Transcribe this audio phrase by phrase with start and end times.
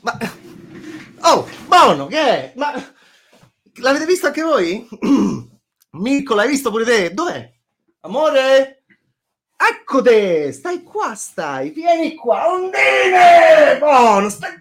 [0.00, 0.18] Ma...
[1.22, 2.52] Oh, buono, che è?
[2.56, 2.72] Ma
[3.74, 4.88] l'avete visto anche voi?
[5.92, 7.12] Mirko, l'hai visto pure te?
[7.12, 7.52] Dov'è?
[8.00, 8.84] Amore?
[9.56, 13.76] Ecco te, stai qua, stai, vieni qua, ondine!
[13.78, 14.56] Buono, stai...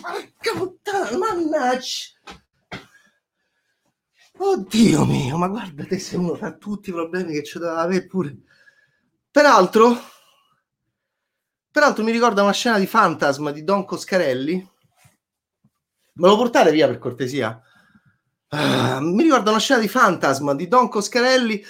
[0.00, 2.10] Porca puttana, mannaggia!
[4.38, 8.06] Oddio mio, ma guarda te sei uno tra tutti i problemi che ci doveva avere
[8.06, 8.36] pure.
[9.30, 9.96] Peraltro,
[11.72, 14.70] peraltro mi ricorda una scena di Fantasma di Don Coscarelli.
[16.14, 17.60] Me lo portate via per cortesia?
[18.50, 21.64] Uh, mi ricorda una scena di Fantasma di Don Coscarelli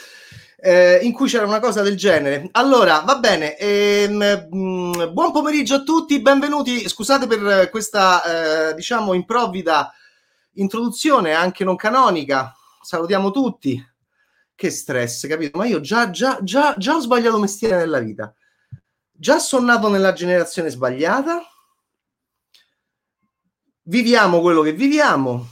[0.65, 2.49] eh, in cui c'era una cosa del genere.
[2.53, 6.89] Allora, va bene, ehm, mh, buon pomeriggio a tutti, benvenuti.
[6.89, 9.93] Scusate per questa, eh, diciamo, improvvida
[10.55, 12.53] introduzione anche non canonica.
[12.81, 13.85] Salutiamo tutti
[14.55, 15.59] che stress, capito?
[15.59, 18.33] Ma io già, già, già, già ho sbagliato mestiere nella vita.
[19.23, 21.41] Già sono nato nella generazione sbagliata.
[23.83, 25.47] Viviamo quello che viviamo.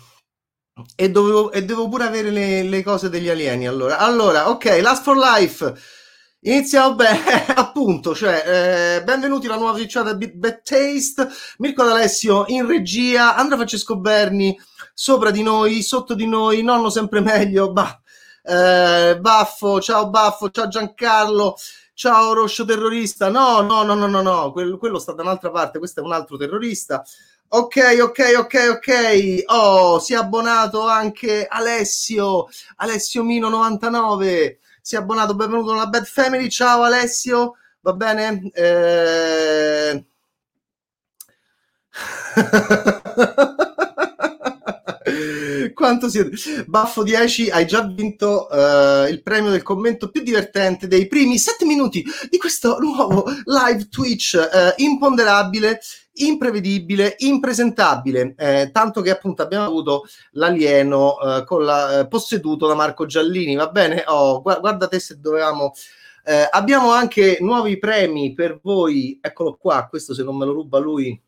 [0.97, 3.69] E dovevo, e devo pure avere le, le, cose degli alieni.
[3.69, 5.73] Allora, allora ok, Last for Life.
[6.41, 11.29] Iniziamo bene, appunto, cioè, eh, benvenuti alla nuova frecciata Bit Bad Taste,
[11.59, 14.59] Mirko D'Alessio in regia, Andrea Francesco Berni
[14.93, 18.01] sopra di noi, sotto di noi, nonno sempre meglio, bah,
[18.43, 21.55] eh, Baffo, ciao Baffo, ciao Giancarlo,
[22.01, 23.29] ciao Roscio terrorista.
[23.29, 26.13] No, no, no, no, no, no, quello, quello sta da un'altra parte, questo è un
[26.13, 27.05] altro terrorista.
[27.49, 29.43] Ok, ok, ok, ok.
[29.49, 34.61] Oh, si è abbonato anche Alessio, Alessio Mino 99.
[34.81, 36.49] Si è abbonato, benvenuto nella Bad Family.
[36.49, 38.51] Ciao Alessio, va bene?
[38.55, 40.05] Eh...
[45.75, 46.31] Quanto siete?
[46.67, 51.65] Baffo 10, hai già vinto uh, il premio del commento più divertente dei primi 7
[51.65, 55.81] minuti di questo nuovo live Twitch uh, imponderabile,
[56.15, 58.35] imprevedibile, impresentabile.
[58.37, 63.55] Eh, tanto che appunto abbiamo avuto l'alieno uh, la, posseduto da Marco Giallini.
[63.55, 64.05] Va bene?
[64.07, 65.73] Oh, gu- guardate se dovevamo.
[66.25, 69.19] Eh, abbiamo anche nuovi premi per voi.
[69.21, 69.87] Eccolo qua.
[69.89, 71.21] Questo, se non me lo ruba lui,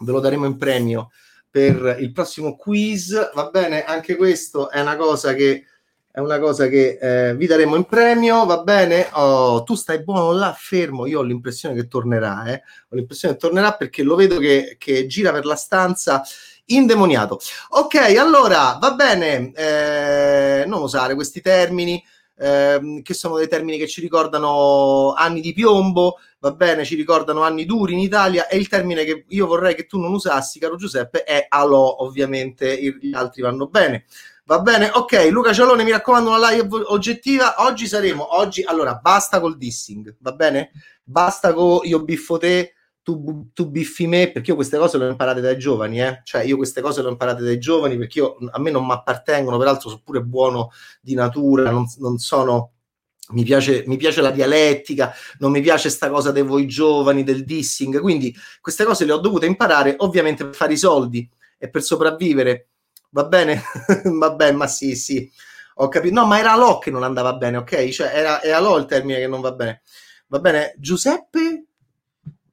[0.00, 1.10] ve lo daremo in premio
[1.50, 3.30] per il prossimo quiz.
[3.34, 5.64] Va bene, anche questo è una cosa che
[6.12, 9.08] una cosa che eh, vi daremo in premio, va bene?
[9.12, 11.06] Oh, tu stai buono là, fermo.
[11.06, 12.62] Io ho l'impressione che tornerà, eh?
[12.88, 16.22] Ho l'impressione che tornerà perché lo vedo che, che gira per la stanza
[16.66, 17.38] indemoniato.
[17.70, 22.02] Ok, allora va bene, eh, non usare questi termini
[22.40, 27.42] ehm, che sono dei termini che ci ricordano anni di piombo, va bene, ci ricordano
[27.42, 30.76] anni duri in Italia e il termine che io vorrei che tu non usassi, caro
[30.76, 34.06] Giuseppe, è alò, ovviamente gli altri vanno bene.
[34.46, 34.90] Va bene?
[34.92, 37.54] Ok, Luca Cialone, mi raccomando una live oggettiva.
[37.58, 40.72] Oggi saremo, oggi, allora, basta col dissing, va bene?
[41.04, 45.10] Basta con io biffo te, tu, tu, biffi me, perché io queste cose le ho
[45.10, 46.20] imparate dai giovani, eh?
[46.24, 48.92] cioè io queste cose le ho imparate dai giovani perché io, a me non mi
[48.92, 50.70] appartengono, peraltro sono pure buono
[51.00, 52.72] di natura, non, non sono...
[53.30, 57.44] Mi piace, mi piace, la dialettica, non mi piace sta cosa dei voi giovani, del
[57.44, 61.80] dissing, quindi queste cose le ho dovute imparare ovviamente per fare i soldi e per
[61.80, 62.70] sopravvivere.
[63.10, 63.62] Va bene?
[64.18, 65.30] Va bene, ma sì, sì,
[65.74, 66.12] ho capito.
[66.12, 67.88] No, ma era Lo che non andava bene, ok?
[67.90, 69.82] Cioè era, era Lo il termine che non va bene.
[70.26, 70.74] Va bene?
[70.78, 71.59] Giuseppe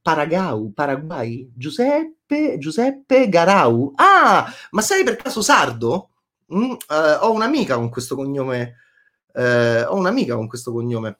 [0.07, 3.91] Paragau, Paraguay, Giuseppe, Giuseppe Garau.
[3.95, 6.11] Ah, ma sei per caso sardo?
[6.55, 8.75] Mm, eh, ho un'amica con questo cognome.
[9.33, 11.19] Eh, ho un'amica con questo cognome.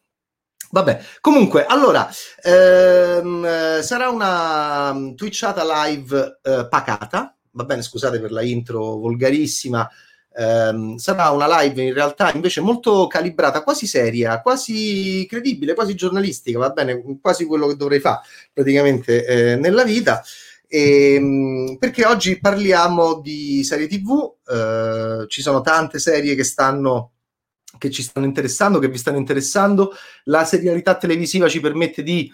[0.72, 2.10] Vabbè, comunque, allora,
[2.42, 9.86] ehm, sarà una mm, twitchata live eh, pacata, va bene, scusate per la intro volgarissima,
[10.38, 16.60] ehm, sarà una live in realtà invece molto calibrata, quasi seria, quasi credibile, quasi giornalistica,
[16.60, 18.22] va bene, quasi quello che dovrei fare
[18.54, 20.24] praticamente eh, nella vita.
[20.68, 27.14] E, ehm, perché oggi parliamo di serie tv, eh, ci sono tante serie che stanno
[27.78, 29.94] che ci stanno interessando, che vi stanno interessando.
[30.26, 32.32] La serialità televisiva ci permette di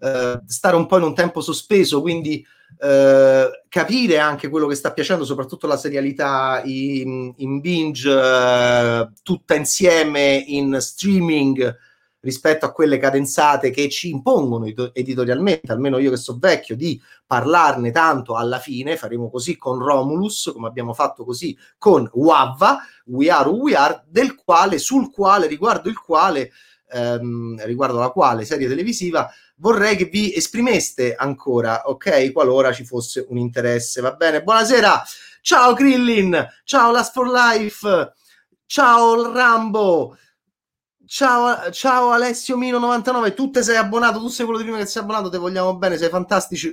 [0.00, 2.44] eh, stare un po' in un tempo sospeso, quindi
[2.78, 9.54] eh, capire anche quello che sta piacendo, soprattutto la serialità in, in binge, eh, tutta
[9.54, 11.76] insieme in streaming
[12.24, 17.90] rispetto a quelle cadenzate che ci impongono editorialmente, almeno io che so vecchio, di parlarne
[17.90, 23.48] tanto alla fine, faremo così con Romulus, come abbiamo fatto così con Wavva, We Are
[23.48, 26.50] Who We Are, del quale, sul quale, riguardo il quale,
[26.90, 32.32] ehm, riguardo la quale serie televisiva vorrei che vi esprimeste ancora, ok?
[32.32, 34.42] Qualora ci fosse un interesse, va bene?
[34.42, 35.02] Buonasera,
[35.40, 38.12] ciao Krillin, ciao Last for Life,
[38.66, 40.16] ciao Rambo,
[41.06, 44.86] Ciao, ciao Alessio Mino 99, tu te sei abbonato, tu sei quello di prima che
[44.86, 46.08] sei abbonato, te vogliamo bene, sei,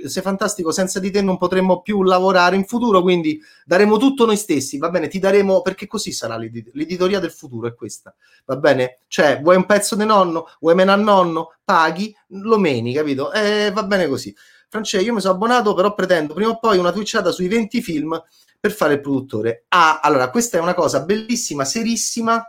[0.07, 4.37] sei fantastico, senza di te non potremmo più lavorare in futuro, quindi daremo tutto noi
[4.37, 5.09] stessi, va bene?
[5.09, 8.99] Ti daremo, perché così sarà l'edit- l'editoria del futuro, è questa, va bene?
[9.07, 13.31] Cioè, vuoi un pezzo di nonno, vuoi meno a nonno, paghi, lo meni, capito?
[13.33, 14.33] E va bene così.
[14.69, 18.21] Francesco, io mi sono abbonato, però pretendo prima o poi una twitchata sui 20 film
[18.59, 19.65] per fare il produttore.
[19.69, 22.41] Ah, allora, questa è una cosa bellissima, serissima,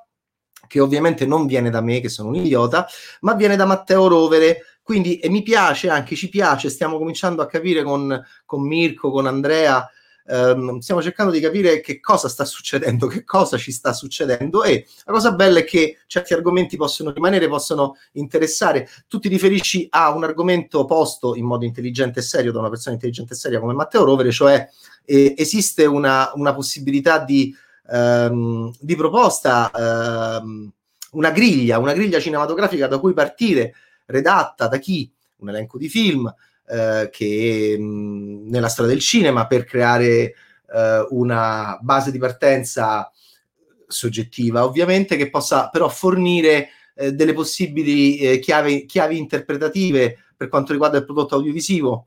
[0.72, 2.86] che ovviamente non viene da me, che sono un idiota,
[3.20, 4.78] ma viene da Matteo Rovere.
[4.82, 9.86] Quindi mi piace, anche ci piace, stiamo cominciando a capire con, con Mirko, con Andrea,
[10.26, 14.86] ehm, stiamo cercando di capire che cosa sta succedendo, che cosa ci sta succedendo e
[15.04, 18.88] la cosa bella è che certi argomenti possono rimanere, possono interessare.
[19.08, 22.94] Tu ti riferisci a un argomento posto in modo intelligente e serio da una persona
[22.94, 24.66] intelligente e seria come Matteo Rovere, cioè
[25.04, 27.54] eh, esiste una, una possibilità di
[27.92, 30.72] ehm, di proposta ehm,
[31.12, 33.74] una griglia, una griglia cinematografica da cui partire,
[34.06, 35.10] redatta da chi?
[35.36, 36.32] Un elenco di film
[36.68, 40.34] eh, che mh, nella storia del cinema per creare
[40.72, 43.10] eh, una base di partenza
[43.86, 50.72] soggettiva, ovviamente, che possa però fornire eh, delle possibili eh, chiavi, chiavi interpretative per quanto
[50.72, 52.06] riguarda il prodotto audiovisivo.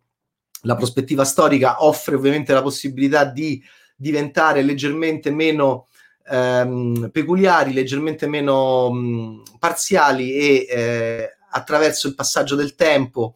[0.62, 3.62] La prospettiva storica offre ovviamente la possibilità di
[3.96, 5.88] diventare leggermente meno
[6.28, 13.36] ehm, peculiari, leggermente meno mh, parziali e eh, attraverso il passaggio del tempo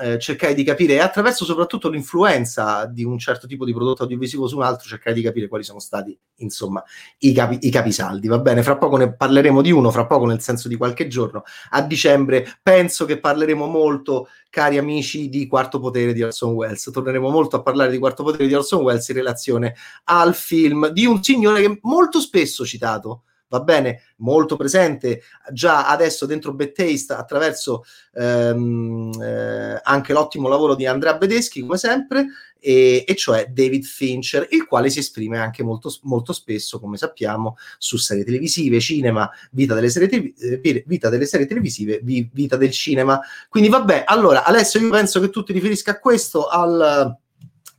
[0.00, 4.46] eh, cercare di capire e attraverso soprattutto l'influenza di un certo tipo di prodotto audiovisivo
[4.46, 6.84] su un altro cercare di capire quali sono stati insomma
[7.20, 8.62] i, capi, i capisaldi va bene?
[8.62, 12.58] Fra poco ne parleremo di uno fra poco nel senso di qualche giorno a dicembre.
[12.62, 16.90] Penso che parleremo molto cari amici di Quarto Potere di Orson Welles.
[16.92, 19.74] Torneremo molto a parlare di Quarto Potere di Orson Welles in relazione
[20.04, 25.22] al film di un signore che molto spesso citato va bene, molto presente
[25.52, 27.84] già adesso dentro Bad Taste attraverso
[28.14, 32.26] ehm, eh, anche l'ottimo lavoro di Andrea Bedeschi, come sempre,
[32.60, 37.56] e, e, cioè David Fincher, il quale si esprime anche molto, molto spesso, come sappiamo,
[37.78, 42.56] su serie televisive, cinema, vita delle serie, te- eh, vita delle serie televisive, vi- vita
[42.56, 43.20] del cinema.
[43.48, 47.16] Quindi vabbè, allora, adesso io penso che tu ti riferisca a questo, al,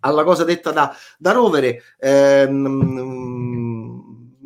[0.01, 1.83] alla cosa detta da, da Rovere.
[1.99, 3.48] Ehm,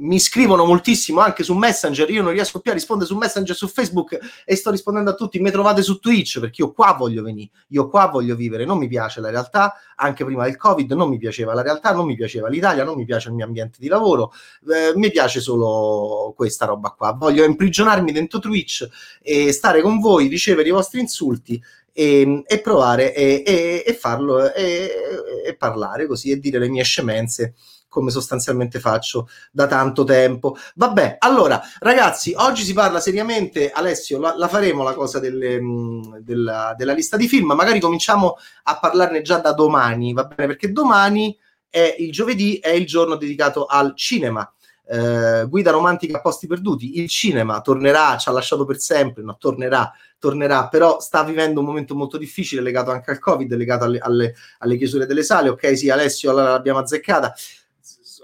[0.03, 3.67] mi scrivono moltissimo anche su Messenger, io non riesco più a rispondere su Messenger, su
[3.67, 7.51] Facebook e sto rispondendo a tutti, mi trovate su Twitch perché io qua voglio venire,
[7.69, 11.17] io qua voglio vivere, non mi piace la realtà, anche prima del Covid non mi
[11.17, 14.33] piaceva la realtà, non mi piaceva l'Italia, non mi piace il mio ambiente di lavoro,
[14.69, 18.87] eh, mi piace solo questa roba qua, voglio imprigionarmi dentro Twitch
[19.21, 21.61] e stare con voi, ricevere i vostri insulti
[21.93, 27.53] e, e provare e, e, e farlo e, parlare così e dire le mie scemenze
[27.93, 30.57] come sostanzialmente faccio da tanto tempo.
[30.73, 35.65] Vabbè, allora, ragazzi, oggi si parla seriamente, Alessio, la, la faremo la cosa delle, mh,
[35.65, 40.47] mm, della, della, lista di film, magari cominciamo a parlarne già da domani, va bene?
[40.47, 41.37] Perché domani
[41.69, 44.51] è il giovedì, è il giorno dedicato al cinema.
[44.85, 49.37] Eh, guida romantica a posti perduti, il cinema tornerà, ci ha lasciato per sempre, no,
[49.39, 53.99] tornerà, tornerà, però sta vivendo un momento molto difficile legato anche al Covid, legato alle,
[53.99, 55.49] alle, alle chiusure delle sale.
[55.49, 57.33] Ok, sì, Alessio, allora l'abbiamo azzeccata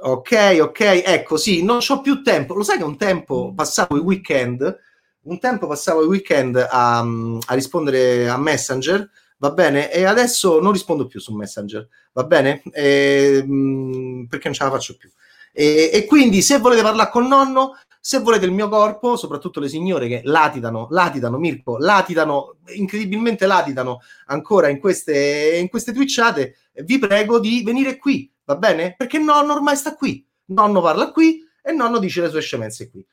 [0.02, 2.54] ok, ok, ecco, sì, non ho più tempo.
[2.54, 4.78] Lo sai che un tempo passavo i weekend,
[5.24, 9.92] un tempo passavo i weekend a, a rispondere a Messenger, va bene?
[9.92, 12.62] E adesso non rispondo più su Messenger, va bene?
[12.72, 15.10] E, mh, perché non ce la faccio più.
[15.52, 19.68] E, e, quindi se volete parlare con nonno, se volete il mio corpo, soprattutto le
[19.68, 26.98] signore che latitano, latitano, Mirko, latitano, incredibilmente latitano ancora in queste, in queste twitchate, vi
[26.98, 28.96] prego di venire qui, va bene?
[28.98, 33.06] Perché nonno ormai sta qui, nonno parla qui e nonno dice le sue scemenze qui.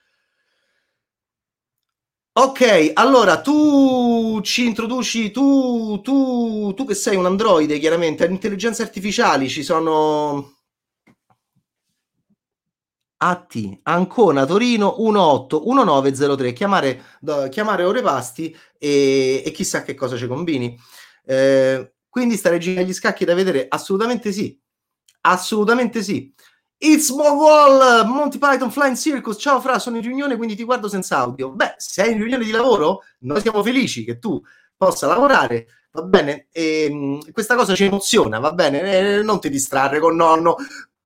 [2.39, 9.49] Ok, allora tu ci introduci, tu, tu, tu che sei un androide, chiaramente, intelligenze artificiali,
[9.49, 10.55] ci sono
[13.19, 20.27] AT Ancona Torino 181903 chiamare, do, chiamare ore pasti e, e, chissà che cosa ci
[20.27, 20.79] combini.
[21.25, 23.67] Eh, quindi sta regina degli scacchi da vedere?
[23.69, 24.59] Assolutamente sì
[25.27, 26.33] assolutamente sì.
[26.79, 29.37] It's Wall Monty Python Flying Circus.
[29.41, 31.51] Ciao Fra sono in riunione quindi ti guardo senza audio.
[31.51, 34.41] Beh sei in riunione di lavoro noi siamo felici che tu
[34.77, 36.47] possa lavorare va bene?
[36.53, 38.83] E, ehm, questa cosa ci emoziona va bene?
[39.19, 40.57] Eh, non ti distrarre con nonno.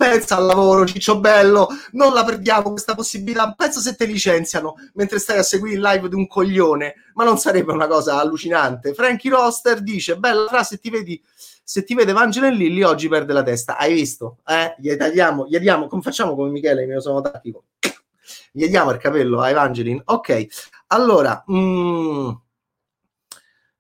[0.00, 5.19] Pensa al lavoro, Ciccio Bello, non la perdiamo questa possibilità, pensa se te licenziano mentre
[5.19, 8.95] stai a seguire il live di un coglione, ma non sarebbe una cosa allucinante.
[8.95, 11.23] Frankie Roster dice, bella fra se ti vedi,
[11.62, 14.38] se ti vede Vangelo Lilli oggi perde la testa, hai visto?
[14.47, 14.75] Eh?
[14.79, 17.64] Gli tagliamo, gli diamo, come facciamo come Michele, me lo sono tattico,
[18.52, 20.47] gli diamo il capello a Evangeline, ok.
[20.88, 22.31] Allora, mm,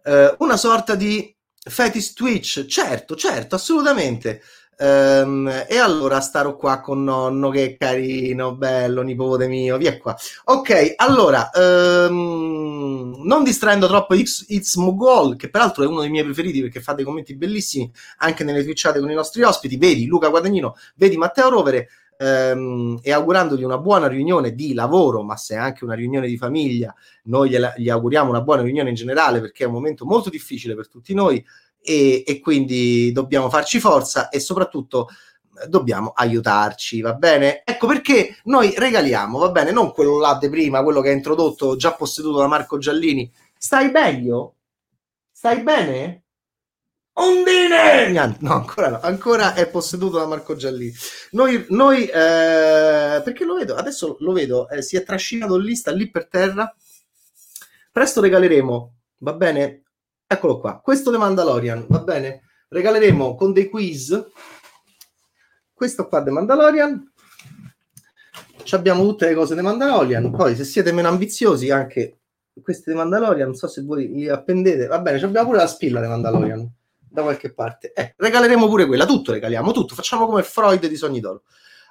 [0.04, 4.42] eh, una sorta di fetish Twitch, certo, certo, assolutamente.
[4.82, 10.16] Um, e allora starò qua con nonno, che carino, bello, nipote mio, via qua.
[10.44, 16.24] Ok, allora, um, non distraendo troppo It's, It's Mugol, che peraltro è uno dei miei
[16.24, 20.28] preferiti perché fa dei commenti bellissimi anche nelle twitchate con i nostri ospiti, vedi Luca
[20.28, 21.88] Guadagnino, vedi Matteo Rovere,
[22.20, 26.38] um, e augurandogli una buona riunione di lavoro, ma se è anche una riunione di
[26.38, 26.94] famiglia,
[27.24, 30.88] noi gli auguriamo una buona riunione in generale perché è un momento molto difficile per
[30.88, 31.44] tutti noi
[31.82, 35.08] e, e quindi dobbiamo farci forza e soprattutto
[35.62, 37.62] eh, dobbiamo aiutarci, va bene?
[37.64, 41.76] Ecco perché noi regaliamo, va bene, non quello là di prima, quello che è introdotto,
[41.76, 43.30] già posseduto da Marco Giallini.
[43.56, 44.54] Stai meglio?
[45.30, 46.24] Stai bene?
[47.14, 48.36] Ondine!
[48.40, 50.92] No, ancora no, ancora è posseduto da Marco Giallini.
[51.32, 55.90] Noi, noi eh, perché lo vedo, adesso lo vedo, eh, si è trascinato lì, sta
[55.90, 56.74] lì per terra.
[57.92, 59.82] Presto regaleremo, va bene,
[60.32, 62.42] Eccolo qua, questo The Mandalorian, va bene?
[62.68, 64.28] Regaleremo con dei quiz
[65.74, 67.12] questo qua The Mandalorian.
[68.62, 70.30] Ci abbiamo tutte le cose The Mandalorian.
[70.30, 72.20] Poi, se siete meno ambiziosi, anche
[72.62, 74.86] queste The Mandalorian, non so se voi li appendete.
[74.86, 77.92] Va bene, abbiamo pure la spilla The Mandalorian da qualche parte.
[77.92, 79.96] Eh, regaleremo pure quella, tutto regaliamo, tutto.
[79.96, 81.42] Facciamo come Freud di Sogni d'Oro.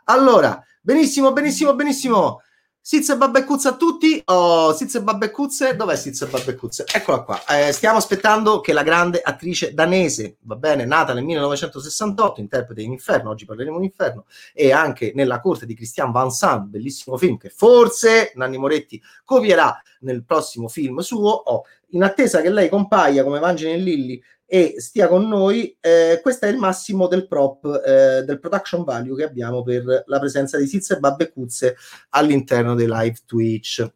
[0.05, 2.41] Allora, benissimo, benissimo, benissimo.
[2.81, 4.21] Sizze Babbecuzze a tutti.
[4.25, 6.85] Oh, Sizze Babbecuzze, dov'è Sizze Babbecuzze?
[6.91, 7.45] Eccola qua.
[7.45, 12.93] Eh, stiamo aspettando che la grande attrice danese, va bene, nata nel 1968, interprete in
[12.93, 17.37] Inferno, oggi parleremo di Inferno, e anche nella corte di Christian Van Sant, bellissimo film
[17.37, 21.29] che forse Nanni Moretti copierà nel prossimo film suo.
[21.29, 25.77] Oh, in attesa che lei compaia come Vangeli e Lilli e stia con noi.
[25.79, 30.19] Eh, questo è il massimo del prop, eh, del production value che abbiamo per la
[30.19, 31.77] presenza di Sizze e Babbecuzze
[32.09, 33.87] all'interno dei live Twitch.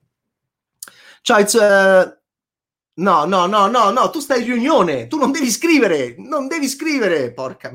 [1.22, 2.18] Ciao, uh...
[3.02, 6.68] no, no, no, no, no, tu stai in riunione, tu non devi scrivere, non devi
[6.68, 7.74] scrivere, porca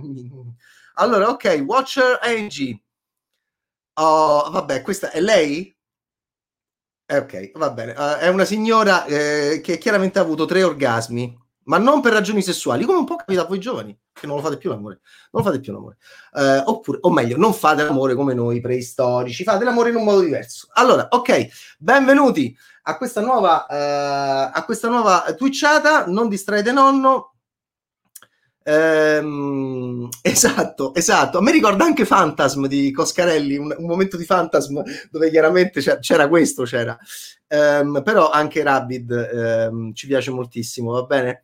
[0.95, 2.81] Allora, ok, Watcher Angie.
[3.95, 5.75] Oh, vabbè, questa è lei?
[7.07, 7.93] Eh, ok, va bene.
[7.93, 12.43] Uh, è una signora eh, che chiaramente ha avuto tre orgasmi ma non per ragioni
[12.43, 15.43] sessuali, come un po' capita a voi giovani, che non lo fate più l'amore, non
[15.43, 15.99] lo fate più l'amore.
[16.35, 20.21] Eh, oppure, o meglio, non fate l'amore come noi preistorici, fate l'amore in un modo
[20.21, 20.69] diverso.
[20.73, 21.49] Allora, ok,
[21.79, 27.35] benvenuti a questa nuova, eh, a questa nuova twitchata, non distraete nonno.
[28.63, 31.39] Ehm, esatto, esatto.
[31.39, 35.99] A me ricorda anche Phantasm di Coscarelli, un, un momento di Phantasm dove chiaramente c'era,
[35.99, 36.97] c'era questo, c'era.
[37.47, 41.43] Ehm, però anche Rabid ehm, ci piace moltissimo, va bene?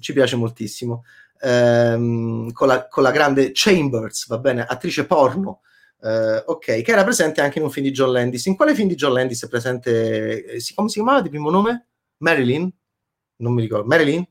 [0.00, 1.04] Ci piace moltissimo.
[1.40, 5.60] Ehm, con, la, con, la, grande Chambers, va bene, attrice porno,
[6.02, 8.46] eh, ok, che era presente anche in un film di John Landis.
[8.46, 10.44] In quale film di John Landis è presente?
[10.44, 11.86] Eh, come si chiamava di primo nome?
[12.18, 12.70] Marilyn?
[13.36, 13.86] Non mi ricordo.
[13.86, 14.26] Marilyn?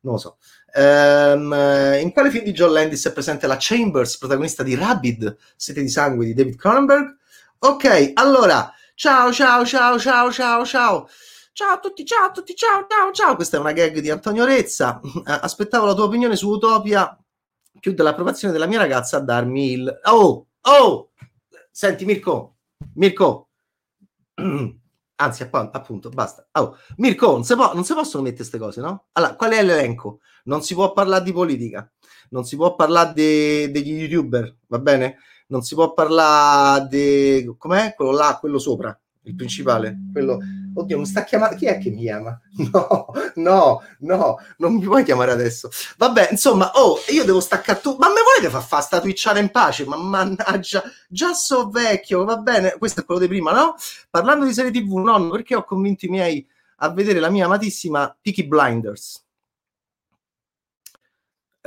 [0.00, 0.38] Non lo so.
[0.74, 1.52] Um,
[2.00, 5.88] in quale film di John Landis è presente la Chambers, protagonista di Rabid, Sete di
[5.88, 7.16] sangue di David Cronenberg?
[7.60, 11.08] Ok, allora, ciao, ciao, ciao, ciao, ciao, ciao.
[11.58, 13.34] Ciao a tutti, ciao a tutti, ciao, ciao, ciao.
[13.34, 15.00] Questa è una gag di Antonio Rezza.
[15.24, 17.18] Aspettavo la tua opinione su Utopia.
[17.80, 20.00] Chiude l'approvazione della mia ragazza a darmi il.
[20.04, 21.10] Oh, oh!
[21.68, 22.58] Senti, Mirko,
[22.94, 23.48] Mirko.
[25.16, 26.46] Anzi, appunto, basta.
[26.52, 29.06] Oh, Mirko, non si, può, non si possono mettere queste cose, no?
[29.14, 30.20] Allora, qual è l'elenco?
[30.44, 31.90] Non si può parlare di politica,
[32.30, 35.16] non si può parlare de, degli youtuber, va bene?
[35.48, 37.52] Non si può parlare di...
[37.58, 37.94] com'è?
[37.96, 38.96] Quello là, quello sopra,
[39.28, 40.38] il principale, quello
[40.80, 42.38] oddio, mi sta chiamando, chi è che mi chiama?
[42.68, 43.06] No,
[43.36, 45.70] no, no, non mi puoi chiamare adesso.
[45.96, 49.50] Vabbè, insomma, oh, io devo staccare tu, ma me volete far fa sta twitchare in
[49.50, 49.84] pace?
[49.84, 53.74] Ma mannaggia, già so vecchio, va bene, questo è quello di prima, no?
[54.10, 56.46] Parlando di serie tv, nonno, perché ho convinto i miei
[56.80, 59.24] a vedere la mia amatissima Peaky Blinders.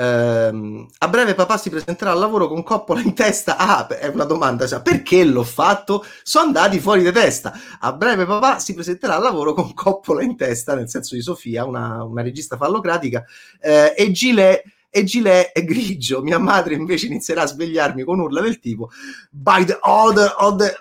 [0.01, 3.57] Ehm, a breve papà si presenterà al lavoro con coppola in testa.
[3.57, 6.03] Ah, è una domanda, cioè, perché l'ho fatto?
[6.23, 7.53] Sono andati fuori di testa.
[7.79, 11.65] A breve papà si presenterà al lavoro con coppola in testa, nel senso di Sofia,
[11.65, 13.23] una, una regista fallocratica,
[13.59, 16.21] eh, e Gilet e Gilet è grigio.
[16.21, 18.89] Mia madre invece inizierà a svegliarmi con urla del tipo
[19.29, 20.73] By the order of the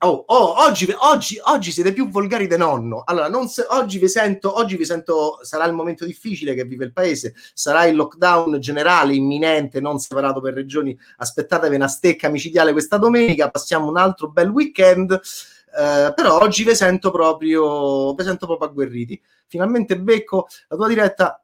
[0.00, 3.02] oh, oh, oggi, oggi, oggi, siete più volgari di nonno.
[3.04, 6.92] Allora, se, oggi, vi sento, oggi vi sento, sarà il momento difficile che vive il
[6.92, 10.98] paese, sarà il lockdown generale imminente, non separato per regioni.
[11.18, 15.12] Aspettatevi una stecca micidiale questa domenica, passiamo un altro bel weekend.
[15.12, 19.20] Eh, però oggi vi sento proprio, vi sento proprio agguerriti.
[19.46, 21.42] Finalmente becco la tua diretta.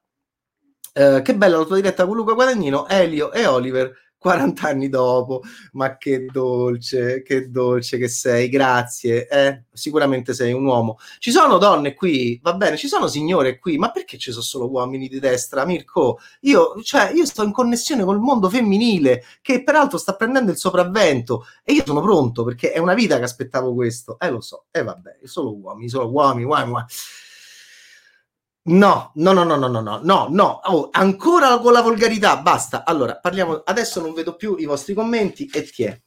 [0.92, 3.92] Eh, che bella la tua diretta con Luca Guadagnino, Elio e Oliver
[4.24, 10.64] 40 anni dopo, ma che dolce, che dolce che sei, grazie, eh, sicuramente sei un
[10.64, 10.96] uomo.
[11.18, 14.70] Ci sono donne qui, va bene, ci sono signore qui, ma perché ci sono solo
[14.70, 16.20] uomini di destra, Mirko?
[16.40, 21.44] Io, cioè, io sto in connessione col mondo femminile, che peraltro sta prendendo il sopravvento,
[21.62, 24.78] e io sono pronto, perché è una vita che aspettavo questo, eh lo so, e
[24.78, 26.86] eh, vabbè, solo uomini, solo uomini, uomini, uomini.
[28.66, 30.60] No, no, no, no, no, no, no, no, no.
[30.64, 32.84] Oh, ancora con la volgarità, basta.
[32.84, 33.62] Allora, parliamo.
[33.64, 35.98] Adesso non vedo più i vostri commenti e ti è.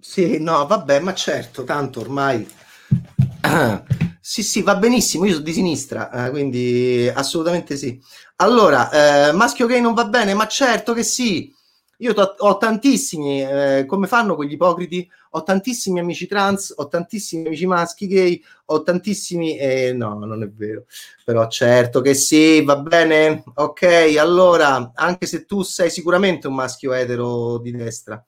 [0.00, 2.46] Sì, no, vabbè, ma certo, tanto ormai.
[4.20, 5.24] sì, sì, va benissimo.
[5.24, 7.98] Io sono di sinistra, eh, quindi assolutamente sì.
[8.36, 11.52] Allora, eh, maschio gay non va bene, ma certo che sì.
[11.98, 15.08] Io to- ho tantissimi, eh, come fanno quegli ipocriti?
[15.30, 19.56] Ho tantissimi amici trans, ho tantissimi amici maschi gay, ho tantissimi...
[19.58, 20.84] Eh, no, non è vero.
[21.24, 23.42] Però certo che sì, va bene.
[23.54, 28.22] Ok, allora, anche se tu sei sicuramente un maschio etero di destra.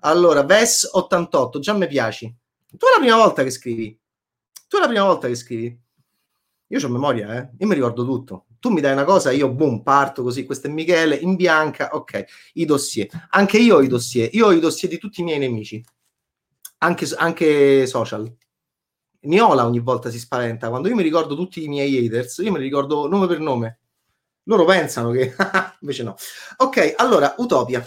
[0.00, 2.26] Allora, Ves 88, già mi piaci.
[2.76, 3.98] Tu è la prima volta che scrivi.
[4.68, 5.78] Tu è la prima volta che scrivi.
[6.68, 7.50] Io ho memoria, eh?
[7.58, 10.70] Io mi ricordo tutto tu mi dai una cosa, io boom, parto così, questo è
[10.70, 13.08] Michele, in bianca, ok, i dossier.
[13.30, 15.84] Anche io ho i dossier, io ho i dossier di tutti i miei nemici,
[16.78, 18.32] anche, anche social.
[19.22, 22.58] Niola ogni volta si spaventa, quando io mi ricordo tutti i miei haters, io me
[22.58, 23.80] li ricordo nome per nome.
[24.44, 25.34] Loro pensano che...
[25.82, 26.14] invece no.
[26.58, 27.84] Ok, allora, Utopia.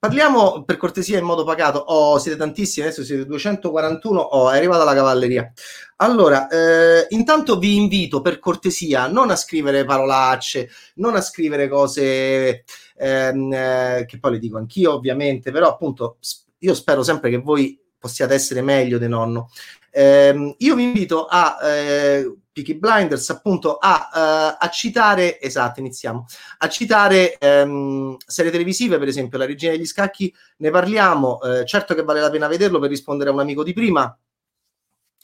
[0.00, 1.80] Parliamo per cortesia in modo pacato.
[1.80, 4.20] Oh, siete tantissimi, adesso siete 241.
[4.20, 5.52] Oh, è arrivata la cavalleria.
[5.96, 12.62] Allora, eh, intanto vi invito per cortesia non a scrivere parolacce, non a scrivere cose
[12.96, 16.18] ehm, eh, che poi le dico anch'io, ovviamente, però appunto
[16.58, 19.50] io spero sempre che voi possiate essere meglio di nonno.
[19.90, 26.26] Eh, io vi invito a eh, Peaky Blinders appunto a, uh, a, citare, esatto, iniziamo,
[26.58, 31.94] a citare um, serie televisive, per esempio La Regina degli Scacchi, ne parliamo, uh, certo
[31.94, 34.16] che vale la pena vederlo per rispondere a un amico di prima,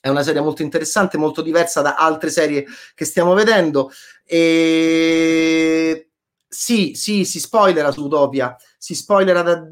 [0.01, 3.91] è una serie molto interessante, molto diversa da altre serie che stiamo vedendo
[4.23, 6.11] e
[6.47, 9.67] sì, sì, si spoilera su Utopia, si spoilera da,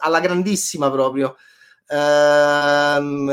[0.00, 1.36] alla grandissima proprio.
[1.90, 3.28] Um,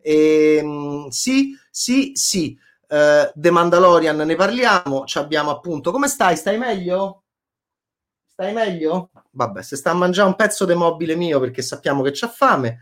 [0.00, 2.56] e, ehm, sì, sì, sì.
[2.88, 5.04] Uh, The Mandalorian ne parliamo.
[5.04, 5.90] Ci abbiamo appunto.
[5.90, 6.36] Come stai?
[6.36, 7.24] Stai meglio?
[8.26, 9.10] Stai meglio?
[9.30, 12.80] Vabbè, se sta a mangiare un pezzo di mobile mio perché sappiamo che c'ha fame.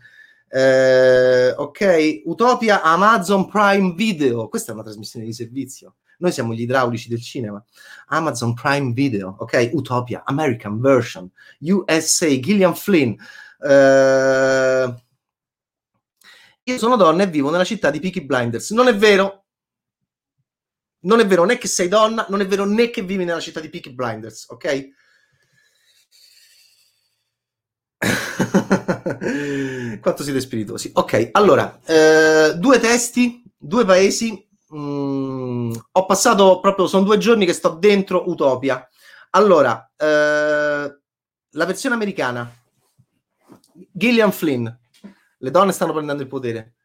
[0.49, 4.47] Uh, ok, Utopia Amazon Prime Video.
[4.47, 5.95] Questa è una trasmissione di servizio.
[6.19, 7.63] Noi siamo gli idraulici del cinema.
[8.07, 9.71] Amazon Prime Video, ok?
[9.73, 13.15] Utopia American Version, USA, Gillian Flynn.
[13.63, 14.93] Uh,
[16.63, 18.71] io sono donna e vivo nella città di Peaky Blinders.
[18.71, 19.45] Non è vero.
[21.01, 23.59] Non è vero né che sei donna, non è vero né che vivi nella città
[23.59, 24.89] di Peaky Blinders, ok?
[29.99, 30.91] Quanto siete spiritosi.
[30.93, 34.47] Ok, allora, eh, due testi, due paesi.
[34.73, 38.87] Mm, ho passato proprio, sono due giorni che sto dentro Utopia.
[39.31, 40.97] Allora, eh,
[41.55, 42.49] la versione americana,
[43.91, 44.67] Gillian Flynn,
[45.37, 46.75] le donne stanno prendendo il potere,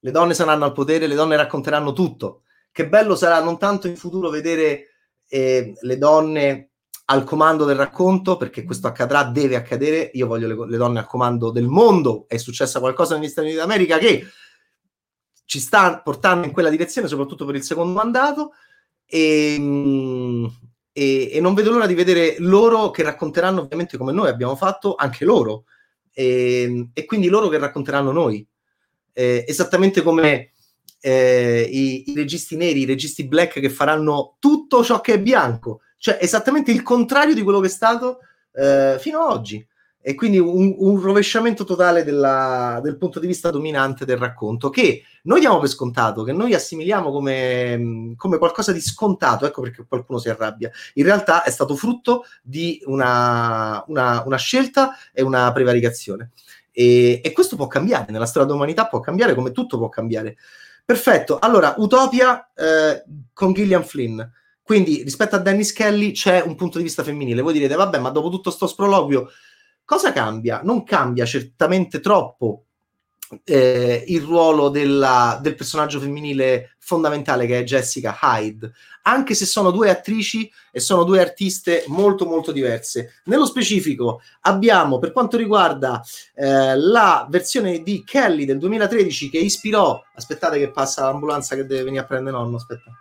[0.00, 2.42] le donne saranno al potere, le donne racconteranno tutto.
[2.70, 4.94] Che bello sarà non tanto in futuro vedere
[5.28, 6.70] eh, le donne
[7.06, 10.10] al comando del racconto, perché questo accadrà, deve accadere.
[10.14, 12.26] Io voglio le, le donne al comando del mondo.
[12.28, 14.26] È successo qualcosa negli Stati Uniti d'America che
[15.44, 18.52] ci sta portando in quella direzione, soprattutto per il secondo mandato.
[19.06, 20.46] E, mm,
[20.92, 24.94] e, e, non vedo l'ora di vedere loro che racconteranno ovviamente come noi abbiamo fatto
[24.94, 25.64] anche loro
[26.18, 28.44] e, ehm, e quindi loro che racconteranno noi,
[29.12, 30.52] eh, esattamente come
[31.00, 35.82] eh, i, i, registi neri, i registi black che faranno tutto ciò che è bianco,
[35.96, 38.18] cioè esattamente il contrario di quello che è stato
[38.52, 39.64] eh, fino ad oggi
[40.00, 45.02] e quindi un, un rovesciamento totale della, del punto di vista dominante del racconto che
[45.24, 50.18] noi diamo per scontato, che noi assimiliamo come, come, qualcosa di scontato, ecco perché qualcuno
[50.18, 50.70] si arrabbia.
[50.94, 56.30] In realtà è stato frutto di una, una, una scelta e una prevaricazione.
[56.70, 60.36] E, e, questo può cambiare, nella storia dell'umanità può cambiare come tutto può cambiare.
[60.84, 64.20] Perfetto, allora Utopia eh, con Gillian Flynn.
[64.62, 67.40] Quindi rispetto a Dennis Kelly c'è un punto di vista femminile.
[67.40, 69.28] Voi direte, vabbè, ma dopo tutto sto sproloquio
[69.88, 70.60] Cosa cambia?
[70.62, 72.64] Non cambia certamente troppo
[73.44, 78.70] eh, il ruolo della, del personaggio femminile fondamentale che è Jessica Hyde,
[79.04, 83.22] anche se sono due attrici e sono due artiste molto molto diverse.
[83.24, 89.98] Nello specifico abbiamo per quanto riguarda eh, la versione di Kelly del 2013 che ispirò,
[90.14, 92.92] aspettate che passa l'ambulanza che deve venire a prendere nonno, aspetta.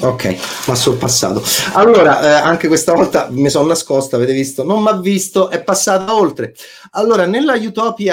[0.00, 0.36] Ok,
[0.68, 1.42] ma sorpassato.
[1.72, 4.62] Allora, eh, anche questa volta mi sono nascosta, avete visto?
[4.62, 6.54] Non mi ha visto, è passata oltre.
[6.92, 8.08] Allora, nella Utopia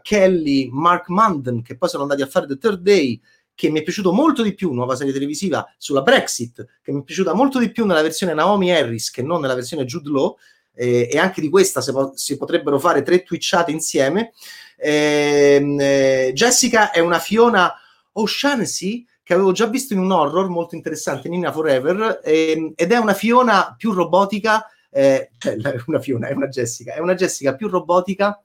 [0.00, 3.20] Kelly, Mark Munden, che poi sono andati a fare The Third Day,
[3.56, 7.02] che mi è piaciuto molto di più, nuova serie televisiva sulla Brexit, che mi è
[7.02, 10.36] piaciuta molto di più nella versione Naomi Harris che non nella versione Jude Law,
[10.74, 14.32] eh, e anche di questa si, po- si, potrebbero fare tre twitchate insieme.
[14.76, 17.74] Eh, eh, Jessica è una Fiona
[18.12, 22.96] O'Shaughnessy che avevo già visto in un horror molto interessante, Nina Forever, eh, ed è
[22.96, 25.54] una Fiona più robotica, eh, cioè
[25.86, 28.42] una Fiona, è una Jessica, è una Jessica più robotica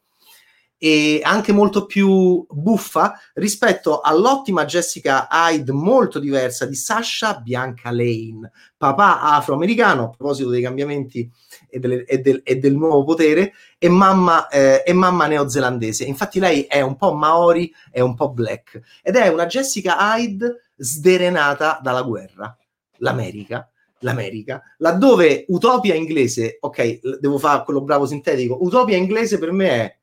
[0.78, 8.52] e anche molto più buffa rispetto all'ottima Jessica Hyde molto diversa di Sasha Bianca Lane,
[8.78, 11.28] papà afroamericano a proposito dei cambiamenti
[11.68, 16.04] e, delle, e, del, e del, nuovo potere e mamma, eh, e mamma neozelandese.
[16.04, 20.60] Infatti lei è un po' Maori, è un po' black ed è una Jessica Hyde
[20.76, 22.56] sderenata dalla guerra,
[22.98, 23.70] l'America.
[24.00, 28.62] L'America, laddove Utopia inglese, ok, devo fare quello bravo sintetico.
[28.62, 29.98] Utopia inglese per me è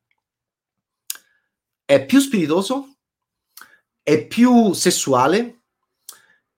[1.85, 2.97] è più spiritoso,
[4.03, 5.65] è più sessuale,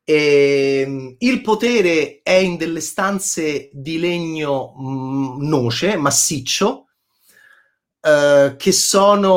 [0.04, 6.83] e il potere è in delle stanze di legno mh, mm, noce, massiccio,
[8.06, 9.28] eh, che sono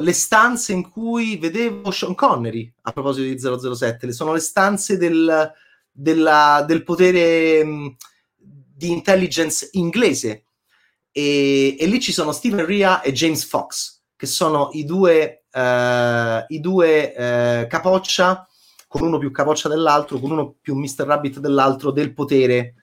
[0.00, 5.52] le stanze in cui vedevo Sean Connery a proposito di 007, sono le stanze del,
[5.92, 7.86] della, del potere mh, mm,
[8.76, 10.46] di intelligence inglese.
[11.12, 16.44] E, e lì ci sono Stephen Ria e James Fox che sono i due, eh,
[16.48, 18.44] i due eh, capoccia,
[18.88, 21.04] con uno più capoccia dell'altro, con uno più Mr.
[21.04, 22.74] Rabbit dell'altro, del potere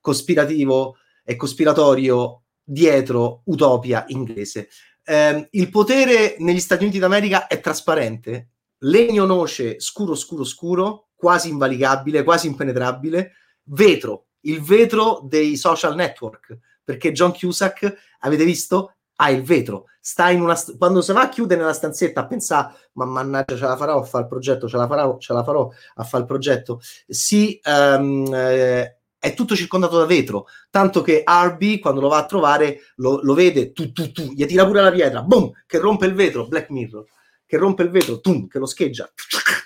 [0.00, 4.68] cospirativo e cospiratorio dietro Utopia inglese.
[5.04, 8.48] Eh, il potere negli Stati Uniti d'America è trasparente,
[8.78, 13.32] legno noce, scuro, scuro, scuro, quasi invalicabile, quasi impenetrabile,
[13.64, 20.30] vetro, il vetro dei social network, perché John Cusack, avete visto, ha il vetro, sta
[20.30, 23.64] in una st- quando si va a chiudere nella stanzetta a pensare ma mannaggia ce
[23.64, 26.28] la farò a fare il progetto, ce la farò, ce la farò a fare il
[26.28, 32.18] progetto, si um, eh, è tutto circondato da vetro, tanto che Arby quando lo va
[32.18, 35.78] a trovare lo, lo vede, tu, tu, tu, gli tira pure la pietra, boom, che
[35.78, 37.04] rompe il vetro, Black Mirror,
[37.44, 39.10] che rompe il vetro, tum, che lo scheggia,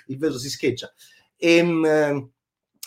[0.07, 0.91] il vetro si scheggia.
[1.35, 2.29] E, um,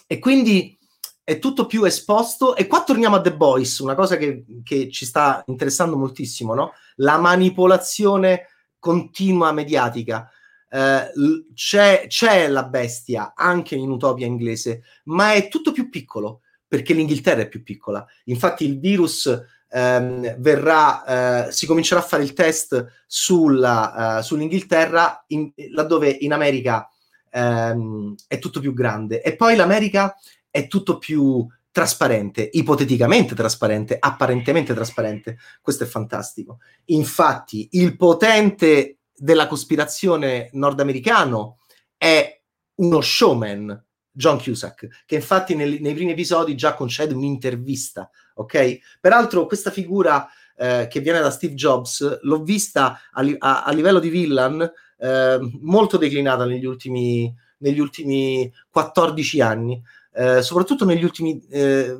[0.09, 0.77] e quindi
[1.23, 2.57] è tutto più esposto.
[2.57, 6.73] E qua torniamo a The Boys, una cosa che, che ci sta interessando moltissimo, no?
[6.97, 8.49] La manipolazione
[8.81, 10.29] continua mediatica.
[10.69, 11.13] Eh,
[11.55, 16.41] c'è, c'è la bestia anche in Utopia inglese, ma è tutto più piccolo
[16.75, 18.05] perché l'Inghilterra è più piccola.
[18.25, 19.31] Infatti, il virus
[19.71, 26.33] ehm, verrà, eh, si comincerà a fare il test sulla, uh, sull'Inghilterra, in, laddove in
[26.33, 26.91] America
[27.31, 29.23] ehm, è tutto più grande.
[29.23, 30.17] E poi l'America
[30.51, 35.39] è tutto più trasparente, ipoteticamente trasparente, apparentemente trasparente.
[35.61, 36.59] Questo è fantastico.
[36.87, 41.59] Infatti, il potente della cospirazione nordamericano
[41.97, 42.43] è
[42.81, 43.85] uno showman,
[44.17, 48.79] John Cusack, che infatti nel, nei primi episodi già concede un'intervista, ok?
[49.01, 53.99] Peraltro questa figura eh, che viene da Steve Jobs l'ho vista a, a, a livello
[53.99, 59.83] di villain eh, molto declinata negli ultimi, negli ultimi 14 anni
[60.15, 61.97] eh, soprattutto negli ultimi, eh,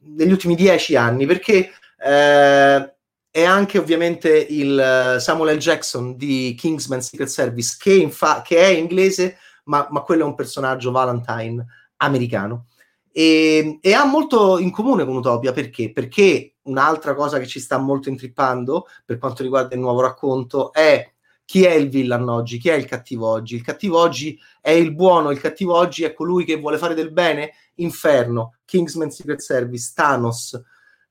[0.00, 1.70] negli ultimi dieci anni, perché
[2.04, 2.94] eh,
[3.30, 5.58] è anche ovviamente il Samuel L.
[5.58, 10.34] Jackson di Kingsman Secret Service, che, infa- che è inglese, ma, ma, quello è un
[10.34, 11.64] personaggio Valentine
[11.96, 12.66] americano.
[13.12, 15.92] E, e, ha molto in comune con Utopia perché?
[15.92, 21.12] Perché un'altra cosa che ci sta molto intrippando per quanto riguarda il nuovo racconto è
[21.44, 23.54] chi è il villain oggi, chi è il cattivo oggi.
[23.54, 27.12] Il cattivo oggi è il buono, il cattivo oggi è colui che vuole fare del
[27.12, 27.52] bene.
[27.76, 30.60] Inferno, Kingsman Secret Service, Thanos,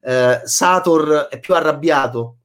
[0.02, 2.38] eh, Sator è più arrabbiato,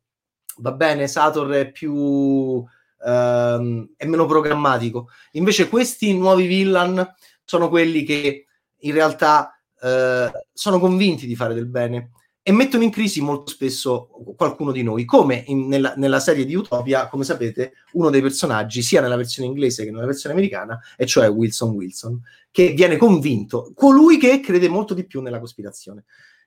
[0.58, 2.64] va bene, Sator è più...
[3.04, 5.08] Ehm, è meno programmatico.
[5.32, 7.06] Invece questi nuovi villain
[7.44, 12.10] sono quelli che in realtà eh, sono convinti di fare del bene
[12.42, 16.54] e mettono in crisi molto spesso qualcuno di noi, come in, nella, nella, serie di
[16.54, 21.04] Utopia, come sapete, uno dei personaggi, sia nella versione inglese che nella versione americana, e
[21.04, 26.04] cioè Wilson Wilson, che viene convinto, colui che crede molto di più nella cospirazione.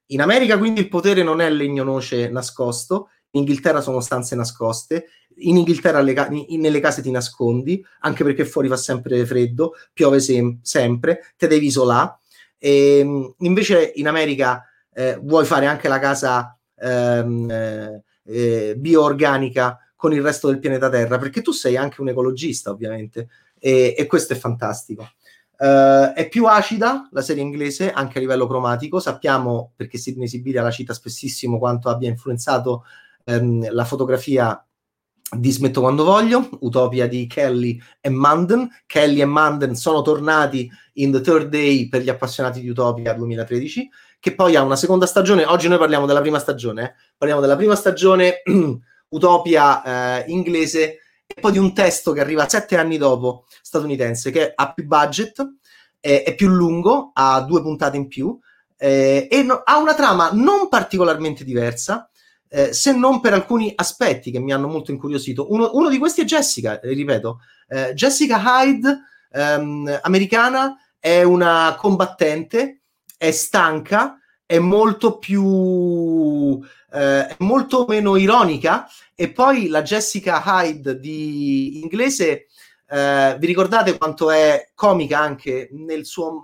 [0.08, 5.08] In America quindi il potere non è legno noce nascosto, in Inghilterra sono stanze nascoste,
[5.38, 10.20] in Inghilterra ca- in, nelle case ti nascondi, anche perché fuori fa sempre freddo, piove
[10.20, 12.18] sem- sempre, te devi isolare.
[12.58, 19.80] E, ehm, invece in America eh, vuoi fare anche la casa ehm, eh, eh, bioorganica
[19.96, 24.06] con il resto del pianeta Terra, perché tu sei anche un ecologista, ovviamente, e, e
[24.08, 25.08] questo è fantastico.
[25.62, 29.00] Uh, è più acida la serie inglese anche a livello cromatico.
[29.00, 32.84] Sappiamo, perché Sidney Sibilia la cita spessissimo, quanto abbia influenzato
[33.26, 34.66] um, la fotografia
[35.34, 38.68] di Smetto quando voglio, Utopia di Kelly e Manden.
[38.86, 43.90] Kelly e Manden sono tornati in The Third Day per gli appassionati di Utopia 2013,
[44.20, 45.46] che poi ha una seconda stagione.
[45.46, 46.94] Oggi noi parliamo della prima stagione, eh?
[47.18, 48.42] parliamo della prima stagione
[49.10, 54.52] Utopia eh, inglese e poi di un testo che arriva sette anni dopo, statunitense, che
[54.54, 55.56] ha più budget,
[56.00, 58.38] è, è più lungo, ha due puntate in più
[58.84, 62.10] eh, e no, ha una trama non particolarmente diversa,
[62.54, 65.54] eh, se non per alcuni aspetti che mi hanno molto incuriosito.
[65.54, 69.00] Uno, uno di questi è Jessica, eh, ripeto, eh, Jessica Hyde,
[69.32, 72.82] ehm, americana, è una combattente,
[73.18, 76.60] è stanca, è molto più
[76.92, 78.86] eh, molto meno ironica.
[79.16, 82.48] E poi la Jessica Hyde di inglese
[82.90, 86.42] eh, vi ricordate quanto è comica anche nel suo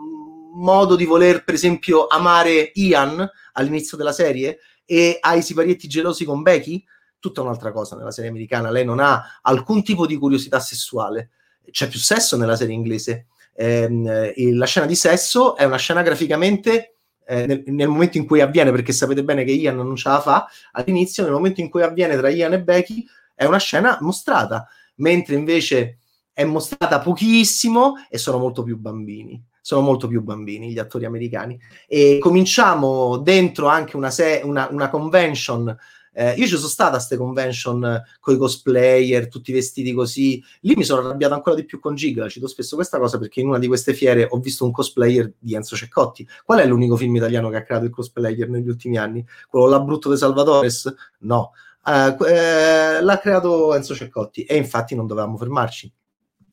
[0.54, 6.24] modo di voler per esempio amare Ian all'inizio della serie e ha i siparietti gelosi
[6.24, 6.84] con Becky?
[7.20, 8.72] Tutta un'altra cosa nella serie americana.
[8.72, 11.32] Lei non ha alcun tipo di curiosità sessuale.
[11.70, 13.28] C'è più sesso nella serie inglese.
[13.54, 18.40] Eh, la scena di sesso è una scena graficamente eh, nel, nel, momento in cui
[18.40, 21.82] avviene, perché sapete bene che Ian non ce la fa all'inizio, nel momento in cui
[21.82, 25.98] avviene tra Ian e Becky è una scena mostrata, mentre invece
[26.32, 29.44] è mostrata pochissimo e sono molto più bambini.
[29.68, 31.60] Sono molto più bambini gli attori americani.
[31.90, 35.78] E cominciamo dentro anche una, se- una, una convention
[36.14, 40.42] eh, io ci sono stata a queste convention eh, con i cosplayer, tutti vestiti così.
[40.62, 42.30] Lì mi sono arrabbiato ancora di più con Giga.
[42.30, 45.54] Cito spesso questa cosa perché in una di queste fiere ho visto un cosplayer di
[45.54, 46.26] Enzo Ceccotti.
[46.46, 49.24] Qual è l'unico film italiano che ha creato il cosplayer negli ultimi anni?
[49.50, 50.96] Quello là brutto di Salvatores?
[51.20, 51.52] No.
[51.84, 55.92] Uh, eh, l'ha creato Enzo Ceccotti e infatti non dovevamo fermarci.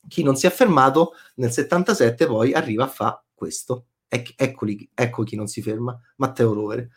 [0.09, 3.87] Chi non si è fermato nel 77 poi arriva a fare questo.
[4.09, 6.91] Ec- eccoli, ecco chi non si ferma, Matteo Rovere.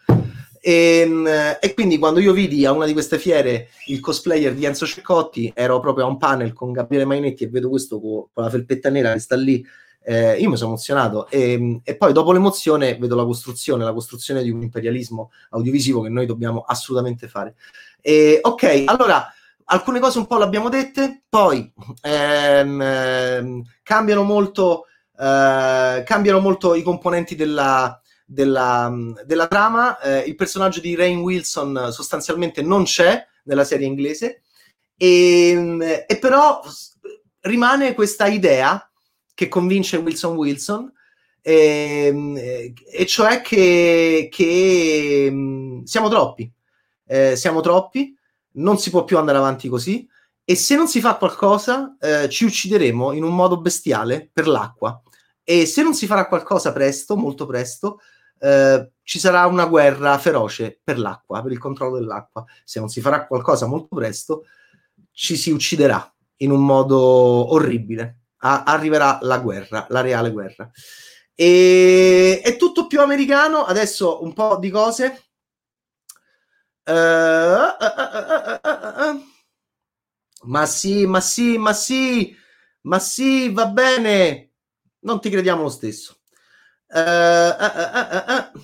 [0.60, 4.65] E, ehm, e, quindi quando io vidi a una di queste fiere il cosplayer di
[4.65, 8.43] Enzo Ceccotti, ero proprio a un panel con Gabriele Mainetti e vedo questo con, con
[8.43, 9.65] la felpetta nera che sta lì,
[10.04, 14.41] eh, io mi sono emozionato e, e, poi dopo l'emozione vedo la costruzione, la costruzione
[14.41, 17.56] di un imperialismo audiovisivo che noi dobbiamo assolutamente fare.
[18.02, 19.32] E, ok, allora
[19.70, 24.86] alcune cose un po' l'abbiamo dette, poi ehm, ehm, cambiano, molto,
[25.18, 28.94] eh, cambiano molto i componenti della, della,
[29.26, 30.00] della trama.
[30.00, 34.44] Eh, il personaggio di Rain Wilson sostanzialmente non c'è nella serie inglese,
[34.98, 36.62] e, e però
[37.42, 38.90] rimane questa idea
[39.34, 40.92] che convince Wilson Wilson,
[41.42, 46.52] e, e cioè che, che siamo troppi,
[47.06, 48.17] eh, siamo troppi,
[48.58, 50.08] non si può più andare avanti così.
[50.43, 55.02] E se non si fa qualcosa, eh, ci uccideremo in un modo bestiale per l'acqua.
[55.43, 58.00] E se non si farà qualcosa presto, molto presto,
[58.39, 62.46] eh, ci sarà una guerra feroce per l'acqua, per il controllo dell'acqua.
[62.63, 64.46] Se non si farà qualcosa molto presto,
[65.12, 68.20] ci si ucciderà in un modo orribile.
[68.39, 70.70] A- arriverà la guerra, la reale guerra.
[71.34, 73.63] E è tutto più americano.
[73.63, 75.27] Adesso un po' di cose.
[76.88, 78.60] Uh, uh,
[79.04, 79.19] uh,
[80.45, 82.34] ma sì, ma sì, ma sì,
[82.84, 84.54] ma sì, va bene.
[85.00, 86.21] Non ti crediamo lo stesso.
[86.88, 88.62] Uh, uh, uh,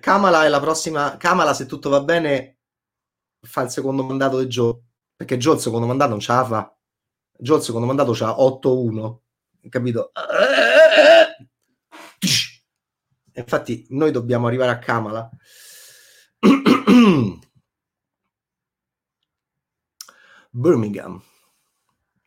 [0.00, 1.16] Kamala è la prossima.
[1.18, 2.60] Kamala, se tutto va bene,
[3.42, 4.78] fa il secondo mandato di Joe.
[5.16, 6.74] Perché Joe il secondo mandato non ce la fa.
[7.36, 9.18] Joe il secondo mandato c'ha 8-1.
[9.68, 10.12] Capito?
[13.40, 15.28] Infatti, noi dobbiamo arrivare a Kamala.
[20.50, 21.22] Birmingham.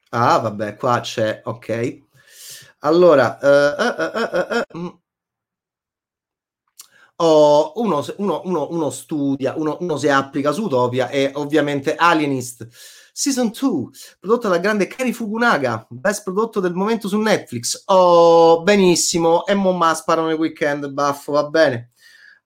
[0.10, 2.02] Ah, vabbè, qua c'è, ok.
[2.80, 3.48] Allora, uh,
[4.78, 5.00] uh, uh,
[7.16, 12.68] oh, uno, uno, uno, uno, studia, uno, si applica su Utopia e ovviamente Alienist
[13.16, 17.84] Season 2, prodotto dal grande Kenny Fukunaga, best prodotto del momento su Netflix.
[17.86, 21.92] Oh, benissimo, e mo sparano nel weekend, baffo, va bene.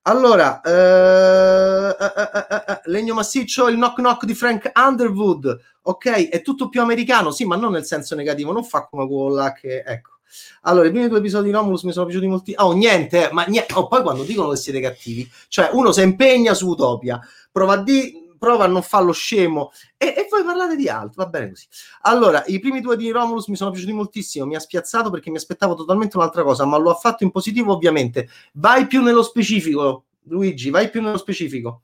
[0.02, 6.68] Allora, uh, uh, uh, legno massiccio, il knock knock di Frank Underwood, ok, è tutto
[6.68, 10.18] più americano, sì, ma non nel senso negativo, non fa come quello che, ecco.
[10.64, 12.54] Allora, i primi due episodi di Romulus mi sono piaciuti molti.
[12.58, 13.74] Oh, niente, ma niente.
[13.76, 17.78] Oh, poi quando dicono che siete cattivi, cioè uno si impegna su Utopia, prova a
[17.78, 21.66] dire prova a non farlo scemo e, e, voi parlate di altro, va bene così.
[22.02, 25.38] Allora, i primi due di Romulus mi sono piaciuti moltissimo, mi ha spiazzato perché mi
[25.38, 28.30] aspettavo totalmente un'altra cosa, ma lo ha fatto in positivo ovviamente.
[28.54, 31.82] Vai più nello specifico, Luigi, vai più nello specifico.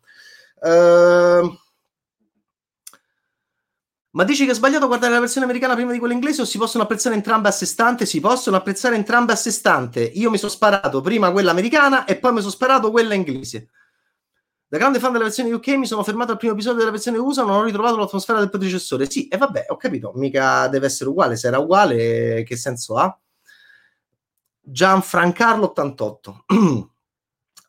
[0.62, 1.58] Uh,
[4.16, 6.60] Ma dici che è sbagliato guardare la versione americana prima di quella inglese o si
[6.60, 8.06] possono apprezzare entrambe a sé stante?
[8.06, 10.04] Si possono apprezzare entrambe a sé stante.
[10.04, 13.70] Io mi sono sparato prima quella americana e poi mi sono sparato quella inglese.
[14.74, 17.44] Da grande fan della versione UK mi sono fermato al primo episodio della versione USA,
[17.44, 19.08] non ho ritrovato l'atmosfera del predecessore.
[19.08, 21.36] Sì, e vabbè, ho capito, mica deve essere uguale.
[21.36, 23.16] Se era uguale, che senso ha?
[24.60, 26.46] Gianfrancarlo 88.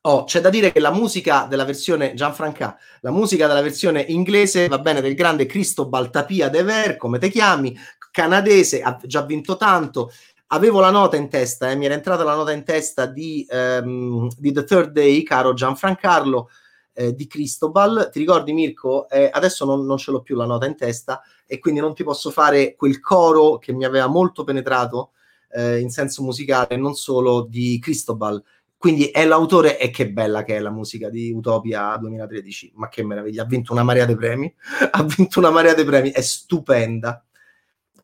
[0.07, 4.69] Oh, c'è da dire che la musica della versione Gianfranca, la musica della versione inglese
[4.69, 7.75] va bene del grande Cristobal Tapia de Ver, come te chiami,
[8.11, 10.11] canadese, ha già vinto tanto.
[10.49, 14.29] Avevo la nota in testa, eh, mi era entrata la nota in testa di, um,
[14.37, 16.51] di The Third Day, caro Gianfrancarlo,
[16.95, 18.09] eh, di Cristobal.
[18.11, 19.09] Ti ricordi, Mirko?
[19.11, 22.03] Eh, adesso non, non ce l'ho più la nota in testa e quindi non ti
[22.03, 25.11] posso fare quel coro che mi aveva molto penetrato
[25.53, 28.43] eh, in senso musicale, non solo di Cristobal
[28.85, 33.03] quindi è l'autore e che bella che è la musica di Utopia 2013, ma che
[33.03, 34.55] meraviglia, ha vinto una marea di premi,
[34.93, 37.25] ha vinto una marea di premi, è stupenda.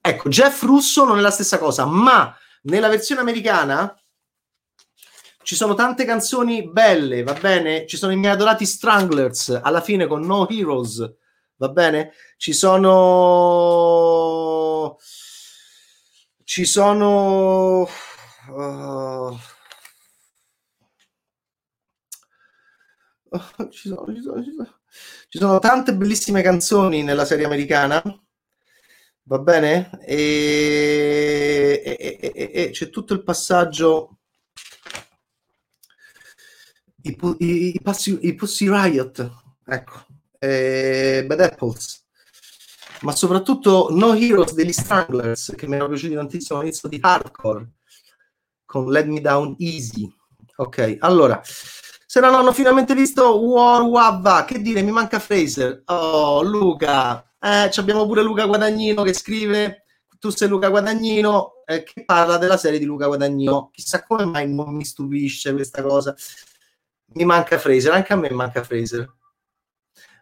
[0.01, 3.95] Ecco, Jeff Russo non è la stessa cosa, ma nella versione americana
[5.43, 7.87] ci sono tante canzoni belle, va bene?
[7.87, 11.15] Ci sono i miei adorati Stranglers, alla fine con No Heroes,
[11.57, 12.13] va bene?
[12.37, 13.37] Ci sono...
[16.45, 17.89] Ci sono...
[18.51, 19.39] Uh
[23.71, 24.81] ci, sono, ci, sono, ci, sono,
[25.29, 28.03] ci sono tante bellissime canzoni nella serie americana.
[29.25, 29.91] Va bene?
[30.05, 34.20] E, e, e, e c'è tutto il passaggio.
[37.03, 39.31] I, i, i, passi, i Pussy Riot,
[39.67, 40.07] ecco,
[40.39, 42.05] e Bad Apples,
[43.03, 47.71] ma soprattutto No Heroes degli Stranglers, che mi erano piaciuti tantissimo all'inizio di Hardcore,
[48.65, 50.13] con Let Me Down Easy.
[50.57, 55.83] Ok, allora, se non hanno finalmente visto War Wabba, che dire, mi manca Fraser.
[55.87, 59.85] Oh, Luca, eh, abbiamo pure Luca Guadagnino che scrive,
[60.19, 63.71] tu sei Luca Guadagnino, eh, che parla della serie di Luca Guadagnino.
[63.73, 66.15] Chissà come mai non mi stupisce questa cosa.
[67.13, 69.13] Mi manca Fraser, anche a me manca Fraser.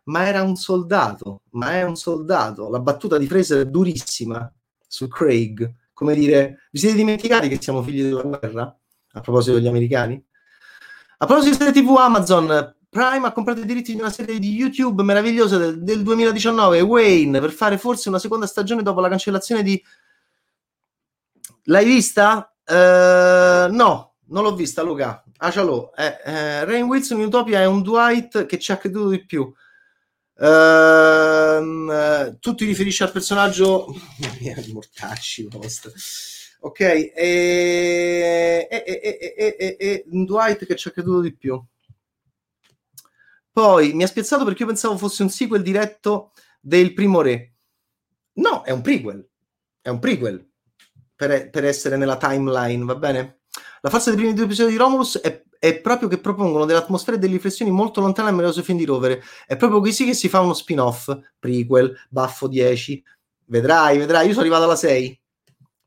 [0.04, 2.70] Ma era un soldato, ma è un soldato.
[2.70, 4.50] La battuta di Fraser è durissima
[4.86, 5.70] su Craig.
[5.92, 8.78] Come dire, vi siete dimenticati che siamo figli della guerra?
[9.12, 10.24] A proposito degli americani?
[11.18, 14.54] A proposito di serie TV, Amazon Prime ha comprato i diritti di una serie di
[14.54, 19.62] YouTube meravigliosa del, del 2019, Wayne, per fare forse una seconda stagione dopo la cancellazione
[19.62, 19.82] di...
[21.64, 22.50] L'hai vista?
[22.64, 25.22] Uh, no, non l'ho vista, Luca.
[25.38, 25.52] Ah,
[25.96, 29.52] eh, eh, Rain Wilson in Utopia è un Dwight che ci ha creduto di più.
[30.34, 33.86] Uh, tu ti riferisci al personaggio...
[34.72, 35.90] Mortacci, post
[36.60, 36.80] ok?
[36.80, 41.62] E, e, e, e, Dwight che ci ha creduto di più.
[43.52, 47.54] Poi mi ha spiazzato perché io pensavo fosse un sequel diretto del primo re.
[48.34, 49.28] No, è un prequel.
[49.80, 50.48] È un prequel
[51.14, 53.37] per, per essere nella timeline, va bene?
[53.80, 57.16] La forza dei primi due episodi di Romulus è, è proprio che propongono delle atmosfere
[57.16, 59.22] e delle riflessioni molto lontane dal meraviglioso film di Rovere.
[59.46, 63.04] È proprio così che si fa uno spin-off, prequel, baffo 10.
[63.46, 65.20] Vedrai, vedrai, io sono arrivato alla 6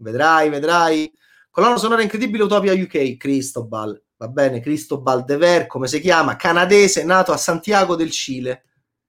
[0.01, 1.11] vedrai, vedrai.
[1.49, 7.03] Colonna sonora incredibile Utopia UK, Cristobal, va bene, Cristobal De Ver, come si chiama, canadese,
[7.03, 8.63] nato a Santiago del Cile.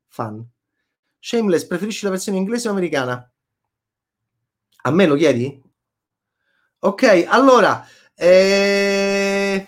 [0.09, 0.45] Fan.
[1.19, 3.31] Shameless, preferisci la versione inglese o americana?
[4.85, 5.63] A me lo chiedi?
[6.81, 7.87] Ok, allora,
[8.25, 9.67] eh,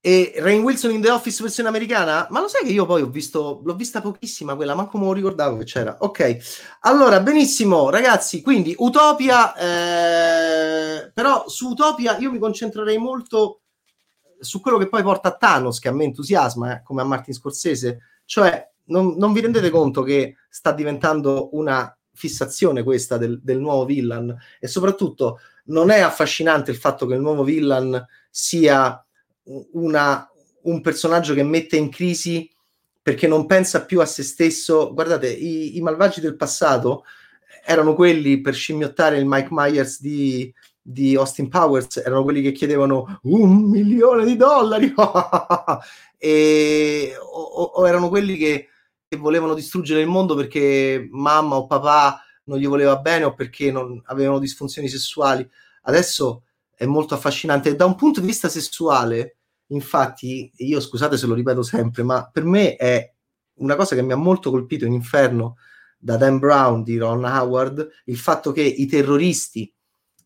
[0.00, 2.26] e Rain Wilson in The Office versione americana?
[2.30, 5.12] Ma lo sai che io poi ho visto, l'ho vista pochissima quella, manco me lo
[5.12, 5.98] ricordavo che c'era.
[6.00, 6.38] Ok,
[6.80, 8.42] allora benissimo, ragazzi.
[8.42, 13.60] Quindi Utopia, eh, però su Utopia io mi concentrerei molto
[14.40, 17.34] su quello che poi porta a Thanos, che a me entusiasma, eh, come a Martin
[17.34, 18.00] Scorsese.
[18.24, 23.84] Cioè, non, non, vi rendete conto che sta diventando una fissazione questa del, del nuovo
[23.84, 24.36] villain?
[24.58, 29.04] E soprattutto, non è affascinante il fatto che il nuovo villain sia
[29.72, 30.30] una,
[30.62, 32.50] un personaggio che mette in crisi
[33.02, 34.92] perché non pensa più a se stesso.
[34.94, 37.04] Guardate, i, i malvagi del passato
[37.64, 43.20] erano quelli per scimmiottare il Mike Myers di, di Austin Powers, erano quelli che chiedevano
[43.22, 44.92] un milione di dollari
[46.18, 48.68] e, o, o, erano quelli che,
[49.08, 52.20] che, volevano distruggere il mondo perché mamma o papà
[52.52, 55.48] non gli voleva bene o perché non avevano disfunzioni sessuali.
[55.82, 56.44] Adesso
[56.74, 57.74] è molto affascinante.
[57.74, 59.38] Da un punto di vista sessuale,
[59.68, 63.10] infatti, io scusate se lo ripeto sempre, ma per me è
[63.54, 65.56] una cosa che mi ha molto colpito in Inferno
[65.98, 69.72] da Dan Brown di Ron Howard, il fatto che i terroristi,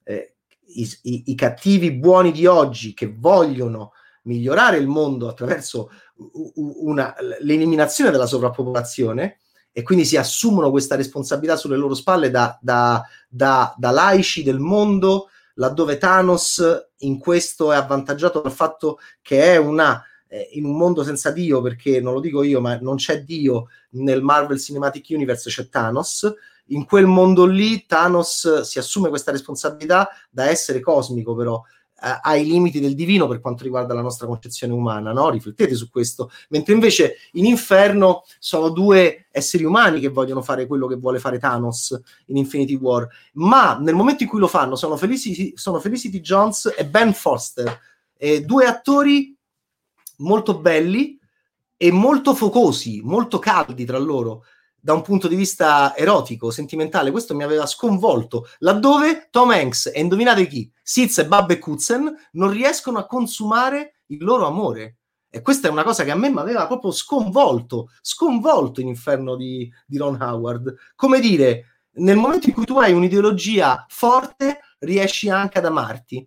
[0.03, 0.37] eh,
[0.69, 5.91] i, i, i cattivi buoni di oggi che vogliono migliorare il mondo attraverso
[6.55, 9.39] una, l'eliminazione della sovrappopolazione,
[9.79, 14.59] e quindi si assumono questa responsabilità sulle loro spalle da, da, da, da laici del
[14.59, 16.65] mondo, laddove Thanos
[17.01, 21.61] in questo è avvantaggiato dal fatto che è una eh, in un mondo senza Dio,
[21.61, 26.35] perché non lo dico io, ma non c'è Dio nel Marvel Cinematic Universe, c'è Thanos.
[26.69, 31.63] In quel mondo lì Thanos si assume questa responsabilità da essere cosmico, però
[31.99, 35.31] ai limiti del divino per quanto riguarda la nostra concezione umana, no?
[35.31, 36.31] Riflettete su questo.
[36.51, 41.39] Mentre invece in Inferno sono due esseri umani che vogliono fare quello che vuole fare
[41.39, 46.21] Thanos in Infinity War, ma nel momento in cui lo fanno sono Felicity, sono Felicity
[46.21, 47.81] Jones e Ben Foster,
[48.17, 49.37] eh, due attori
[50.19, 51.19] molto belli
[51.77, 54.45] e molto focosi, molto caldi tra loro
[54.87, 59.99] da un punto di vista erotico, sentimentale, questo mi aveva sconvolto, laddove Tom Hanks e
[59.99, 64.99] indovinate chi, Siz e Babbe Kutzen non riescono a consumare il loro amore.
[65.29, 69.35] E questa è una cosa che a me mi aveva proprio sconvolto, sconvolto in Inferno
[69.35, 70.77] di, di Ron Howard.
[70.95, 76.25] Come dire, nel momento in cui tu hai un'ideologia forte, riesci anche ad amarti.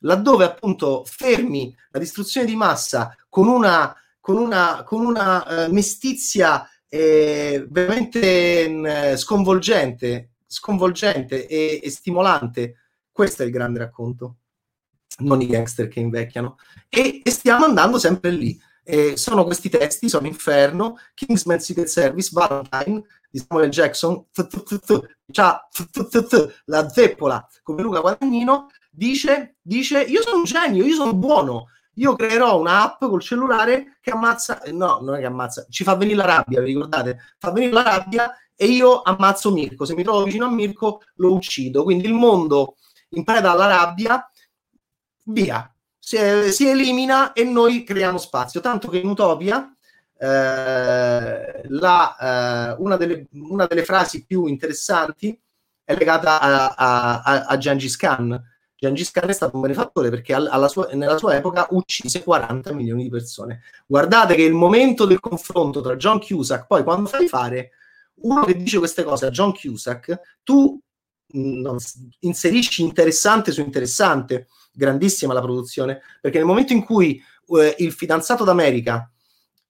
[0.00, 6.68] Laddove appunto fermi la distruzione di massa con una, con una, con una uh, mestizia
[6.86, 12.81] eh, veramente mm, sconvolgente, sconvolgente e, e, stimolante.
[13.12, 14.36] Questo è il grande racconto,
[15.18, 16.56] non i gangster che invecchiano.
[16.88, 18.58] E, e stiamo andando sempre lì.
[18.84, 24.24] Eh, sono questi testi, sono Inferno, Kingsman Secret Service, Valentine di Samuel Jackson,
[26.64, 32.16] la zeppola come Luca Guadagnino, dice, dice io sono un genio, io sono buono, io
[32.16, 36.16] creerò un'app col cellulare che ammazza, eh, no, non è che ammazza, ci fa venire
[36.16, 37.18] la rabbia, vi ricordate?
[37.38, 39.84] Fa venire la rabbia e io ammazzo Mirko.
[39.84, 41.82] Se mi trovo vicino a Mirko, lo uccido.
[41.82, 42.76] Quindi il mondo
[43.12, 44.30] in preda alla rabbia,
[45.24, 46.18] via, si,
[46.50, 48.60] si elimina e noi creiamo spazio.
[48.60, 49.74] Tanto che in Utopia
[50.18, 55.38] eh, la, eh, una, delle, una, delle, frasi più interessanti
[55.84, 58.50] è legata a, a, a, a Gengis Khan
[58.82, 60.34] Gengis Khan è stato un benefattore perché
[60.66, 63.62] sua, nella sua epoca uccise 40 milioni di persone.
[63.86, 67.70] Guardate che il momento del confronto tra John Cusack, poi quando fai fare
[68.22, 70.80] uno che dice queste cose a John Cusack, tu
[71.36, 71.76] mm,
[72.20, 78.44] inserisci interessante su interessante, grandissima la produzione, perché nel momento in cui eh, il fidanzato
[78.44, 79.10] d'America,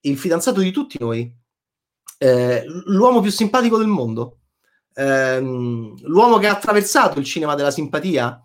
[0.00, 1.32] il fidanzato di tutti noi,
[2.18, 4.38] eh, l'uomo più simpatico del mondo,
[4.94, 8.40] ehm, l'uomo che ha attraversato il cinema della simpatia,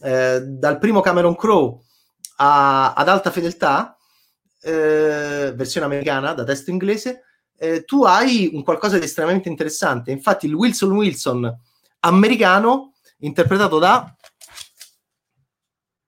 [0.00, 1.80] eh, dal primo Cameron Crowe
[2.36, 3.96] a, ad alta fedeltà,
[4.60, 7.24] eh, versione americana da testo inglese,
[7.56, 10.10] eh, tu hai un qualcosa di estremamente interessante.
[10.10, 11.58] Infatti, il Wilson Wilson
[12.00, 14.14] americano, interpretato da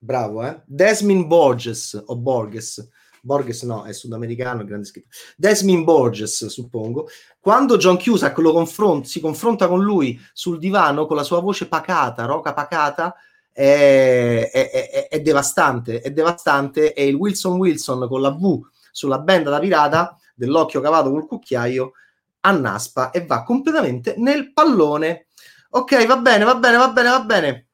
[0.01, 0.63] bravo, eh?
[0.67, 2.89] Desmond Borges o Borges.
[3.23, 5.09] Borges no, è sudamericano, grande scritto.
[5.37, 7.09] Desmond Borges, suppongo.
[7.39, 11.69] Quando John Cusack lo confront- si confronta con lui sul divano con la sua voce
[11.69, 13.15] pacata, roca pacata,
[13.53, 18.61] è, è, è, è, devastante, è devastante e il Wilson Wilson con la V
[18.91, 21.93] sulla benda da pirata dell'occhio cavato col cucchiaio
[22.41, 25.27] annaspa e va completamente nel pallone.
[25.73, 27.69] Ok, va bene, va bene, va bene, va bene.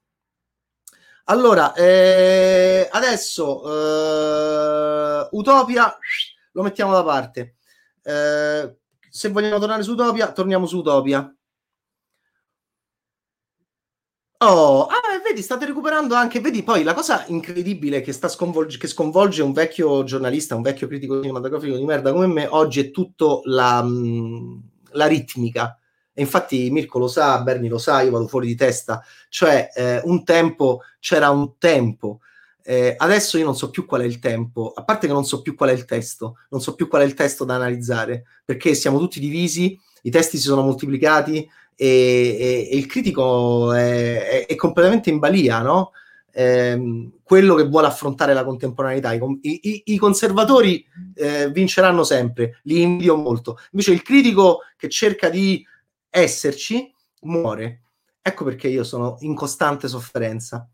[1.28, 3.62] Allora, eh, adesso
[5.22, 5.96] eh, Utopia
[6.52, 7.56] lo mettiamo da parte.
[8.02, 8.76] Eh,
[9.08, 11.34] se vogliamo tornare su Utopia, torniamo su Utopia.
[14.38, 18.86] Oh, ah, vedi, state recuperando anche, vedi poi la cosa incredibile che, sta sconvolge, che
[18.86, 23.40] sconvolge un vecchio giornalista, un vecchio critico cinematografico di merda come me, oggi è tutto
[23.44, 24.58] la, mm,
[24.90, 25.78] la ritmica.
[26.18, 29.04] E infatti Mirko lo sa, Berni lo sa, io vado fuori di testa.
[29.28, 32.20] Cioè, eh, un tempo, c'era un tempo.
[32.64, 35.42] Eh, adesso io non so più qual è il tempo, a parte che non so
[35.42, 38.74] più qual è il testo, non so più qual è il testo da analizzare, perché
[38.74, 41.46] siamo tutti divisi, i testi si sono moltiplicati,
[41.76, 45.92] e, e, e il critico è, è, è, completamente in balia, no?
[46.32, 49.12] Eh, quello che vuole affrontare la contemporaneità.
[49.12, 53.58] I, i, i conservatori eh, vinceranno sempre, li invidio molto.
[53.72, 55.64] Invece il critico che cerca di
[56.16, 56.92] esserci
[57.22, 57.82] muore.
[58.22, 60.68] Ecco perché io sono in costante sofferenza.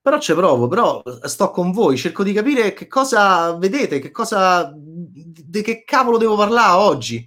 [0.00, 4.70] Però ci provo, però sto con voi, cerco di capire che cosa vedete, che cosa,
[4.76, 7.26] di che cavolo devo parlare oggi.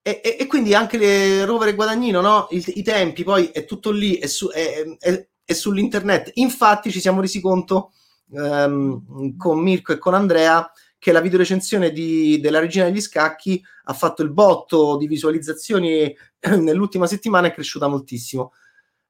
[0.00, 2.46] E, e, e, quindi anche le rover e guadagnino, no?
[2.50, 6.30] I, I, tempi, poi è tutto lì, è, su, è, è, è sull'internet.
[6.34, 7.92] Infatti ci siamo resi conto
[8.30, 10.70] um, con Mirko e con Andrea
[11.02, 16.16] che la videorecensione di, della Regina degli Scacchi ha fatto il botto di visualizzazioni
[16.60, 18.52] nell'ultima settimana, è cresciuta moltissimo.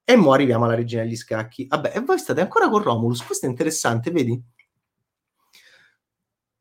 [0.02, 1.66] E mo arriviamo alla Regina degli Scacchi.
[1.66, 4.42] Vabbè, e voi state ancora con Romulus, questo è interessante, vedi?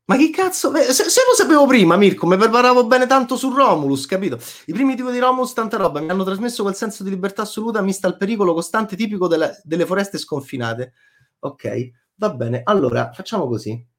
[0.04, 0.70] Ma che cazzo?
[0.74, 4.38] Se, se, lo sapevo prima, Mirko, mi preparavo bene tanto su Romulus, capito?
[4.66, 7.80] I primi tipi di Romulus, tanta roba, mi hanno trasmesso quel senso di libertà assoluta
[7.80, 10.92] mista al pericolo costante tipico delle, delle foreste sconfinate.
[11.38, 12.60] Ok, va bene.
[12.64, 13.91] Allora, facciamo così.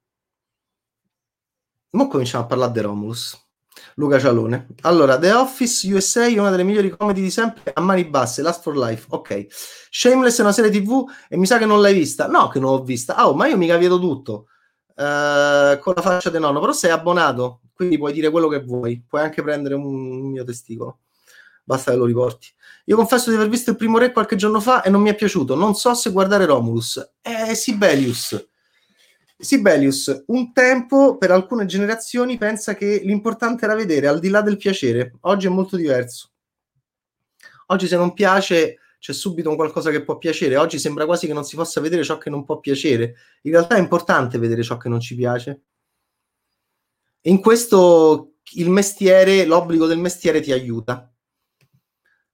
[1.95, 3.39] Ora cominciamo a parlare di Romulus.
[3.95, 4.67] Luca Cialone.
[4.81, 8.63] Allora, The Office USA è una delle migliori comedy di sempre a mani basse, Last
[8.63, 9.05] for Life.
[9.09, 9.45] Ok.
[9.91, 12.25] Shameless è una serie TV e mi sa che non l'hai vista.
[12.25, 13.27] No, che non l'ho vista.
[13.27, 14.47] Oh, ma io mica vedo tutto.
[14.95, 19.03] Uh, con la faccia del nonno, però sei abbonato, quindi puoi dire quello che vuoi.
[19.07, 21.01] Puoi anche prendere un, un mio testicolo.
[21.63, 22.47] Basta che lo riporti.
[22.85, 25.15] Io confesso di aver visto il primo re qualche giorno fa e non mi è
[25.15, 25.53] piaciuto.
[25.53, 27.13] Non so se guardare Romulus.
[27.21, 28.51] Eh, Sibelius
[29.43, 34.57] Sibelius, un tempo per alcune generazioni pensa che l'importante era vedere al di là del
[34.57, 35.15] piacere.
[35.21, 36.29] Oggi è molto diverso.
[37.67, 40.55] Oggi se non piace c'è subito un qualcosa che può piacere.
[40.55, 43.15] Oggi sembra quasi che non si possa vedere ciò che non può piacere.
[43.41, 45.63] In realtà è importante vedere ciò che non ci piace.
[47.23, 51.11] In questo il mestiere, l'obbligo del mestiere ti aiuta.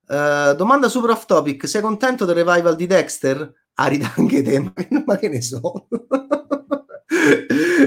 [0.07, 3.51] Uh, domanda super off topic: sei contento del revival di Dexter?
[3.73, 4.59] Arida anche te,
[5.05, 5.87] ma che ne so.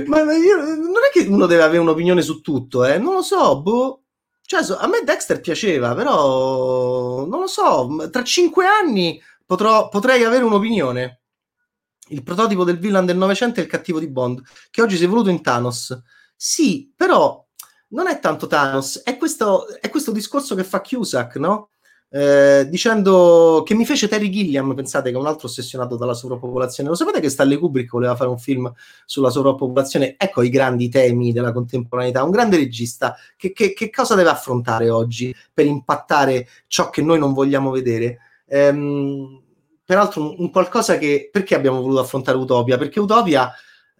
[0.07, 2.99] Ma io, non è che uno deve avere un'opinione su tutto, eh?
[2.99, 4.03] non lo so, boh.
[4.45, 10.45] Cioè, a me Dexter piaceva, però non lo so, tra cinque anni potrò, potrei avere
[10.45, 11.21] un'opinione.
[12.09, 15.09] Il prototipo del villain del Novecento è il cattivo di Bond, che oggi si è
[15.09, 15.99] voluto in Thanos.
[16.37, 17.43] Sì, però
[17.89, 21.71] non è tanto Thanos, è questo, è questo discorso che fa Cusack, no?
[22.15, 26.91] Eh, dicendo che mi fece Terry Gilliam, pensate che è un altro ossessionato dalla sovrappopolazione.
[26.91, 28.71] Lo sapete che Stanley Kubrick voleva fare un film
[29.07, 30.17] sulla sovrappopolazione?
[30.19, 32.23] Ecco i grandi temi della contemporaneità.
[32.23, 37.19] Un grande regista che, che, che cosa deve affrontare oggi per impattare ciò che noi
[37.19, 38.19] non vogliamo vedere?
[38.47, 39.43] Ehm,
[39.83, 42.77] peraltro, un, un, qualcosa che perché abbiamo voluto affrontare Utopia?
[42.77, 43.51] Perché Utopia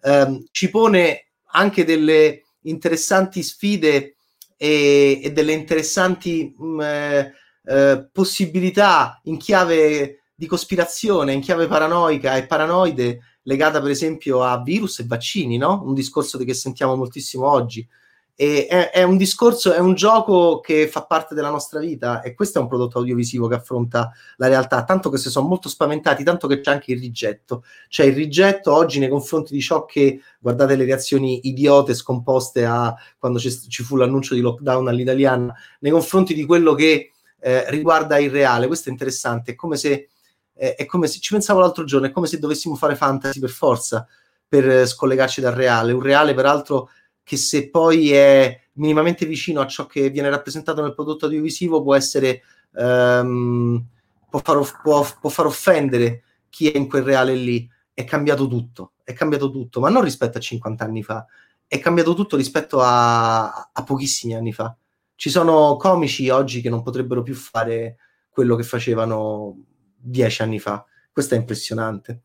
[0.03, 4.17] ehm, ci pone anche delle interessanti sfide
[4.55, 6.53] e, e delle interessanti.
[6.55, 7.33] Mh, mm, eh,
[7.65, 14.61] eh, possibilità in chiave di cospirazione, in chiave paranoica e paranoide legata per esempio a
[14.61, 15.81] virus e vaccini, no?
[15.83, 17.87] Un discorso che sentiamo moltissimo oggi.
[18.35, 22.33] E è, è, un discorso, è un gioco che fa parte della nostra vita e
[22.33, 26.23] questo è un prodotto audiovisivo che affronta la realtà, tanto che si sono molto spaventati,
[26.23, 27.63] tanto che c'è anche il rigetto.
[27.87, 32.95] C'è il rigetto oggi nei confronti di ciò che, guardate le reazioni idiote scomposte a
[33.19, 37.12] quando ci fu l'annuncio di lockdown all'italiana, nei confronti di quello che
[37.43, 38.67] eh, riguarda il reale.
[38.67, 40.09] Questo è interessante, è come se
[40.55, 43.49] eh, è come se ci pensavo l'altro giorno, è come se dovessimo fare fantasy per
[43.49, 44.07] forza
[44.47, 46.89] per eh, scollegarci dal reale, un reale peraltro
[47.23, 51.95] che se poi è minimamente vicino a ciò che viene rappresentato nel prodotto audiovisivo può
[51.95, 53.83] essere um,
[54.29, 57.69] può, far, può, può far offendere chi è in quel reale lì.
[57.93, 61.25] È cambiato tutto, è cambiato tutto, ma non rispetto a 50 anni fa,
[61.67, 64.75] è cambiato tutto rispetto a, a pochissimi anni fa.
[65.23, 67.95] Ci sono comici oggi che non potrebbero più fare
[68.29, 69.55] quello che facevano
[69.95, 70.83] dieci anni fa.
[71.13, 72.23] Questo è impressionante.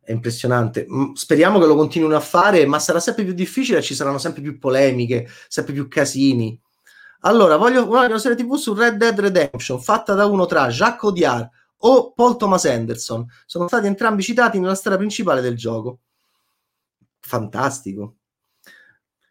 [0.00, 0.86] È impressionante.
[1.12, 4.58] Speriamo che lo continuino a fare, ma sarà sempre più difficile, ci saranno sempre più
[4.58, 6.58] polemiche, sempre più casini.
[7.20, 11.46] Allora, voglio una serie TV su Red Dead Redemption, fatta da uno tra Jacques Audiard
[11.80, 13.26] o Paul Thomas Anderson.
[13.44, 15.98] Sono stati entrambi citati nella storia principale del gioco.
[17.18, 18.14] Fantastico.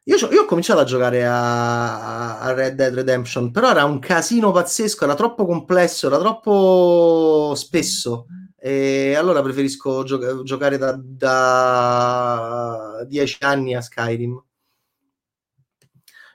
[0.10, 4.52] Io, io, ho cominciato a giocare a, a, Red Dead Redemption, però era un casino
[4.52, 8.26] pazzesco, era troppo complesso, era troppo spesso.
[8.58, 14.44] E allora preferisco gio- giocare da, da 10 anni a Skyrim.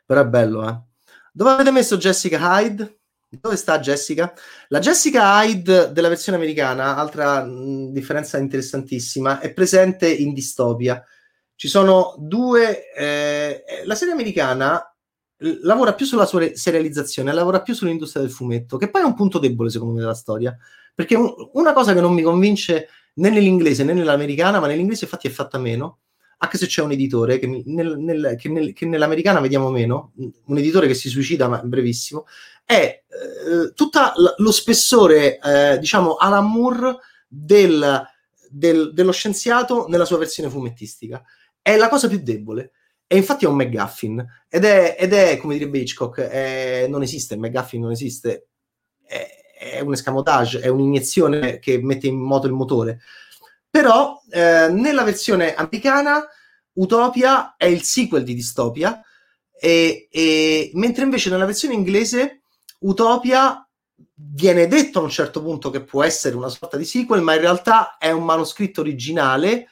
[0.07, 0.81] Però è bello, eh.
[1.33, 3.01] Dove avete messo Jessica Hyde?
[3.29, 4.33] Dove sta Jessica?
[4.69, 11.05] La Jessica Hyde della versione americana, altra mh, differenza interessantissima, è presente in Distopia
[11.57, 12.93] ci sono due...
[12.93, 14.95] Eh, la serie americana
[15.63, 19.39] lavora più sulla sua serializzazione, lavora più sull'industria del fumetto, che poi è un punto
[19.39, 20.57] debole secondo me della storia,
[20.95, 25.27] perché un, una cosa che non mi convince né nell'inglese né nell'americana, ma nell'inglese infatti
[25.27, 26.01] è fatta meno,
[26.39, 30.13] anche se c'è un editore che, mi, nel, nel, che, nel, che, nell'americana vediamo meno,
[30.17, 32.27] un editore che si suicida, ma brevissimo,
[32.65, 34.01] è eh, tutto
[34.37, 36.97] lo spessore, eh, diciamo, Alan Moore
[37.27, 38.03] del,
[38.49, 41.23] del, dello scienziato nella sua versione fumettistica
[41.65, 42.73] è la cosa più debole.
[43.07, 44.25] E infatti è un McGuffin.
[44.49, 48.49] Ed è, ed è come direbbe Hitchcock, è, non esiste, McGuffin non esiste.
[49.03, 49.27] È,
[49.59, 53.01] è, un escamotage, è un'iniezione che mette in moto il motore.
[53.71, 56.23] Però eh, nella versione americana
[56.75, 59.03] Utopia è il sequel di Distopia,
[59.59, 62.43] e, e, mentre invece nella versione inglese
[62.81, 63.67] Utopia
[64.15, 67.41] viene detto a un certo punto che può essere una sorta di sequel, ma in
[67.41, 69.69] realtà è un manoscritto originale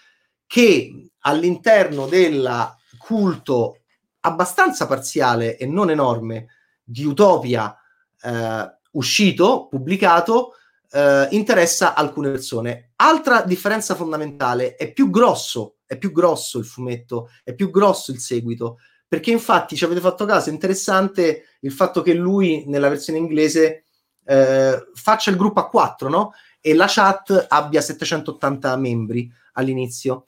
[0.47, 3.78] che all'interno della culto
[4.20, 6.46] abbastanza parziale e non enorme
[6.84, 7.76] di Utopia
[8.22, 10.54] eh, uscito, pubblicato,
[10.90, 12.92] eh, interessa alcune persone.
[12.96, 18.18] Altra differenza fondamentale, è più grosso, è più grosso il fumetto, è più grosso il
[18.18, 23.18] seguito, perché infatti ci avete fatto caso, è interessante il fatto che lui nella versione
[23.18, 23.86] inglese
[24.24, 26.32] eh, faccia il gruppo a quattro, no?
[26.60, 30.24] E la chat abbia 780 membri all'inizio.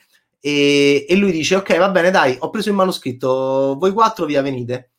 [0.47, 4.43] E, e lui dice, ok, va bene, dai, ho preso il manoscritto, voi quattro via
[4.43, 4.91] venite.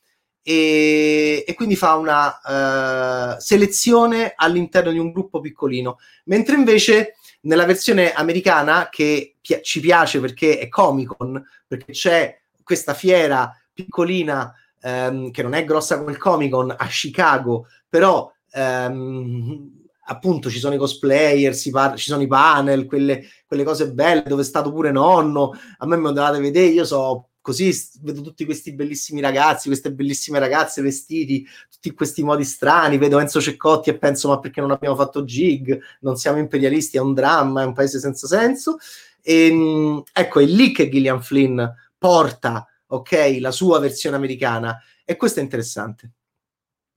[0.42, 7.66] E, e quindi fa una uh, selezione all'interno di un gruppo piccolino, mentre invece nella
[7.66, 14.52] versione americana che pi- ci piace perché è Comic Con, perché c'è questa fiera piccolina
[14.82, 20.60] um, che non è grossa come il Comic Con a Chicago, però um, appunto ci
[20.60, 24.72] sono i cosplayer, par- ci sono i panel, quelle, quelle, cose belle dove è stato
[24.72, 29.22] pure nonno, a me me lo dovete vedere, io so così vedo tutti questi bellissimi
[29.22, 34.40] ragazzi, queste bellissime ragazze vestiti, tutti questi modi strani, vedo Enzo Ceccotti e penso ma
[34.40, 38.26] perché non abbiamo fatto gig, non siamo imperialisti, è un dramma, è un paese senza
[38.26, 38.78] senso.
[39.22, 41.64] E, ehm, ecco, è lì che Gillian Flynn
[42.00, 46.14] porta, ok, la sua versione americana e questo è interessante.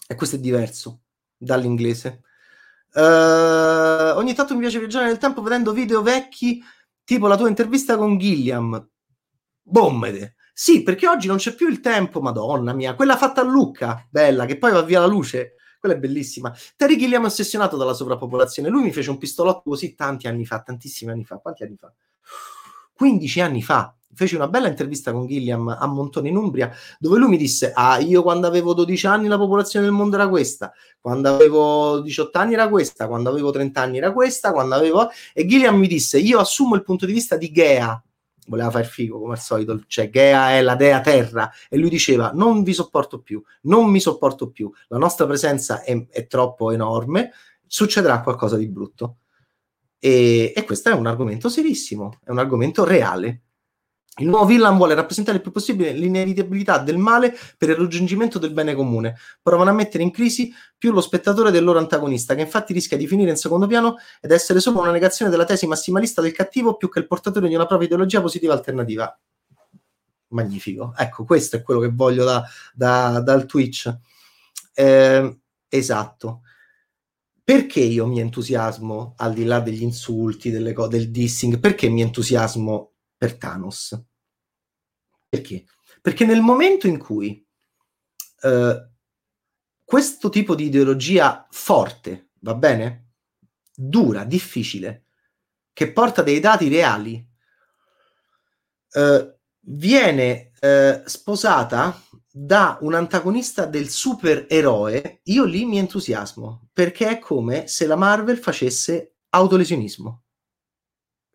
[0.06, 1.00] E questo è diverso
[1.36, 2.22] dall'inglese.
[2.98, 6.60] Uh, ogni tanto mi piace viaggiare nel tempo vedendo video vecchi,
[7.04, 8.88] tipo la tua intervista con Gilliam.
[9.62, 10.34] Bommede.
[10.52, 14.46] Sì, perché oggi non c'è più il tempo, madonna mia, quella fatta a Lucca, bella,
[14.46, 16.52] che poi va via la luce, quella è bellissima.
[16.74, 20.60] Terry Gilliam è ossessionato dalla sovrappopolazione, lui mi fece un pistolotto così tanti anni fa,
[20.60, 21.92] tantissimi anni fa, quanti anni fa?
[22.94, 27.28] 15 anni fa, feci una bella intervista con Gilliam a Montone in Umbria, dove lui
[27.28, 31.28] mi disse, ah, io quando avevo 12 anni la popolazione del mondo era questa, quando
[31.28, 35.08] avevo 18 anni era questa, quando avevo 30 anni era questa, quando avevo...
[35.32, 38.02] E Gilliam mi disse, io assumo il punto di vista di Gea,
[38.48, 42.32] voleva fare figo come al solito, cioè Gea è la dea terra e lui diceva
[42.34, 47.30] non vi sopporto più, non mi sopporto più, la nostra presenza è, è troppo enorme,
[47.66, 49.18] succederà qualcosa di brutto.
[50.00, 53.42] E, e questo è un argomento serissimo, è un argomento reale.
[54.18, 58.52] Il nuovo villain vuole rappresentare il più possibile l'inevitabilità del male per il raggiungimento del
[58.52, 59.16] bene comune.
[59.40, 63.06] Provano a mettere in crisi più lo spettatore del loro antagonista, che infatti rischia di
[63.06, 66.88] finire in secondo piano ed essere solo una negazione della tesi massimalista del cattivo più
[66.88, 69.16] che il portatore di una propria ideologia positiva alternativa.
[70.28, 70.92] Magnifico.
[70.96, 72.44] Ecco, questo è quello che voglio da,
[72.74, 73.96] da, dal Twitch.
[74.74, 75.38] Eh,
[75.68, 76.42] esatto.
[77.44, 82.02] Perché io mi entusiasmo, al di là degli insulti, delle co- del dissing, perché mi
[82.02, 83.98] entusiasmo per Thanos.
[85.28, 85.66] Perché?
[86.00, 87.46] Perché nel momento in cui
[88.42, 88.88] eh,
[89.84, 93.12] questo tipo di ideologia forte, va bene?
[93.74, 95.04] Dura, difficile,
[95.72, 97.26] che porta dei dati reali,
[98.90, 107.18] eh, viene eh, sposata da un antagonista del supereroe, io lì mi entusiasmo, perché è
[107.18, 110.22] come se la Marvel facesse autolesionismo.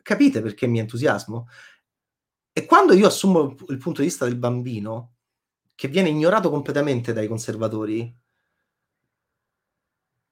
[0.02, 1.48] Capite perché mi entusiasmo?
[2.56, 5.16] E quando io assumo il punto di vista del bambino,
[5.74, 8.16] che viene ignorato completamente dai conservatori,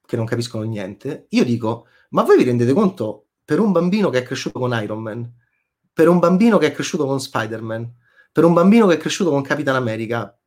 [0.06, 4.20] che non capiscono niente, io dico, ma voi vi rendete conto, per un bambino che
[4.20, 5.34] è cresciuto con Iron Man,
[5.92, 7.92] per un bambino che è cresciuto con Spider-Man,
[8.32, 10.38] per un bambino che è cresciuto con Capitan America,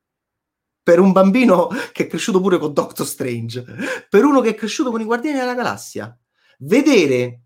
[0.81, 3.65] per un bambino che è cresciuto pure con Doctor Strange,
[4.09, 6.17] per uno che è cresciuto con i Guardiani della Galassia,
[6.59, 7.43] vedere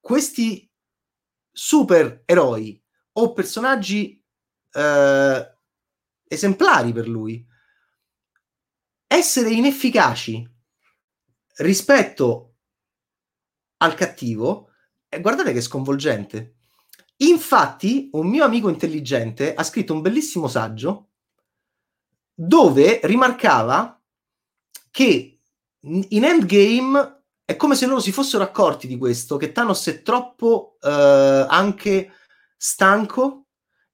[0.00, 0.68] questi
[1.52, 2.79] supereroi
[3.12, 4.22] o personaggi
[4.72, 5.56] eh,
[6.28, 7.46] esemplari per lui.
[9.06, 10.48] Essere inefficaci
[11.56, 12.54] rispetto
[13.78, 14.70] al cattivo,
[15.08, 16.56] eh, guardate che sconvolgente.
[17.16, 21.08] Infatti, un mio amico intelligente ha scritto un bellissimo saggio
[22.32, 24.00] dove rimarcava
[24.90, 25.40] che
[25.80, 30.78] in Endgame è come se loro si fossero accorti di questo, che Thanos è troppo
[30.80, 32.12] eh, anche
[32.62, 33.46] stanco,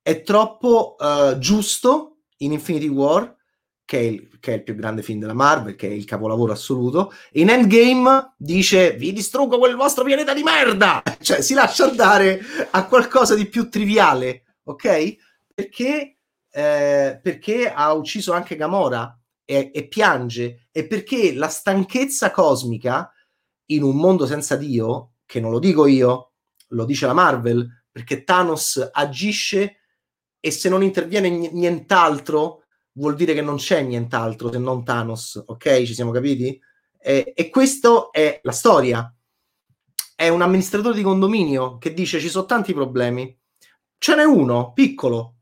[0.03, 3.33] è troppo uh, giusto in Infinity War,
[3.85, 6.51] che è, il, che è, il, più grande film della Marvel, che è il capolavoro
[6.51, 7.12] assoluto.
[7.33, 11.01] In Endgame dice: Vi distruggo quel vostro pianeta di merda!
[11.21, 12.41] Cioè, si lascia andare
[12.71, 15.17] a qualcosa di più triviale, ok?
[15.55, 16.19] Perché,
[16.51, 23.11] eh, perché ha ucciso anche Gamora e, e piange, e perché la stanchezza cosmica
[23.67, 26.33] in un mondo senza Dio, che non lo dico io,
[26.69, 29.79] lo dice la Marvel, perché Thanos agisce
[30.39, 35.83] e se non interviene nient'altro vuol dire che non c'è nient'altro se non Thanos, ok?
[35.85, 36.61] Ci siamo capiti?
[36.99, 39.11] E, e questo è la storia.
[40.15, 43.35] È un amministratore di condominio che dice ci sono tanti problemi.
[43.97, 45.37] Ce n'è uno, piccolo,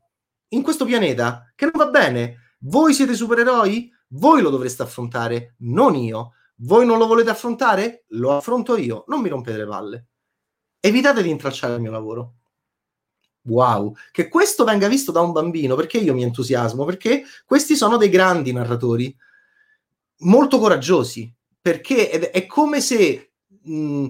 [0.53, 2.53] in questo pianeta che non va bene.
[2.59, 3.91] Voi siete supereroi?
[4.11, 6.35] Voi lo dovreste affrontare, non io.
[6.59, 8.05] Voi non lo volete affrontare?
[8.11, 10.07] Lo affronto io, non mi rompete le palle.
[10.79, 12.34] Evitate di intralciare il mio lavoro.
[13.47, 16.83] Wow, che questo venga visto da un bambino, perché io mi entusiasmo?
[16.83, 19.15] Perché questi sono dei grandi narratori,
[20.19, 21.31] molto coraggiosi,
[21.61, 24.09] perché è, come se mh,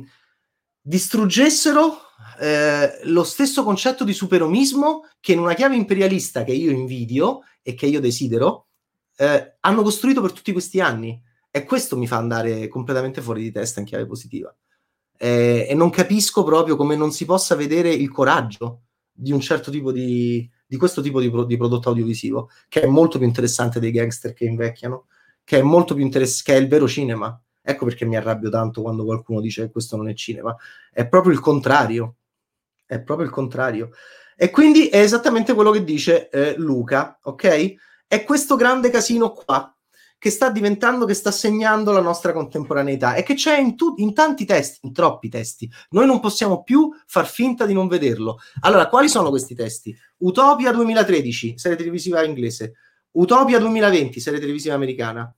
[0.82, 2.00] distruggessero
[2.40, 7.74] eh, lo stesso concetto di superomismo che in una chiave imperialista che io invidio e
[7.74, 8.68] che io desidero,
[9.18, 11.22] eh, hanno costruito per tutti questi anni.
[11.52, 14.54] E questo mi fa andare completamente fuori di testa in chiave positiva.
[15.18, 18.82] Eh, e non capisco proprio come non si possa vedere il coraggio
[19.18, 22.86] di un certo tipo di, di questo tipo di, pro, di, prodotto audiovisivo, che è
[22.86, 25.08] molto più interessante dei gangster che invecchiano,
[25.44, 27.40] che è molto più interessante, che è il vero cinema.
[27.62, 30.56] Ecco perché mi arrabbio tanto quando qualcuno dice che questo non è cinema.
[30.92, 32.16] È proprio il contrario.
[32.86, 33.92] È proprio il contrario.
[34.36, 37.74] E quindi è esattamente quello che dice eh, Luca, ok?
[38.06, 39.75] È questo grande casino qua
[40.26, 44.16] che sta diventando, che sta segnando la nostra contemporaneità e che c'è in, tu- in
[44.16, 45.72] tanti testi, in troppi testi.
[45.92, 48.40] Noi non possiamo più far finta di non vederlo.
[48.62, 49.96] Allora, quali sono questi testi?
[50.18, 52.74] Utopia 2013, serie televisiva inglese.
[53.12, 55.32] Utopia 2020, serie televisiva americana.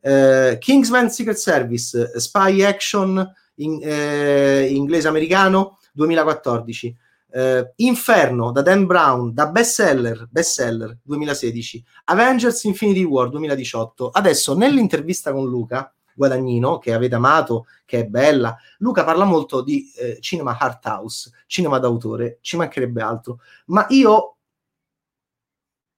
[0.00, 6.96] Uh, Kingsman Secret Service, Spy Action in, uh, inglese-americano 2014.
[7.34, 14.10] Uh, Inferno da Dan Brown, da bestseller, bestseller 2016, Avengers Infinity War 2018.
[14.10, 19.90] Adesso nell'intervista con Luca Guadagnino, che avete amato, che è bella, Luca parla molto di
[19.96, 24.36] eh, cinema art house, cinema d'autore, ci mancherebbe altro, ma io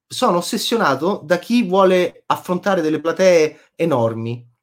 [0.09, 4.55] sono ossessionato da chi vuole affrontare delle platee enormi.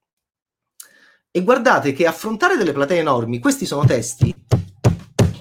[1.30, 4.34] E guardate che affrontare delle platee enormi, questi sono testi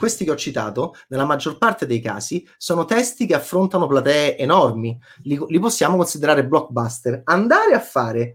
[0.02, 4.98] questi che ho citato, nella maggior parte dei casi, sono testi che affrontano platee enormi,
[5.22, 7.20] li, li possiamo considerare blockbuster.
[7.22, 8.34] Andare a fare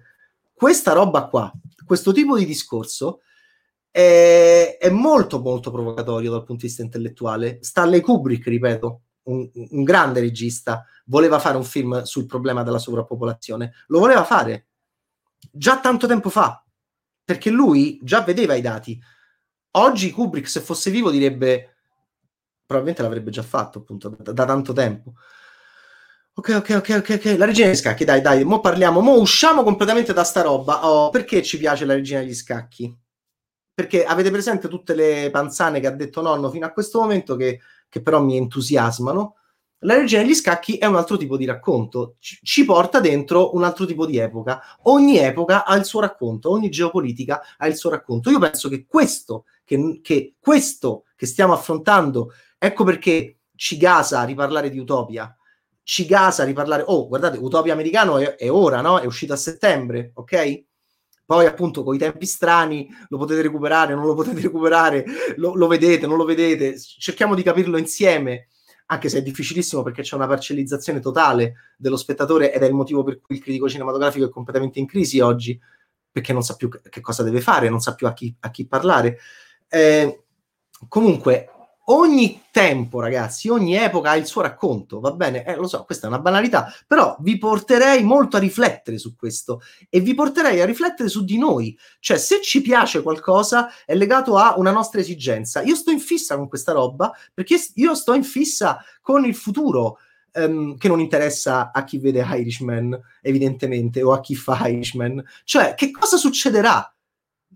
[0.53, 1.51] questa roba qua,
[1.85, 3.19] questo tipo di discorso,
[3.91, 7.57] è, è, molto molto provocatorio dal punto di vista intellettuale.
[7.59, 13.73] Stanley Kubrick, ripeto, un, un, grande regista, voleva fare un film sul problema della sovrappopolazione.
[13.87, 14.67] Lo voleva fare
[15.51, 16.63] già tanto tempo fa,
[17.25, 18.97] perché lui già vedeva i dati.
[19.77, 21.75] Oggi Kubrick, se fosse vivo, direbbe
[22.65, 25.13] probabilmente l'avrebbe già fatto appunto da, da tanto tempo.
[26.33, 27.37] Ok, ok, ok, ok, ok.
[27.37, 30.87] La regina degli scacchi, dai, dai, mo parliamo, mo usciamo completamente da sta roba.
[30.87, 32.95] Oh, perché ci piace la regina degli scacchi?
[33.73, 37.59] Perché avete presente tutte le panzane che ha detto nonno fino a questo momento che,
[37.89, 39.35] che però mi entusiasmano?
[39.81, 43.85] La regina degli scacchi è un altro tipo di racconto, ci, porta dentro un altro
[43.85, 44.59] tipo di epoca.
[44.83, 48.31] Ogni epoca ha il suo racconto, ogni geopolitica ha il suo racconto.
[48.31, 54.23] Io penso che questo che, che questo che stiamo affrontando, ecco perché ci gasa a
[54.23, 55.35] riparlare di Utopia,
[55.83, 58.99] ci gasa a riparlare, oh guardate, Utopia americano è, è ora, no?
[58.99, 60.63] È uscito a settembre, ok?
[61.23, 65.05] Poi appunto con i tempi strani lo potete recuperare, non lo potete recuperare,
[65.35, 68.47] lo, lo vedete, non lo vedete, cerchiamo di capirlo insieme
[68.87, 73.03] anche se è difficilissimo perché c'è una parcellizzazione totale dello spettatore ed è il motivo
[73.03, 75.59] per cui il critico cinematografico è completamente in crisi oggi,
[76.11, 78.65] perché non sa più che cosa deve fare, non sa più a chi, a chi
[78.65, 79.19] parlare.
[79.67, 80.23] Eh,
[80.87, 81.49] comunque,
[81.89, 85.45] ogni tempo, ragazzi, ogni epoca ha il suo racconto, va bene?
[85.45, 89.61] Eh, lo so, questa è una banalità, però vi porterei molto a riflettere su questo
[89.89, 91.77] e vi porterei a riflettere su di noi.
[91.99, 95.61] Cioè, se ci piace qualcosa è legato a una nostra esigenza.
[95.61, 99.99] Io sto in fissa con questa roba perché io sto in fissa con il futuro.
[100.37, 105.23] Um, che non interessa a chi vede Irishman, evidentemente, o a chi fa Irishman.
[105.43, 106.93] Cioè, che cosa succederà?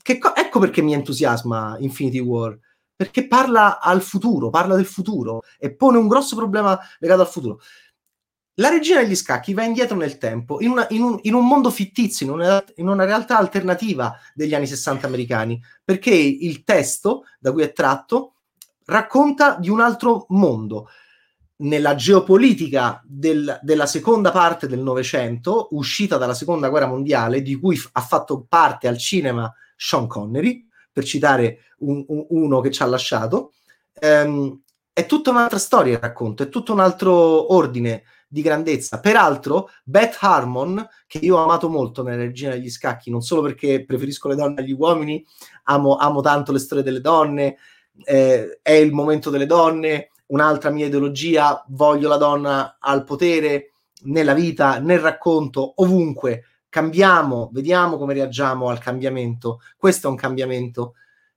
[0.04, 2.58] Co- ecco perché mi entusiasma Infinity War,
[3.02, 7.60] perché parla al futuro, parla del futuro e pone un grosso problema legato al futuro.
[8.56, 11.72] La regina degli scacchi va indietro nel tempo, in, una, in, un, in un, mondo
[11.72, 17.52] fittizio, in una, in una, realtà alternativa degli anni 60 americani, perché il testo da
[17.52, 18.36] cui è tratto
[18.86, 20.88] racconta di un altro mondo.
[21.62, 27.78] Nella geopolitica del, della seconda parte del Novecento, uscita dalla seconda guerra mondiale, di cui
[27.78, 32.84] f- ha fatto parte al cinema Sean Connery, per citare un, un, uno che ci
[32.84, 33.54] ha lasciato.
[34.02, 34.62] Um,
[34.94, 39.00] è tutta un'altra storia il racconto, è tutto un altro ordine di grandezza.
[39.00, 43.84] Peraltro, Beth Harmon, che io ho amato molto nella Regina degli Scacchi, non solo perché
[43.86, 45.26] preferisco le donne agli uomini,
[45.64, 47.58] amo, amo tanto le storie delle donne,
[48.04, 53.74] eh, è il momento delle donne, un'altra mia ideologia, voglio la donna al potere
[54.04, 59.60] nella vita, nel racconto, ovunque cambiamo, vediamo come reagiamo al cambiamento.
[59.78, 60.94] Questo è un cambiamento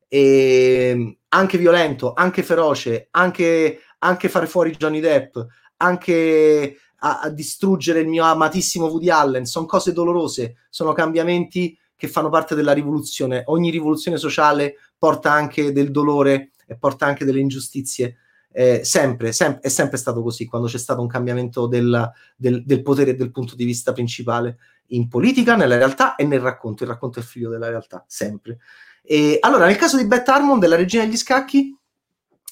[0.07, 5.37] e anche violento, anche feroce, anche, anche fare fuori Johnny Depp,
[5.79, 12.07] anche a, a distruggere il mio amatissimo Woody Allen, sono cose dolorose, sono cambiamenti che
[12.07, 13.43] fanno parte della rivoluzione.
[13.47, 18.19] Ogni rivoluzione sociale porta anche del dolore e porta anche delle ingiustizie.
[18.57, 22.83] Eh, sempre, sem- è sempre stato così quando c'è stato un cambiamento del, del, del
[22.83, 26.85] potere e del punto di vista principale in politica, nella realtà e nel racconto.
[26.85, 28.59] Il racconto è figlio della realtà, sempre.
[29.03, 31.77] E, allora, nel caso di Beth Harmon, della regina degli scacchi,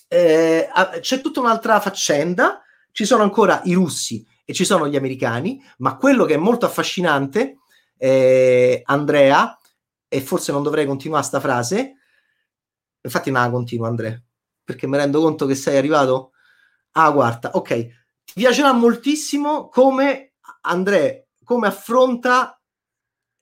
[0.08, 0.68] eh,
[1.00, 2.62] c'è tutta un'altra faccenda.
[2.90, 6.66] Ci sono ancora i russi e ci sono gli americani, ma quello che è molto
[6.66, 7.58] affascinante,
[7.96, 9.56] eh, Andrea,
[10.08, 11.94] e forse non dovrei continuare sta frase,
[13.00, 14.20] infatti non la continuo Andrea,
[14.64, 16.32] perché mi rendo conto che sei arrivato...
[16.92, 17.68] Ah, guarda, ok,
[18.24, 22.60] ti piacerà moltissimo come Andrea, come affronta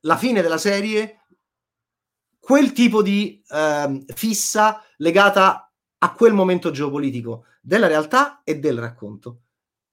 [0.01, 1.21] la fine della serie
[2.39, 9.43] quel tipo di eh, fissa legata a quel momento geopolitico della realtà e del racconto.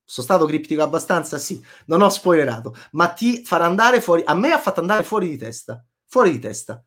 [0.03, 1.37] Sono stato criptico abbastanza?
[1.37, 4.23] Sì, non ho spoilerato, ma ti farà andare fuori.
[4.25, 6.83] A me ha fatto andare fuori di testa, fuori di testa,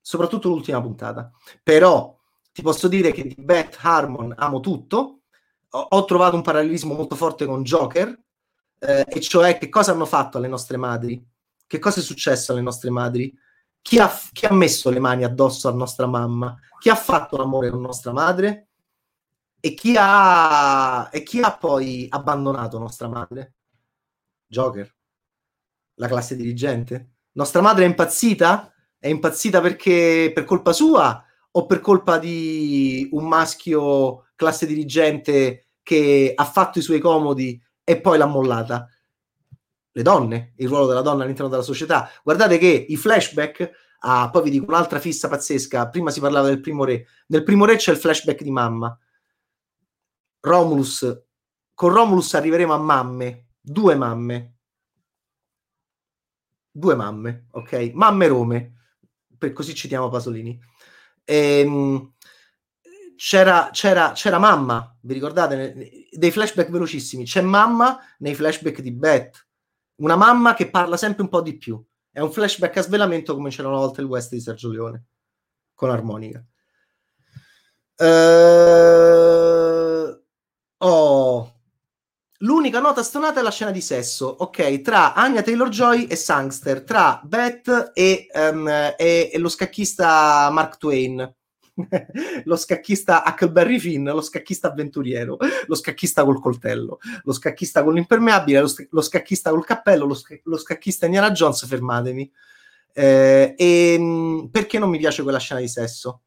[0.00, 1.30] soprattutto l'ultima puntata.
[1.62, 2.16] Però
[2.52, 5.22] ti posso dire che di Beth Harmon amo tutto.
[5.70, 8.16] Ho, ho trovato un parallelismo molto forte con Joker,
[8.78, 11.24] eh, e cioè che cosa hanno fatto alle nostre madri?
[11.66, 13.32] Che cosa è successo alle nostre madri?
[13.80, 16.58] Chi ha, chi ha messo le mani addosso a nostra mamma?
[16.78, 18.68] Chi ha fatto l'amore con nostra madre?
[19.58, 23.54] E chi ha, e chi ha poi abbandonato nostra madre?
[24.46, 24.94] Joker,
[25.94, 27.12] la classe dirigente.
[27.32, 28.72] Nostra madre è impazzita?
[28.98, 36.32] È impazzita perché per colpa sua o per colpa di un maschio classe dirigente che
[36.34, 38.88] ha fatto i suoi comodi e poi l'ha mollata?
[39.92, 42.08] le donne, il ruolo della donna all'interno della società.
[42.22, 46.60] Guardate che i flashback, ah, poi vi dico un'altra fissa pazzesca, prima si parlava del
[46.60, 48.96] primo re, nel primo re c'è il flashback di mamma.
[50.40, 51.24] Romulus,
[51.74, 54.56] con Romulus arriveremo a mamme, due mamme,
[56.70, 57.90] due mamme, ok?
[57.92, 58.72] Mamme Rome,
[59.36, 60.58] per così citiamo Pasolini.
[61.24, 62.12] Ehm,
[63.16, 66.08] c'era, c'era, c'era mamma, vi ricordate?
[66.10, 67.24] Dei flashback velocissimi.
[67.24, 69.46] C'è mamma nei flashback di Beth
[69.96, 71.82] una mamma che parla sempre un po' di più.
[72.10, 75.04] È un flashback a svelamento come c'era una volta il West di Sergio Leone
[75.74, 76.44] con armonica.
[77.96, 78.04] Uh,
[80.78, 81.51] oh.
[82.42, 87.20] L'unica nota stonata è la scena di sesso, ok, tra Anya Taylor-Joy e Sangster, tra
[87.22, 91.34] Beth e, um, e, e lo scacchista Mark Twain
[92.44, 98.60] lo scacchista Huckleberry Finn, lo scacchista avventuriero, lo scacchista col coltello, lo scacchista con l'impermeabile,
[98.60, 102.30] lo, lo scacchista col cappello, lo, sc- lo, scacchista Indiana Jones, fermatemi.
[102.92, 106.22] Eh, e ehm, perché non mi piace quella scena di sesso?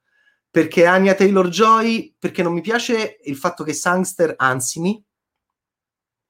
[0.50, 5.05] Perché Anya Taylor Joy, perché non mi piace il fatto che Sangster ansimi,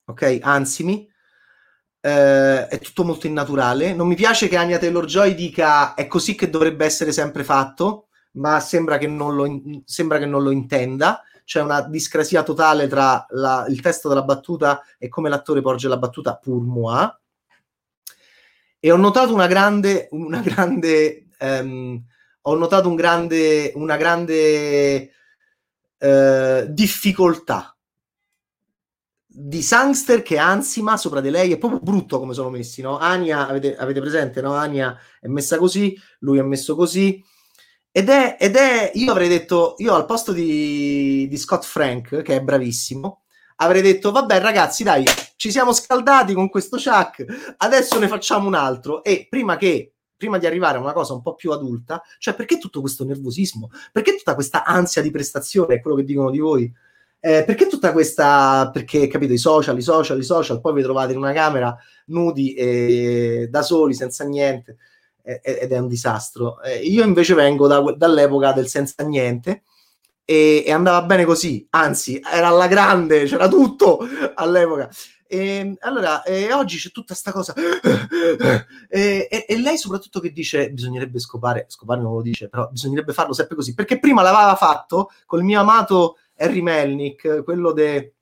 [0.05, 0.39] ok?
[0.41, 1.09] Ansimi.
[2.01, 3.93] Uh, è tutto molto innaturale.
[3.93, 8.05] Non mi piace che Anya Taylor Joy dica è così che dovrebbe essere sempre fatto
[8.35, 11.21] ma sembra che non lo, sembra che non lo intenda.
[11.43, 15.97] C'è una discrasia totale tra la, il testo della battuta e come l'attore porge la
[15.97, 17.07] battuta pour moi.
[18.79, 22.03] E ho notato una grande, una grande, um,
[22.41, 25.11] ho notato un grande, una grande
[25.97, 27.74] uh, difficoltà
[29.37, 32.97] di Sangster che ansima sopra di lei, è proprio brutto come sono messi, no?
[32.97, 34.53] Ania, avete, avete presente, no?
[34.53, 37.21] Ania è messa così, lui è messo così,
[37.91, 42.35] ed è, ed è, io avrei detto, io al posto di, di Scott Frank, che
[42.37, 43.23] è bravissimo,
[43.57, 45.03] avrei detto, vabbè ragazzi, dai,
[45.35, 49.03] ci siamo scaldati con questo Chuck, adesso ne facciamo un altro.
[49.03, 52.57] E prima che prima di arrivare a una cosa un po' più adulta, cioè perché
[52.57, 53.69] tutto questo nervosismo?
[53.91, 56.73] Perché tutta questa ansia di prestazione, è quello che dicono di voi?
[57.19, 61.13] Eh, perché tutta questa, perché capito, i social, i social, i social, poi vi trovate
[61.13, 61.75] in una camera
[62.07, 64.77] nudi e da soli, senza niente
[65.25, 66.57] ed è un disastro.
[66.83, 69.63] io invece vengo da, dall'epoca del senza niente
[70.25, 73.99] e, e, andava bene così, anzi era alla grande, c'era tutto
[74.33, 74.89] all'epoca.
[75.27, 77.53] E, allora, e oggi c'è tutta questa cosa
[78.87, 83.13] e, e, e, lei soprattutto che dice bisognerebbe scopare, scopare non lo dice, però bisognerebbe
[83.13, 88.13] farlo sempre così, perché prima l'aveva fatto col mio amato Harry Melnick, quello de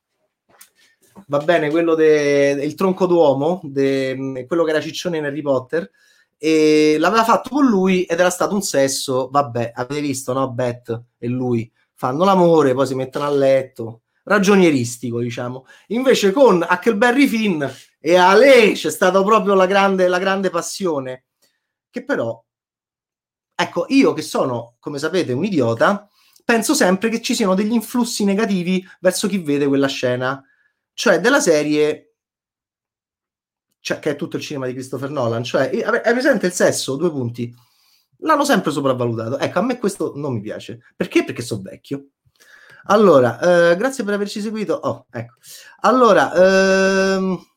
[1.28, 5.90] va bene, quello del tronco d'uomo, de, quello che era ciccione in Harry Potter,
[6.38, 10.52] e l'aveva fatto con lui ed era stato un sesso, vabbè, avete visto, no?
[10.52, 15.66] Beth e lui fanno l'amore, poi si mettono a letto, ragionieristico, diciamo.
[15.88, 17.64] Invece con Huckleberry Finn
[18.00, 21.26] e a lei c'è stata proprio la grande, la grande passione,
[21.90, 22.44] che però,
[23.56, 26.10] ecco, io che sono, come sapete, un idiota,
[26.44, 30.44] penso sempre che ci siano degli influssi negativi verso chi vede quella scena,
[30.94, 32.14] cioè della serie
[33.84, 35.44] cioè, che è tutto il cinema di Christopher Nolan.
[35.44, 36.96] Cioè, hai presente il sesso?
[36.96, 37.54] Due punti.
[38.20, 39.38] L'hanno sempre sopravvalutato.
[39.38, 40.80] Ecco, a me questo non mi piace.
[40.96, 41.26] Perché?
[41.26, 42.06] Perché sono vecchio.
[42.86, 44.74] Allora, eh, grazie per averci seguito.
[44.76, 45.34] Oh, ecco.
[45.82, 47.53] Allora, ehm...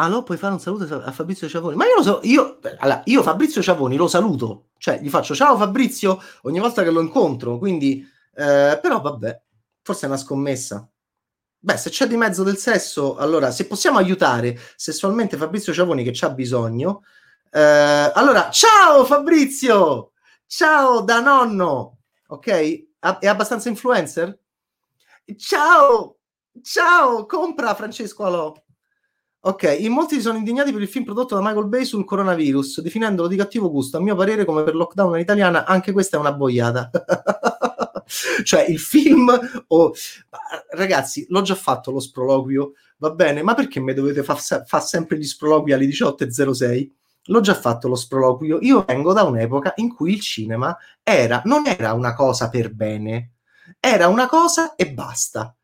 [0.00, 1.74] Allora, puoi fare un saluto a Fabrizio Ciavoni?
[1.74, 5.56] Ma io lo so, io, allora, io Fabrizio Ciavoni lo saluto, cioè gli faccio ciao
[5.56, 9.42] Fabrizio ogni volta che lo incontro, quindi, eh, però vabbè,
[9.82, 10.88] forse è una scommessa.
[11.60, 16.12] Beh, se c'è di mezzo del sesso, allora se possiamo aiutare sessualmente Fabrizio Ciavoni che
[16.14, 17.02] c'ha bisogno,
[17.50, 20.12] eh, allora ciao Fabrizio,
[20.46, 22.86] ciao da nonno, ok?
[23.18, 24.38] È abbastanza influencer?
[25.36, 26.18] Ciao,
[26.62, 28.54] ciao, compra Francesco Alò.
[29.40, 32.80] Ok, in molti si sono indignati per il film prodotto da Michael Bay sul coronavirus,
[32.80, 33.96] definendolo di cattivo gusto.
[33.96, 36.90] A mio parere, come per lockdown in italiana, anche questa è una boiata.
[38.42, 39.30] cioè, il film...
[39.68, 39.92] Oh,
[40.70, 45.16] ragazzi, l'ho già fatto lo sproloquio, va bene, ma perché mi dovete fare fa sempre
[45.16, 46.90] gli sproloqui alle 18.06?
[47.26, 48.58] L'ho già fatto lo sproloquio.
[48.62, 53.34] Io vengo da un'epoca in cui il cinema era, non era una cosa per bene,
[53.78, 55.54] era una cosa e basta.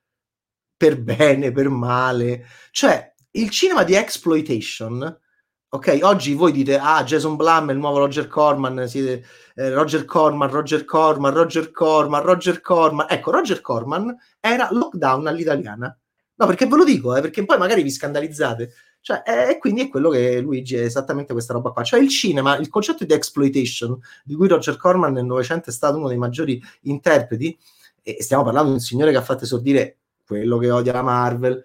[0.77, 2.47] Per bene, per male.
[2.71, 5.21] Cioè, il cinema di exploitation,
[5.69, 9.25] ok, oggi voi dite, ah, Jason Blum è il nuovo Roger Corman, siete,
[9.57, 13.07] eh, Roger Corman, Roger Corman, Roger Corman, Roger Corman.
[13.09, 15.97] Ecco, Roger Corman era lockdown all'italiana.
[16.37, 18.73] No, perché ve lo dico, eh, perché poi magari vi scandalizzate.
[19.01, 21.83] Cioè, e eh, quindi è quello che Luigi è esattamente questa roba qua.
[21.83, 25.99] Cioè, il cinema, il concetto di exploitation, di cui Roger Corman nel Novecento è stato
[25.99, 27.59] uno dei maggiori interpreti,
[28.01, 31.65] e stiamo parlando di un signore che ha fatto esordire quello che odia la Marvel,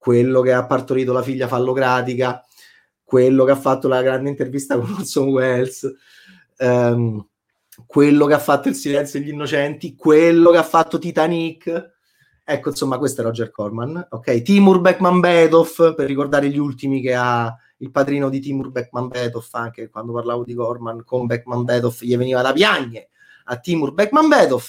[0.00, 2.42] quello che ha partorito la figlia fallocratica,
[3.04, 5.94] quello che ha fatto la grande intervista con Orson Welles,
[6.56, 7.28] ehm,
[7.84, 11.92] quello che ha fatto Il silenzio degli innocenti, quello che ha fatto Titanic.
[12.42, 14.06] Ecco, insomma, questo è Roger Corman.
[14.08, 19.08] Ok, Timur Beckman Bedov, per ricordare gli ultimi che ha il padrino di Timur Beckman
[19.08, 23.08] Bedov, anche quando parlavo di Corman con Beckman Bedov, gli veniva da piagne
[23.44, 24.64] a Timur Beckman Bedov.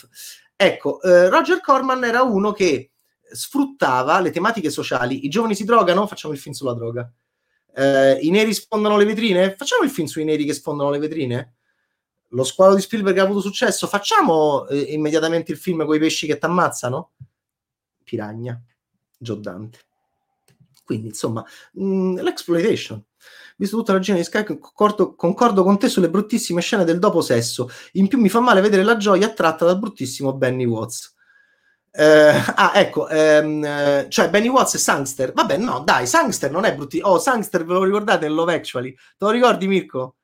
[0.57, 2.90] Ecco, eh, Roger Corman era uno che
[3.31, 5.25] sfruttava le tematiche sociali.
[5.25, 6.07] I giovani si drogano?
[6.07, 7.11] Facciamo il film sulla droga.
[7.73, 9.55] Eh, I neri sfondano le vetrine?
[9.55, 11.55] Facciamo il film sui neri che sfondano le vetrine?
[12.29, 13.87] Lo squalo di Spielberg ha avuto successo?
[13.87, 17.11] Facciamo eh, immediatamente il film con i pesci che ti ammazzano?
[18.03, 18.61] Piragna,
[19.17, 19.79] Giordante.
[20.83, 23.03] Quindi, insomma, mh, mm, l'exploitation.
[23.57, 27.21] Visto tutta la ragione di Sky, concordo, concordo, con te sulle bruttissime scene del dopo
[27.21, 27.69] sesso.
[27.93, 31.15] In più mi fa male vedere la gioia attratta dal bruttissimo Benny Watts.
[31.93, 35.33] Eh, ah, ecco, ehm, cioè Benny Watts e Sangster.
[35.33, 37.09] Vabbè, no, dai, Sangster non è bruttissimo.
[37.09, 38.93] Oh, Sangster, ve lo ricordate Love Actually?
[38.93, 40.15] Te lo ricordi, Mirko?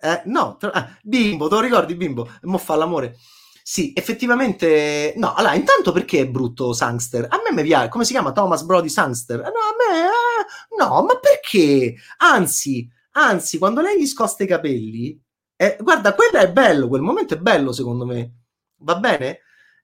[0.00, 0.66] Eh, no, te...
[0.72, 2.28] ah, Bimbo, te lo ricordi, Bimbo?
[2.42, 3.16] Mo fa l'amore.
[3.62, 5.12] Sì, effettivamente.
[5.16, 7.26] No, allora, intanto perché è brutto Sangster?
[7.28, 7.88] A me mi piace.
[7.88, 8.32] Come si chiama?
[8.32, 9.40] Thomas Brody Sangster?
[9.40, 10.06] No, a me.
[10.06, 11.94] Eh, no, ma perché?
[12.18, 15.20] Anzi, anzi, quando lei gli scosta i capelli.
[15.56, 18.32] Eh, guarda, quello è bello, quel momento è bello, secondo me.
[18.78, 19.40] Va bene?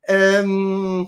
[0.07, 1.07] Ehm,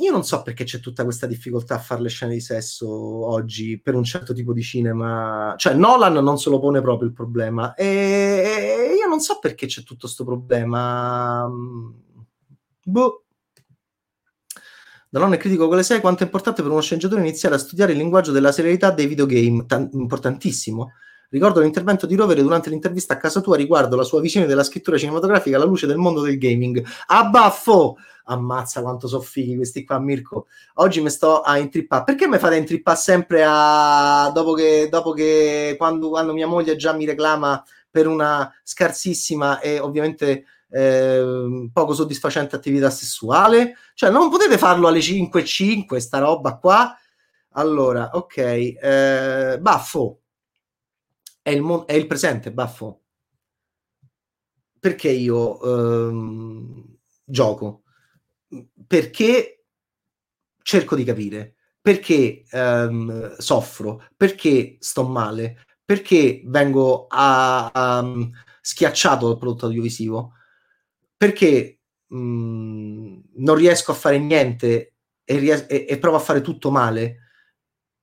[0.00, 3.78] io non so perché c'è tutta questa difficoltà a fare le scene di sesso oggi
[3.78, 5.54] per un certo tipo di cinema.
[5.58, 7.74] Cioè, Nolan non se lo pone proprio il problema.
[7.74, 11.46] E io non so perché c'è tutto questo problema.
[12.84, 13.24] Boh.
[15.10, 17.58] Da non è critico con le 6 quanto è importante per uno sceneggiatore iniziare a
[17.58, 19.66] studiare il linguaggio della serialità dei videogame.
[19.66, 20.92] T- importantissimo.
[21.30, 24.96] Ricordo l'intervento di Rovere durante l'intervista a casa tua riguardo la sua visione della scrittura
[24.96, 26.82] cinematografica alla luce del mondo del gaming.
[27.08, 27.98] A baffo!
[28.24, 30.46] Ammazza quanto sono fighi questi qua, Mirko.
[30.74, 32.04] Oggi mi sto a intrippare.
[32.04, 34.30] Perché mi fate intrippare sempre a...
[34.32, 39.80] dopo che, dopo che quando, quando mia moglie già mi reclama per una scarsissima e
[39.80, 43.76] ovviamente eh, poco soddisfacente attività sessuale?
[43.92, 46.96] Cioè, non potete farlo alle 5.05 sta roba qua?
[47.52, 48.36] Allora, ok.
[48.38, 50.20] Eh, baffo
[51.42, 53.02] è il, mo- è il presente, baffo.
[54.80, 55.60] Perché io
[56.08, 57.82] ehm, gioco?
[58.86, 59.64] Perché
[60.62, 68.30] cerco di capire, perché ehm, soffro, perché sto male, perché vengo a, a, um,
[68.60, 70.32] schiacciato dal prodotto audiovisivo,
[71.16, 76.42] perché mh, mm, non riesco a fare niente e, ries- e, e provo a fare
[76.42, 77.27] tutto male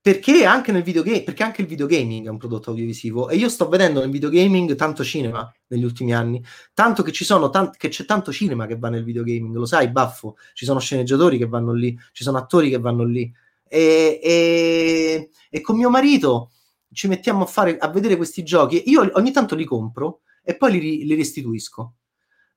[0.05, 3.27] perché anche nel videogame, perché anche il videogaming è un prodotto audiovisivo.
[3.27, 6.43] E io sto vedendo nel videogaming tanto cinema negli ultimi anni,
[6.75, 10.63] tanto che tant- che c'è tanto cinema che va nel videogaming, lo sai, baffo, ci
[10.63, 13.33] sono sceneggiatori che vanno lì, ci sono attori che vanno lì.
[13.67, 16.51] E, e, e con mio marito
[16.93, 20.79] ci mettiamo a fare a vedere questi giochi, io ogni tanto li compro e poi
[20.79, 21.95] li, li restituisco.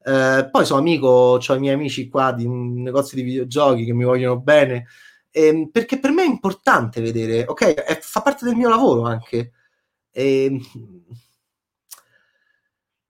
[0.05, 3.94] Eh, poi sono amico, ho i miei amici qua di un negozio di videogiochi che
[3.94, 4.86] mi vogliono bene
[5.31, 9.53] ehm, perché per me è importante vedere, ok, è, fa parte del mio lavoro anche.
[10.11, 10.61] E, ehm,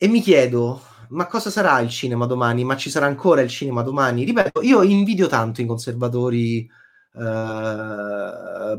[0.00, 2.64] e mi chiedo, ma cosa sarà il cinema domani?
[2.64, 4.24] Ma ci sarà ancora il cinema domani?
[4.24, 6.68] Ripeto, io invidio tanto i conservatori
[7.14, 8.78] eh,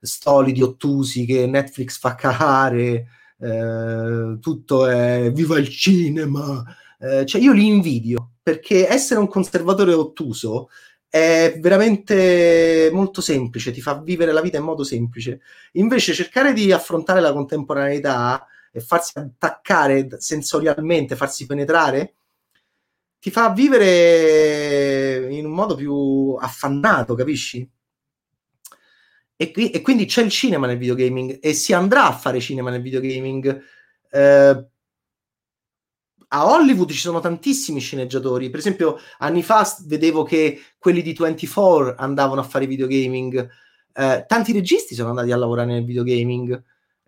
[0.00, 3.08] stolidi, ottusi che Netflix fa cagare,
[3.38, 6.64] eh, tutto è viva il cinema.
[6.98, 10.68] Eh, cioè io li invidio perché essere un conservatore ottuso
[11.16, 15.40] è veramente molto semplice, ti fa vivere la vita in modo semplice.
[15.72, 22.14] Invece cercare di affrontare la contemporaneità e farsi attaccare sensorialmente, farsi penetrare,
[23.18, 27.68] ti fa vivere in un modo più affannato, capisci?
[29.38, 32.70] E, qui, e, quindi c'è il cinema nel videogaming e si andrà a fare cinema
[32.70, 33.62] nel videogaming.
[34.10, 34.66] Eh,
[36.28, 38.50] a Hollywood ci sono tantissimi sceneggiatori.
[38.50, 43.48] Per esempio, anni fa vedevo che quelli di 24 andavano a fare videogaming.
[43.92, 46.62] Eh, tanti registi sono andati a lavorare nel videogaming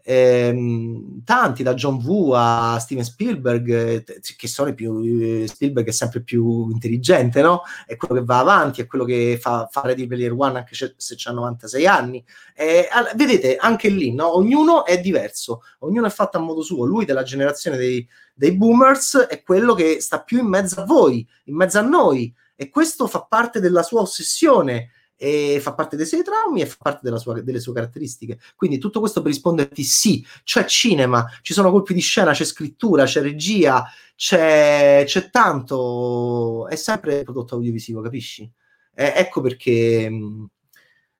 [0.09, 4.05] ehm, tanti, da John Woo a Steven Spielberg, eh,
[4.37, 7.63] che sono i più, eh, Spielberg è sempre più intelligente, no?
[7.87, 11.17] È quello che va avanti, è quello che fa, fa Ready Player One anche se
[11.25, 12.25] ha 96 anni.
[12.55, 14.35] Eh, vedete, anche lì, no?
[14.35, 16.87] Ognuno è diverso, ognuno è fatto a modo suo.
[16.87, 21.27] Lui della generazione dei, dei boomers è quello che sta più in mezzo a voi,
[21.45, 24.91] in mezzo a noi, e questo fa parte della sua ossessione
[25.21, 28.39] e fa parte dei suoi traumi e fa parte sua, delle sue caratteristiche.
[28.55, 33.05] Quindi tutto questo per risponderti sì, c'è cinema, ci sono colpi di scena, c'è scrittura,
[33.05, 38.51] c'è regia, c'è, c'è tanto, è sempre prodotto audiovisivo, capisci?
[38.95, 40.47] Eh, ecco perché mh,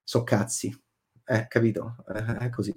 [0.05, 0.75] so cazzi,
[1.27, 1.97] eh, capito?
[2.15, 2.75] Eh, è così.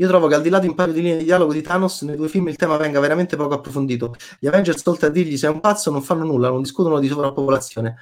[0.00, 2.02] Io trovo che al di là di un paio di linee di dialogo di Thanos,
[2.02, 4.14] nei due film il tema venga veramente poco approfondito.
[4.38, 7.96] Gli Avengers, oltre a dirgli sei un pazzo, non fanno nulla, non discutono di sovrappopolazione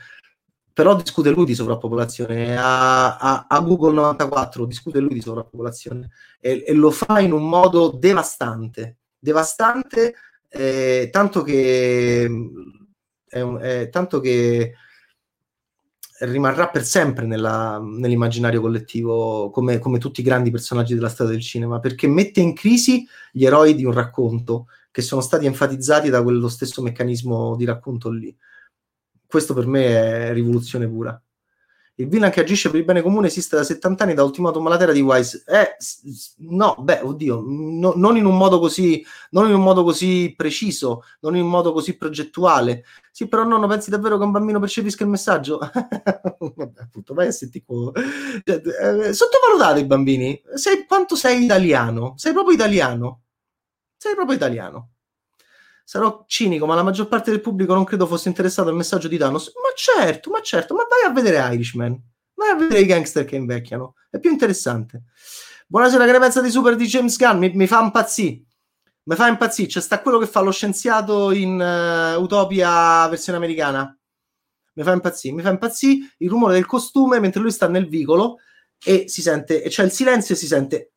[0.77, 6.65] però discute lui di sovrappopolazione, a, a, a, Google 94 discute lui di sovrappopolazione e,
[6.67, 10.15] e lo fa in un modo devastante, devastante
[10.51, 12.27] eh, tanto che
[13.27, 14.75] è è, tanto che
[16.21, 21.43] rimarrà per sempre nella, nell'immaginario collettivo come, come, tutti i grandi personaggi della storia del
[21.43, 26.23] cinema, perché mette in crisi gli eroi di un racconto che sono stati enfatizzati da
[26.23, 28.35] quello stesso meccanismo di racconto lì
[29.27, 31.21] questo per me è rivoluzione pura.
[31.99, 34.77] Il villain che agisce per il bene comune esiste da 70 anni da Ultimatum alla
[34.77, 35.45] Terra di Wise.
[35.47, 35.77] Eh,
[36.49, 41.05] no, beh, oddio, no, non, in un modo così, non in un modo così preciso,
[41.21, 42.85] non in un modo così progettuale.
[43.11, 45.59] Sì, però nonno, pensi davvero che un bambino percepisca il messaggio?
[46.39, 47.65] Vabbè, appunto, vai a sentire.
[48.45, 48.61] Cioè,
[49.09, 50.43] eh, sottovalutate i bambini.
[50.55, 52.13] Sei, quanto sei italiano?
[52.19, 53.23] Sei proprio italiano.
[53.97, 54.96] Sei proprio italiano.
[55.89, 59.17] Sarò cinico, ma la maggior parte del pubblico non credo fosse interessato al messaggio di
[59.17, 59.53] Thanos.
[59.55, 61.97] Ma certo, ma certo, ma vai a vedere Irishman.
[62.35, 63.95] Vai a vedere i gangster che invecchiano.
[64.11, 65.05] È più interessante.
[65.69, 67.39] Buonasera, che ne pensa di Super di James Gunn?
[67.39, 68.43] Mi, mi fa impazzire.
[69.05, 69.69] Mi fa impazzire.
[69.69, 73.97] C'è sta quello che fa lo scienziato in uh, Utopia versione americana.
[74.73, 75.37] Mi fa impazzire.
[75.37, 78.39] Mi fa impazzire il rumore del costume mentre lui sta nel vicolo
[78.85, 80.95] e si sente, e c'è il silenzio e si sente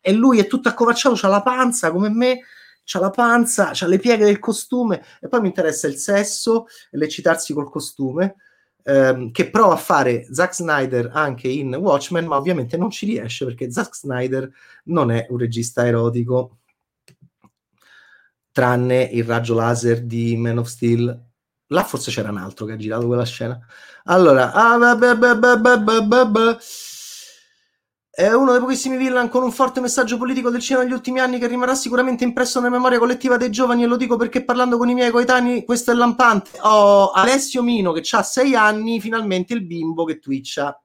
[0.00, 2.40] e lui è tutto accovacciato, c'ha la panza come me,
[2.84, 6.98] c'ha la panza, c'ha le pieghe del costume e poi mi interessa il sesso e
[6.98, 8.36] l'eccitarsi col costume.
[8.88, 13.44] Ehm, che prova a fare Zack Snyder anche in Watchmen, ma ovviamente non ci riesce
[13.44, 14.48] perché Zack Snyder
[14.84, 16.58] non è un regista erotico,
[18.52, 21.24] tranne il raggio laser di Man of Steel.
[21.66, 23.58] Là forse c'era un altro che ha girato quella scena.
[24.04, 26.56] Allora, ah, beh, beh, beh,
[28.16, 31.38] è uno dei pochissimi villain con un forte messaggio politico del cinema degli ultimi anni
[31.38, 34.88] che rimarrà sicuramente impresso nella memoria collettiva dei giovani e lo dico perché parlando con
[34.88, 36.52] i miei coetanei questo è lampante.
[36.62, 40.82] Ho Alessio Mino che ha sei anni, finalmente il bimbo che twitcha.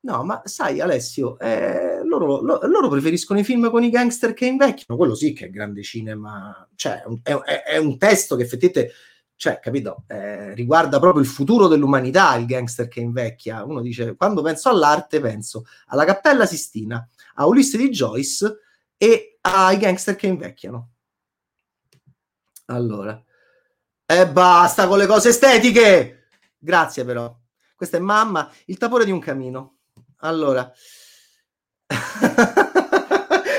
[0.00, 4.46] No, ma sai Alessio, eh, loro, lo, loro, preferiscono i film con i gangster che
[4.46, 8.92] invecchiano, quello sì che è grande cinema, cioè è, è, è un testo che effettivamente
[9.36, 13.64] cioè, capito, eh, riguarda proprio il futuro dell'umanità, il gangster che invecchia.
[13.64, 18.58] Uno dice, quando penso all'arte, penso alla Cappella Sistina, a Ulisse di Joyce
[18.96, 20.90] e ai gangster che invecchiano.
[22.66, 23.22] Allora,
[24.06, 26.28] e basta con le cose estetiche!
[26.58, 27.36] Grazie però.
[27.74, 29.78] Questa è mamma, il tapore di un camino.
[30.18, 30.72] Allora...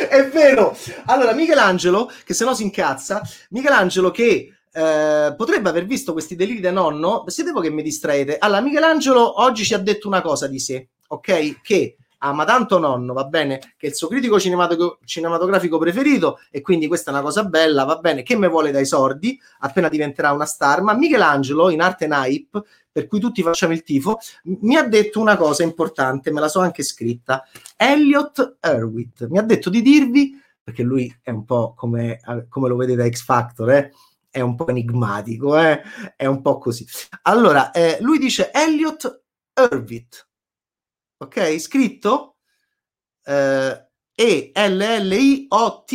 [0.10, 0.76] è vero!
[1.06, 6.60] Allora, Michelangelo, che se no si incazza, Michelangelo che eh, potrebbe aver visto questi deliri
[6.60, 7.24] da nonno.
[7.28, 8.38] Siete voi che mi distraete.
[8.38, 11.62] Allora, Michelangelo oggi ci ha detto una cosa di sé, ok?
[11.62, 16.62] Che ama tanto nonno, va bene, che è il suo critico cinematogra- cinematografico preferito e
[16.62, 20.32] quindi questa è una cosa bella, va bene, che me vuole dai sordi, appena diventerà
[20.32, 22.62] una star, ma Michelangelo in arte Naip,
[22.92, 26.60] per cui tutti facciamo il tifo, mi ha detto una cosa importante, me la so
[26.60, 27.44] anche scritta,
[27.78, 32.20] Elliot Erwitt, mi ha detto di dirvi, perché lui è un po' come,
[32.50, 33.92] come lo vede da X Factor, eh?
[34.36, 35.82] È un po' enigmatico, eh?
[36.18, 36.86] è un po' così.
[37.22, 40.28] Allora, eh, lui dice Elliot Erwitt,
[41.20, 41.58] ok?
[41.58, 42.40] Scritto
[43.24, 45.94] eh, E-L-L-I-O-T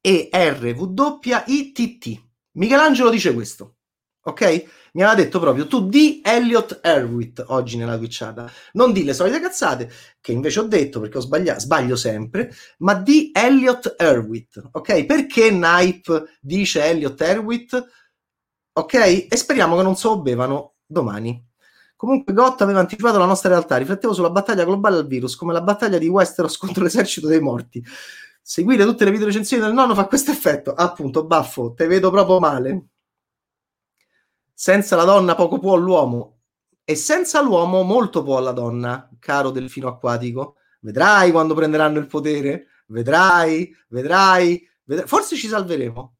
[0.00, 1.44] E-R-W-I-T-T.
[2.52, 3.75] Michelangelo dice questo,
[4.26, 4.64] ok?
[4.92, 9.40] Mi aveva detto proprio tu di Elliot Erwitt oggi nella twitchata, non di le solite
[9.40, 9.90] cazzate,
[10.20, 15.04] che invece ho detto perché ho sbagliato, sbaglio sempre, ma di Elliot Erwitt, ok?
[15.04, 17.86] Perché Nipe dice Elliot Erwitt,
[18.72, 18.94] ok?
[19.28, 21.44] E speriamo che non se lo bevano domani.
[21.94, 25.62] Comunque Gott aveva anticipato la nostra realtà, riflettevo sulla battaglia globale al virus, come la
[25.62, 27.82] battaglia di Westeros contro l'esercito dei morti.
[28.42, 30.72] Seguire tutte le video recensioni del nonno fa questo effetto.
[30.72, 32.86] Appunto, baffo, te vedo proprio male.
[34.58, 36.38] Senza la donna poco può l'uomo
[36.82, 40.56] e senza l'uomo molto può la donna, caro delfino acquatico.
[40.80, 45.06] Vedrai quando prenderanno il potere, vedrai, vedrai, vedrai.
[45.06, 46.16] Forse ci salveremo,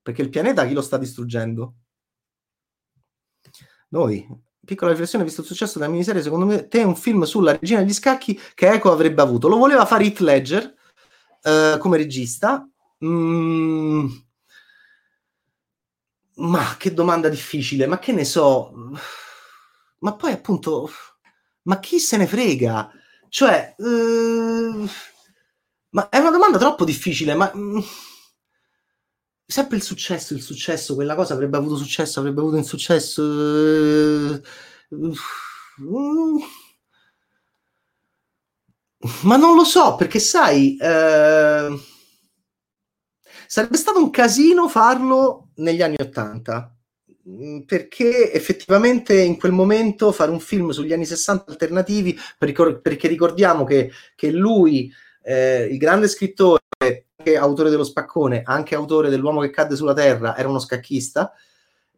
[0.00, 1.74] perché il pianeta chi lo sta distruggendo?
[3.88, 4.28] Noi,
[4.64, 7.80] piccola riflessione, visto il successo della miniserie, secondo me te è un film sulla regina
[7.80, 9.48] degli scacchi che Eco avrebbe avuto.
[9.48, 10.72] Lo voleva fare Heath Ledger
[11.42, 12.64] uh, come regista.
[13.04, 14.06] Mm,
[16.42, 18.72] ma che domanda difficile, ma che ne so.
[19.98, 20.90] Ma poi appunto,
[21.62, 22.90] ma chi se ne frega?
[23.28, 24.88] Cioè, uh,
[25.90, 27.50] ma è una domanda troppo difficile, ma...
[27.54, 27.78] Mm,
[29.46, 33.22] sempre il successo, il successo, quella cosa avrebbe avuto successo, avrebbe avuto insuccesso.
[33.22, 34.40] Uh,
[39.22, 41.80] ma non lo so, perché sai, uh,
[43.46, 46.74] sarebbe stato un casino farlo negli anni Ottanta,
[47.28, 53.64] mm, perché effettivamente in quel momento fare un film sugli anni 60 alternativi, perché ricordiamo
[53.64, 54.92] che, che lui,
[55.22, 60.36] eh, il grande scrittore, anche autore dello spaccone, anche autore dell'uomo che cadde sulla terra,
[60.36, 61.32] era uno scacchista,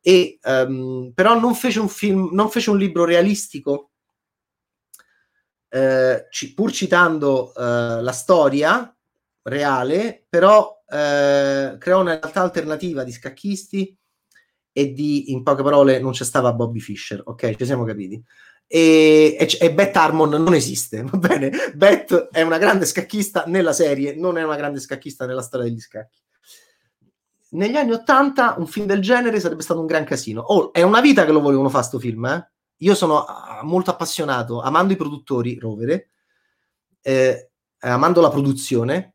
[0.01, 3.91] e, um, però non fece un film, non fece un libro realistico,
[5.71, 8.95] eh, pur citando uh, la storia
[9.43, 13.97] reale, però eh, creò una realtà alternativa di scacchisti
[14.73, 17.57] e di, in poche parole, non c'è stava Bobby Fischer, ok?
[17.57, 18.23] Ci siamo capiti
[18.67, 21.51] e, e, e Beth Harmon non esiste, va bene?
[21.75, 25.81] Beth è una grande scacchista nella serie, non è una grande scacchista nella storia degli
[25.81, 26.23] scacchi.
[27.51, 30.41] Negli anni Ottanta un film del genere sarebbe stato un gran casino.
[30.41, 32.51] Oh, è una vita che lo volevano fare sto film, eh?
[32.79, 36.11] Io sono uh, molto appassionato, amando i produttori, Rovere,
[37.01, 39.14] eh, amando la produzione,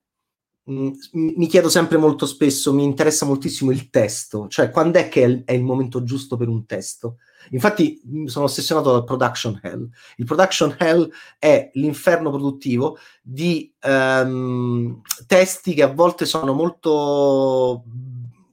[0.69, 5.25] mi chiedo sempre molto spesso, mi interessa moltissimo il testo, cioè quando è che è
[5.25, 7.17] il, è il momento giusto per un testo?
[7.51, 9.89] Infatti sono ossessionato dal production hell.
[10.17, 11.09] Il production hell
[11.39, 17.83] è l'inferno produttivo di um, testi che a volte sono molto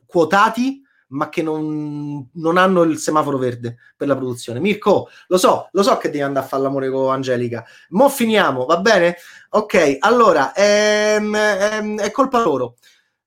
[0.07, 4.61] quotati, ma che non, non, hanno il semaforo verde per la produzione.
[4.61, 7.65] Mirko, lo so, lo so che devi andare a fare l'amore con Angelica.
[7.91, 9.17] Mo' finiamo, va bene?
[9.51, 12.77] Ok, allora, ehm, ehm, è colpa loro.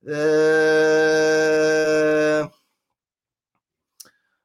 [0.05, 1.69] Ehm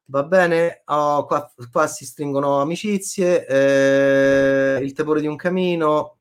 [0.07, 6.19] Va bene, oh, qua, qua, si stringono amicizie, eh, il tepore di un camino.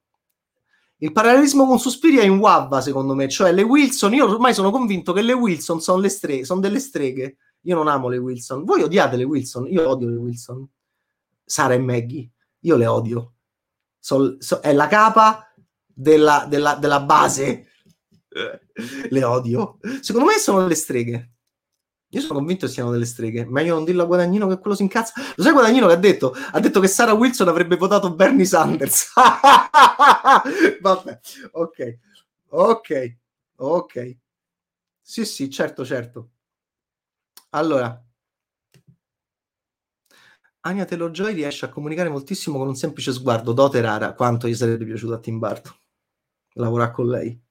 [1.05, 4.71] Il parallelismo con Suspiria è in Wabba, secondo me, cioè le Wilson, io ormai sono
[4.71, 7.37] convinto che le Wilson sono, le streghe, sono delle streghe.
[7.65, 8.65] Io non amo le Wilson.
[8.65, 9.67] Voi odiate le Wilson?
[9.67, 10.67] Io odio le Wilson.
[11.45, 13.35] Sara e Maggie, io le odio.
[13.99, 15.53] So, so, è la capa
[15.85, 17.69] della, della, della base.
[19.11, 19.81] le odio.
[20.01, 21.34] Secondo me sono delle streghe.
[22.15, 24.83] Io sono convinto siano delle streghe, ma io non dirlo a Guadagnino che quello si
[24.83, 25.13] incazza.
[25.37, 26.33] Lo sai Guadagnino che ha detto?
[26.53, 29.13] Ha detto che Sarah Wilson avrebbe votato Bernie Sanders.
[30.81, 31.21] Vabbè,
[31.53, 31.99] ok,
[32.49, 33.17] ok,
[33.57, 34.17] ok.
[35.01, 36.31] Sì, sì, certo, certo.
[37.51, 38.01] Allora,
[40.67, 44.85] Anya Taylor-Joy riesce a comunicare moltissimo con un semplice sguardo, dote rara, quanto gli sarebbe
[44.85, 45.73] piaciuto a Tim Burton
[46.55, 47.44] lavorare con lei.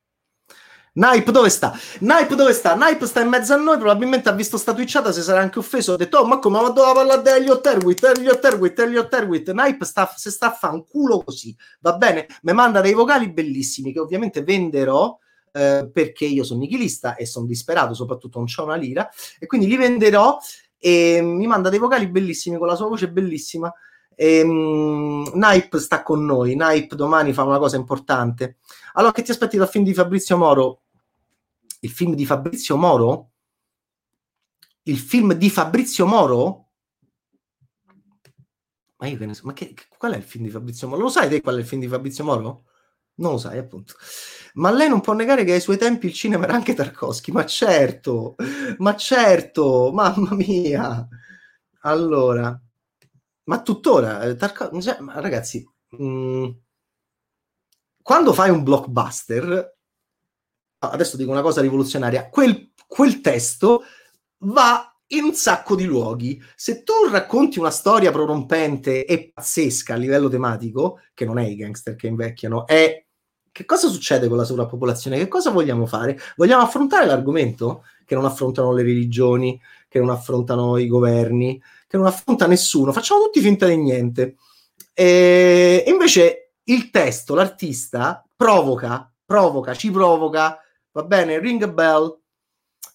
[0.95, 1.75] Nipe dove sta?
[2.01, 2.75] Nipe dove sta?
[2.75, 5.93] Nipe sta in mezzo a noi, probabilmente ha visto sta twitchata, si sarà anche offeso,
[5.93, 10.13] ha detto oh ma come, ma dove parlare di Elliot Erwitt, Elliot Erwitt, Elliot sta,
[10.15, 12.27] se sta a fare un culo così, va bene?
[12.43, 15.17] Mi manda dei vocali bellissimi che ovviamente venderò
[15.51, 19.09] eh, perché io sono nichilista e sono disperato, soprattutto non c'ho una lira,
[19.39, 20.37] e quindi li venderò
[20.77, 23.73] e mi manda dei vocali bellissimi con la sua voce bellissima
[24.15, 26.55] E, um, Nipe sta con noi.
[26.55, 28.57] Nipe domani fa una cosa importante.
[28.93, 30.82] Allora, che ti aspetti dal film di Fabrizio Moro?
[31.83, 33.31] Il film di Fabrizio Moro?
[34.83, 36.69] Il film di Fabrizio Moro?
[38.97, 41.01] Ma io che ne so, ma che, qual è il film di Fabrizio Moro?
[41.01, 42.63] Lo sai te qual è il film di Fabrizio Moro?
[43.15, 43.95] Non lo sai, appunto.
[44.53, 47.33] Ma lei non può negare che ai suoi tempi il cinema era anche Tarkovsky.
[47.33, 48.35] Ma certo,
[48.77, 51.05] ma certo, mamma mia.
[51.81, 52.57] Allora,
[53.43, 56.49] ma tuttora, eh, Tarkovsky, cioè, ma ragazzi, mh, mm,
[58.01, 59.77] quando fai un blockbuster,
[60.89, 63.83] adesso dico una cosa rivoluzionaria, quel, quel testo
[64.39, 66.41] va in un sacco di luoghi.
[66.55, 71.55] Se tu racconti una storia prorompente e pazzesca a livello tematico, che non è i
[71.55, 73.05] gangster che invecchiano, è
[73.51, 75.17] che cosa succede con la sovrappopolazione?
[75.17, 76.19] Che cosa vogliamo fare?
[76.35, 82.07] Vogliamo affrontare l'argomento che non affrontano le religioni, che non affrontano i governi, che non
[82.07, 82.91] affronta nessuno?
[82.91, 84.37] Facciamo tutti finta di niente.
[84.91, 90.57] E invece il testo, l'artista provoca, provoca, ci provoca,
[90.93, 92.17] va bene, ring bell,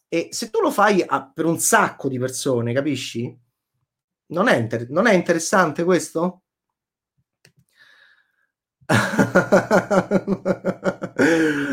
[0.08, 3.38] e se tu lo fai a, per un sacco di persone, capisci?
[4.28, 6.42] Non è, inter- non è interessante questo?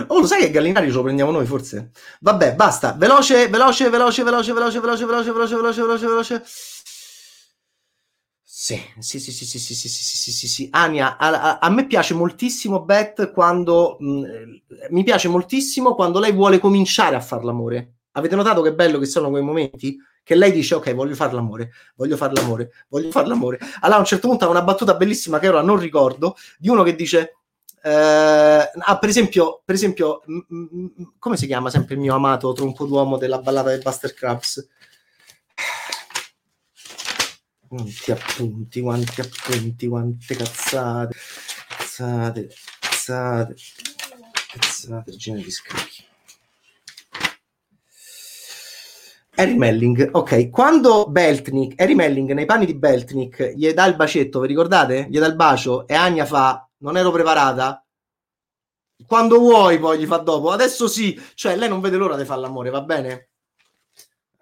[0.08, 1.92] oh, lo sai che Gallinari ce lo prendiamo noi, forse?
[2.20, 2.94] Vabbè, basta.
[2.94, 6.44] Veloce, veloce, veloce, veloce, veloce, veloce, veloce, veloce, veloce, veloce, veloce.
[6.46, 6.75] Sì,
[9.00, 10.68] sì, sì, sì, sì, sì, sì, sì, sì, sì, sì.
[10.72, 14.24] Ania, a, a, a me piace moltissimo Beth quando mh,
[14.90, 17.94] mi piace moltissimo quando lei vuole cominciare a far l'amore.
[18.14, 19.98] Avete notato che bello che sono quei momenti?
[20.24, 23.60] Che lei dice, ok, voglio fare l'amore, voglio fare l'amore, voglio fare l'amore.
[23.82, 26.82] Allora a un certo punto ha una battuta bellissima che ora non ricordo, di uno
[26.82, 27.38] che dice,
[27.84, 32.52] eh, ah, per esempio, per esempio m- m- come si chiama sempre il mio amato
[32.54, 34.68] tronco d'uomo della ballata del Buster Crabs?
[37.68, 41.16] Quanti appunti, quanti appunti, quante cazzate,
[41.68, 43.56] cazzate, cazzate,
[44.48, 46.04] cazzate, genere di scacchi.
[49.38, 54.40] Harry Melling, ok, quando Beltnik, Harry Melling nei panni di Beltnik gli dà il bacetto,
[54.40, 55.08] vi ricordate?
[55.10, 57.86] Gli dà il bacio e Anya fa, non ero preparata,
[59.06, 62.40] quando vuoi poi gli fa dopo, adesso sì, cioè lei non vede l'ora di fare
[62.40, 63.30] l'amore, va bene?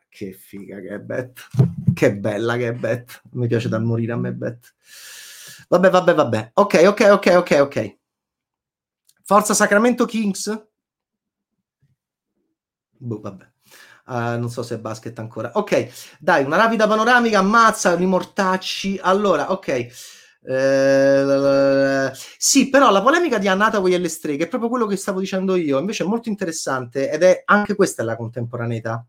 [0.10, 1.48] Che figa che è Beth,
[1.94, 4.74] che bella che è Beth, mi piace da morire a me Beth.
[5.70, 7.98] Vabbè, vabbè, vabbè, ok, ok, ok, ok, ok.
[9.24, 10.68] Forza Sacramento Kings?
[12.98, 13.52] Boh, vabbè.
[14.06, 15.52] Uh, non so se è basket ancora.
[15.54, 19.00] Ok, dai, una rapida panoramica, ammazza i mortacci.
[19.02, 20.12] Allora, ok.
[20.46, 24.98] Eh, sì, però la polemica di Anna Hathaway e le streghe è proprio quello che
[24.98, 25.80] stavo dicendo io.
[25.80, 29.06] Invece è molto interessante ed è anche questa la contemporaneità.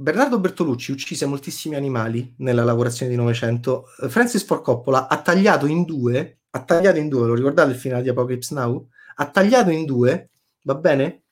[0.00, 3.86] Bernardo Bertolucci uccise moltissimi animali nella lavorazione di Novecento.
[4.08, 8.02] Francis Ford Coppola ha tagliato in due, ha tagliato in due, lo ricordate il finale
[8.02, 8.88] di Apocalypse Now?
[9.16, 10.30] Ha tagliato in due,
[10.62, 11.24] va bene?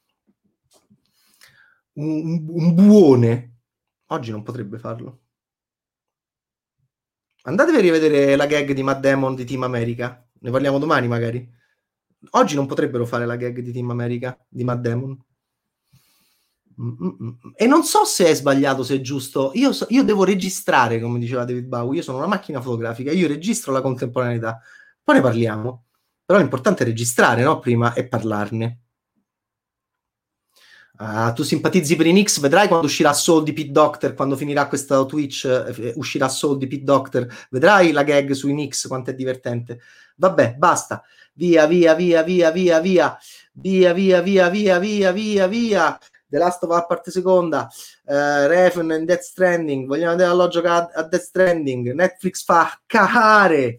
[1.97, 3.59] un, un buone
[4.06, 5.20] oggi non potrebbe farlo.
[7.43, 10.26] Andatevi a rivedere la gag di Matt Damon di Team America.
[10.40, 11.48] Ne parliamo domani, magari.
[12.30, 15.16] Oggi non potrebbero fare la gag di Team America di Matt Damon.
[16.78, 17.39] Mm-mm.
[17.55, 19.51] E non so se è sbagliato, se è giusto.
[19.55, 21.98] Io, so, io, devo registrare, come diceva David Bowie.
[21.98, 24.61] Io sono una macchina fotografica, io registro la contemporaneità.
[25.03, 25.85] Poi ne parliamo.
[26.24, 27.61] Però l'importante è registrare, no?
[27.61, 28.81] Prima e parlarne.
[30.98, 34.66] Uh, tu simpatizzi per i Knicks, vedrai quando uscirà Soul di Pete Doctor, quando finirà
[34.66, 39.15] questa Twitch, eh, uscirà Soul di Pete Doctor, vedrai la gag sui Knicks, quanto è
[39.15, 39.81] divertente.
[40.16, 41.03] Vabbè, basta.
[41.35, 43.19] Via, via, via, via, via, via,
[43.93, 46.01] via, via, via, via, via, via.
[46.28, 47.69] The Last of Us parte seconda,
[48.07, 53.78] uh, Refn and Death Stranding, vogliamo vedere l'alloggio a, a Death Stranding, Netflix fa cacare.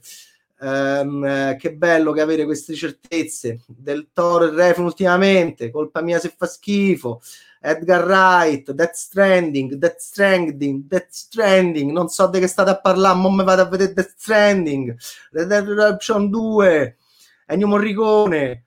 [0.59, 3.59] Um, che bello che avere queste certezze.
[3.67, 7.21] Del Toro e Refn ultimamente colpa mia se fa schifo.
[7.59, 11.91] Edgar Wright Death Stranding Death Stranding Death Stranding.
[11.91, 14.95] Non so di che state a parlare ma mi vado a vedere Death Stranding.
[15.31, 16.97] Red Dead Redemption 2
[17.45, 18.63] Ennio Morricone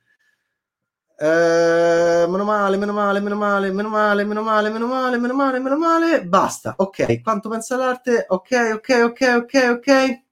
[1.22, 5.58] Uh, meno male, meno male, meno male, meno male, meno male, meno male, meno male,
[5.58, 6.72] meno male, basta.
[6.78, 8.24] Ok, quanto pensa l'arte?
[8.26, 10.22] Ok, ok, ok, ok, ok.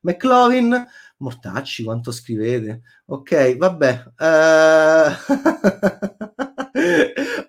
[0.00, 0.86] McLovin,
[1.18, 2.80] Mortacci, quanto scrivete?
[3.04, 4.04] Ok, vabbè.
[4.18, 5.12] Uh...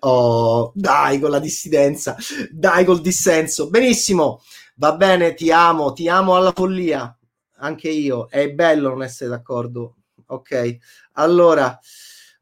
[0.00, 2.14] oh, dai con la dissidenza,
[2.50, 3.70] dai col dissenso.
[3.70, 4.42] Benissimo,
[4.74, 7.16] va bene, ti amo, ti amo alla follia.
[7.60, 9.96] Anche io, è bello non essere d'accordo.
[10.26, 10.76] Ok,
[11.12, 11.80] allora...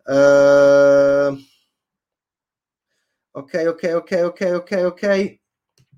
[0.05, 1.49] Uh...
[3.33, 5.39] Ok, ok, ok, ok, ok, ok.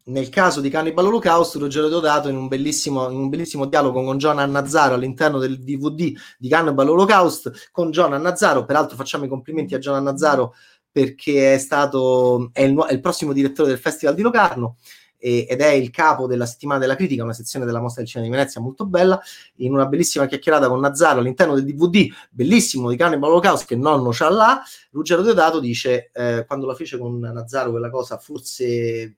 [0.05, 4.19] nel caso di Cannibal Holocaust, Ruggero Deodato in un bellissimo, in un bellissimo dialogo con
[4.19, 9.74] John Annazzaro all'interno del DVD di Cannibal Holocaust, con John Annazzaro, peraltro facciamo i complimenti
[9.74, 10.55] a John Annazzaro
[10.91, 14.77] perché è stato è il, è il prossimo direttore del Festival di Locarno
[15.23, 18.28] e, ed è il capo della settimana della critica, una sezione della mostra del cinema
[18.28, 19.20] di Venezia molto bella,
[19.57, 24.11] in una bellissima chiacchierata con Nazzaro all'interno del DVD, bellissimo di Cannibal Holocaust che nonno
[24.11, 29.16] c'ha là, Ruggero Deodato dice, eh, quando la fece con Nazzaro quella cosa, forse,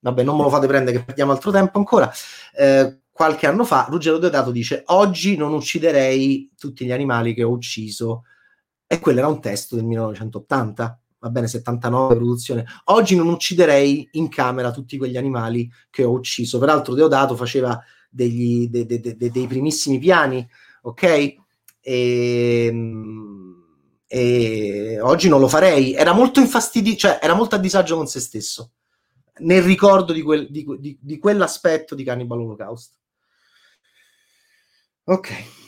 [0.00, 2.10] vabbè non me lo fate prendere che perdiamo altro tempo ancora,
[2.56, 7.50] eh, qualche anno fa Ruggero Deodato dice, oggi non ucciderei tutti gli animali che ho
[7.50, 8.24] ucciso,
[8.86, 12.64] e quello era un testo del 1980 va bene 79 produzione.
[12.84, 16.58] Oggi non ucciderei in camera tutti quegli animali che ho ucciso.
[16.58, 20.46] Peraltro Deodato faceva degli, de, de, de, dei primissimi piani,
[20.82, 21.02] ok?
[21.02, 21.36] E,
[21.80, 23.64] ehm,
[24.06, 25.94] e, oggi non lo farei.
[25.94, 28.72] Era molto infastidito, cioè era molto a disagio con se stesso
[29.38, 32.94] nel ricordo di, quel, di, di, di quell'aspetto di Cannibal Holocaust.
[35.04, 35.64] Ok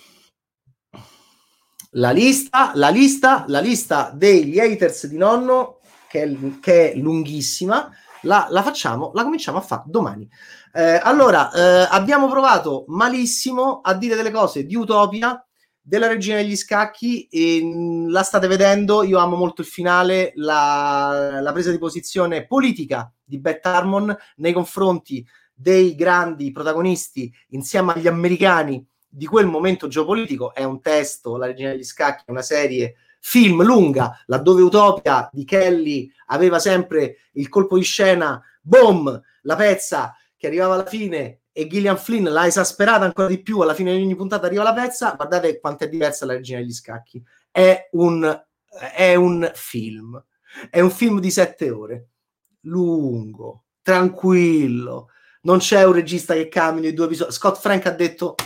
[1.91, 7.91] la lista, la lista, la lista degli haters di nonno, che è, che è lunghissima,
[8.23, 10.29] la, la, facciamo, la cominciamo a fare domani.
[10.73, 15.43] Eh, allora, eh, abbiamo provato malissimo a dire delle cose di Utopia,
[15.81, 17.27] della regina degli scacchi,
[17.63, 23.11] mh, la state vedendo, io amo molto il finale, la, la presa di posizione politica
[23.25, 30.55] di Beth Harmon nei confronti dei grandi protagonisti insieme agli americani di quel momento geopolitico
[30.55, 36.11] è un testo, La regina degli scacchi, una serie film lunga, laddove Utopia di Kelly
[36.27, 41.97] aveva sempre il colpo di scena, boom, la pezza che arrivava alla fine e Gillian
[41.97, 45.59] Flynn l'ha esasperata ancora di più, alla fine di ogni puntata arriva la pezza, guardate
[45.59, 47.21] quanto è diversa la regina degli scacchi.
[47.51, 48.45] È un,
[48.95, 50.23] è un film,
[50.71, 52.11] è un film di sette ore,
[52.61, 55.09] lungo, tranquillo,
[55.43, 57.33] non c'è un regista che cambia i due episodi.
[57.33, 58.37] Scott Frank ha detto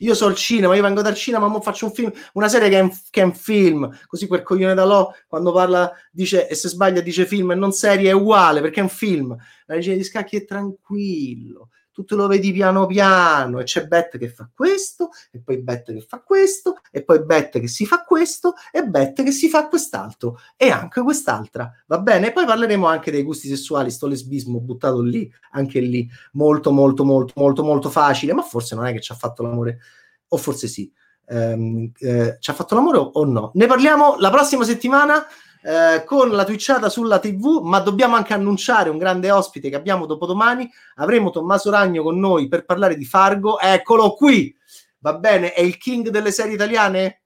[0.00, 2.78] io so il cinema, io vengo dal cinema, ma faccio un film, una serie che
[2.78, 3.98] è, un, che è un film.
[4.06, 7.72] Così quel coglione da Lo, quando parla, dice, e se sbaglia dice film e non
[7.72, 9.36] serie, è uguale, perché è un film.
[9.66, 11.70] La regina di scacchi è tranquillo
[12.04, 16.00] tu lo vedi piano piano e c'è Bet che fa questo e poi Bet che
[16.00, 20.38] fa questo e poi Bet che si fa questo e Bet che si fa quest'altro
[20.56, 21.70] e anche quest'altra.
[21.86, 22.32] Va bene?
[22.32, 26.08] Poi parleremo anche dei gusti sessuali sto lesbismo buttato lì anche lì.
[26.32, 29.78] Molto molto molto molto molto facile ma forse non è che ci ha fatto l'amore
[30.28, 30.90] o forse sì.
[31.26, 33.52] Ehm, eh, ci ha fatto l'amore o no?
[33.54, 35.24] Ne parliamo la prossima settimana
[35.62, 40.06] eh, con la twitchata sulla TV, ma dobbiamo anche annunciare un grande ospite che abbiamo
[40.06, 40.70] dopodomani.
[40.96, 43.58] Avremo Tommaso Ragno con noi per parlare di Fargo.
[43.58, 44.54] Eccolo qui,
[44.98, 45.52] va bene?
[45.52, 47.22] È il king delle serie italiane?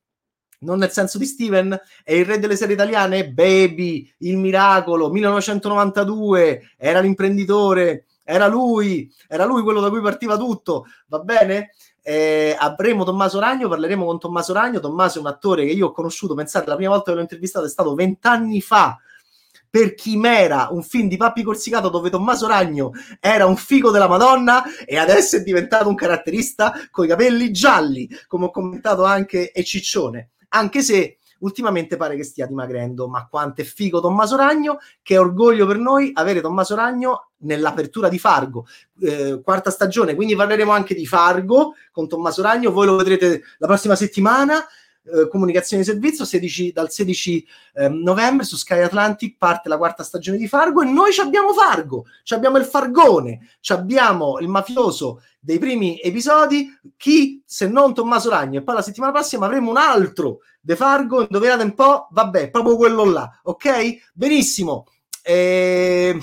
[0.61, 3.29] Non nel senso di Steven, è il re delle serie italiane?
[3.29, 10.87] Baby, Il Miracolo, 1992, era l'imprenditore, era lui, era lui quello da cui partiva tutto,
[11.09, 11.73] va bene?
[12.07, 14.79] Eh, avremo Tommaso Ragno, parleremo con Tommaso Ragno.
[14.79, 17.65] Tommaso è un attore che io ho conosciuto, pensate, la prima volta che l'ho intervistato
[17.65, 18.99] è stato vent'anni fa
[19.71, 24.63] per Chimera, un film di Pappi Corsicato dove Tommaso Ragno era un figo della Madonna
[24.85, 29.65] e adesso è diventato un caratterista con i capelli gialli, come ho commentato anche e
[29.65, 30.33] Ciccione.
[30.51, 35.67] Anche se ultimamente pare che stia dimagrendo, ma quanto è figo Tommaso Ragno, che orgoglio
[35.67, 38.67] per noi avere Tommaso Ragno nell'apertura di Fargo,
[39.01, 43.67] eh, quarta stagione, quindi parleremo anche di Fargo con Tommaso Ragno, voi lo vedrete la
[43.67, 44.65] prossima settimana.
[45.07, 50.03] Eh, comunicazione di servizio 16, dal 16 eh, novembre su Sky Atlantic parte la quarta
[50.03, 56.01] stagione di Fargo e noi abbiamo Fargo, abbiamo il Fargone, abbiamo il mafioso dei primi
[56.01, 58.61] episodi, chi se non Tommaso Ragno?
[58.61, 62.77] E poi la settimana prossima avremo un altro De Fargo, indovinate un po', vabbè, proprio
[62.77, 64.13] quello là, ok?
[64.15, 64.87] Benissimo.
[65.23, 66.19] E,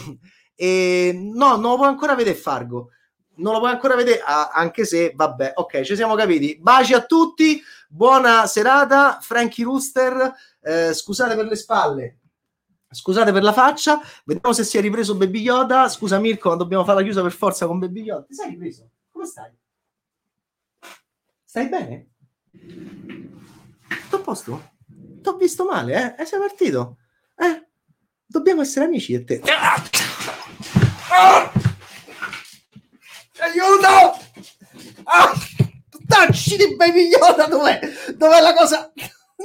[0.55, 2.89] e, no, non lo puoi ancora vedere Fargo.
[3.35, 6.57] Non lo puoi ancora vedere, ah, anche se, vabbè, ok, ci siamo capiti.
[6.59, 12.17] Baci a tutti, buona serata, Frankie Rooster, eh, scusate per le spalle,
[12.93, 15.87] Scusate per la faccia, vediamo se si è ripreso Baby Yoda.
[15.87, 18.25] Scusa Mirko, ma dobbiamo fare la chiusa per forza con Baby Yoda.
[18.25, 18.89] Ti sei ripreso?
[19.11, 19.51] Come stai?
[21.45, 22.09] Stai bene?
[24.01, 24.71] Tutto a posto?
[25.21, 26.21] Ti ho visto male, eh?
[26.21, 26.97] E sei partito?
[27.37, 27.67] Eh?
[28.25, 29.41] Dobbiamo essere amici e te.
[31.09, 31.51] Ah!
[33.39, 34.19] Aiuto!
[35.03, 35.33] Ah!
[36.07, 37.79] Tacci di Baby Yoda, dov'è?
[38.15, 38.91] Dov'è la cosa?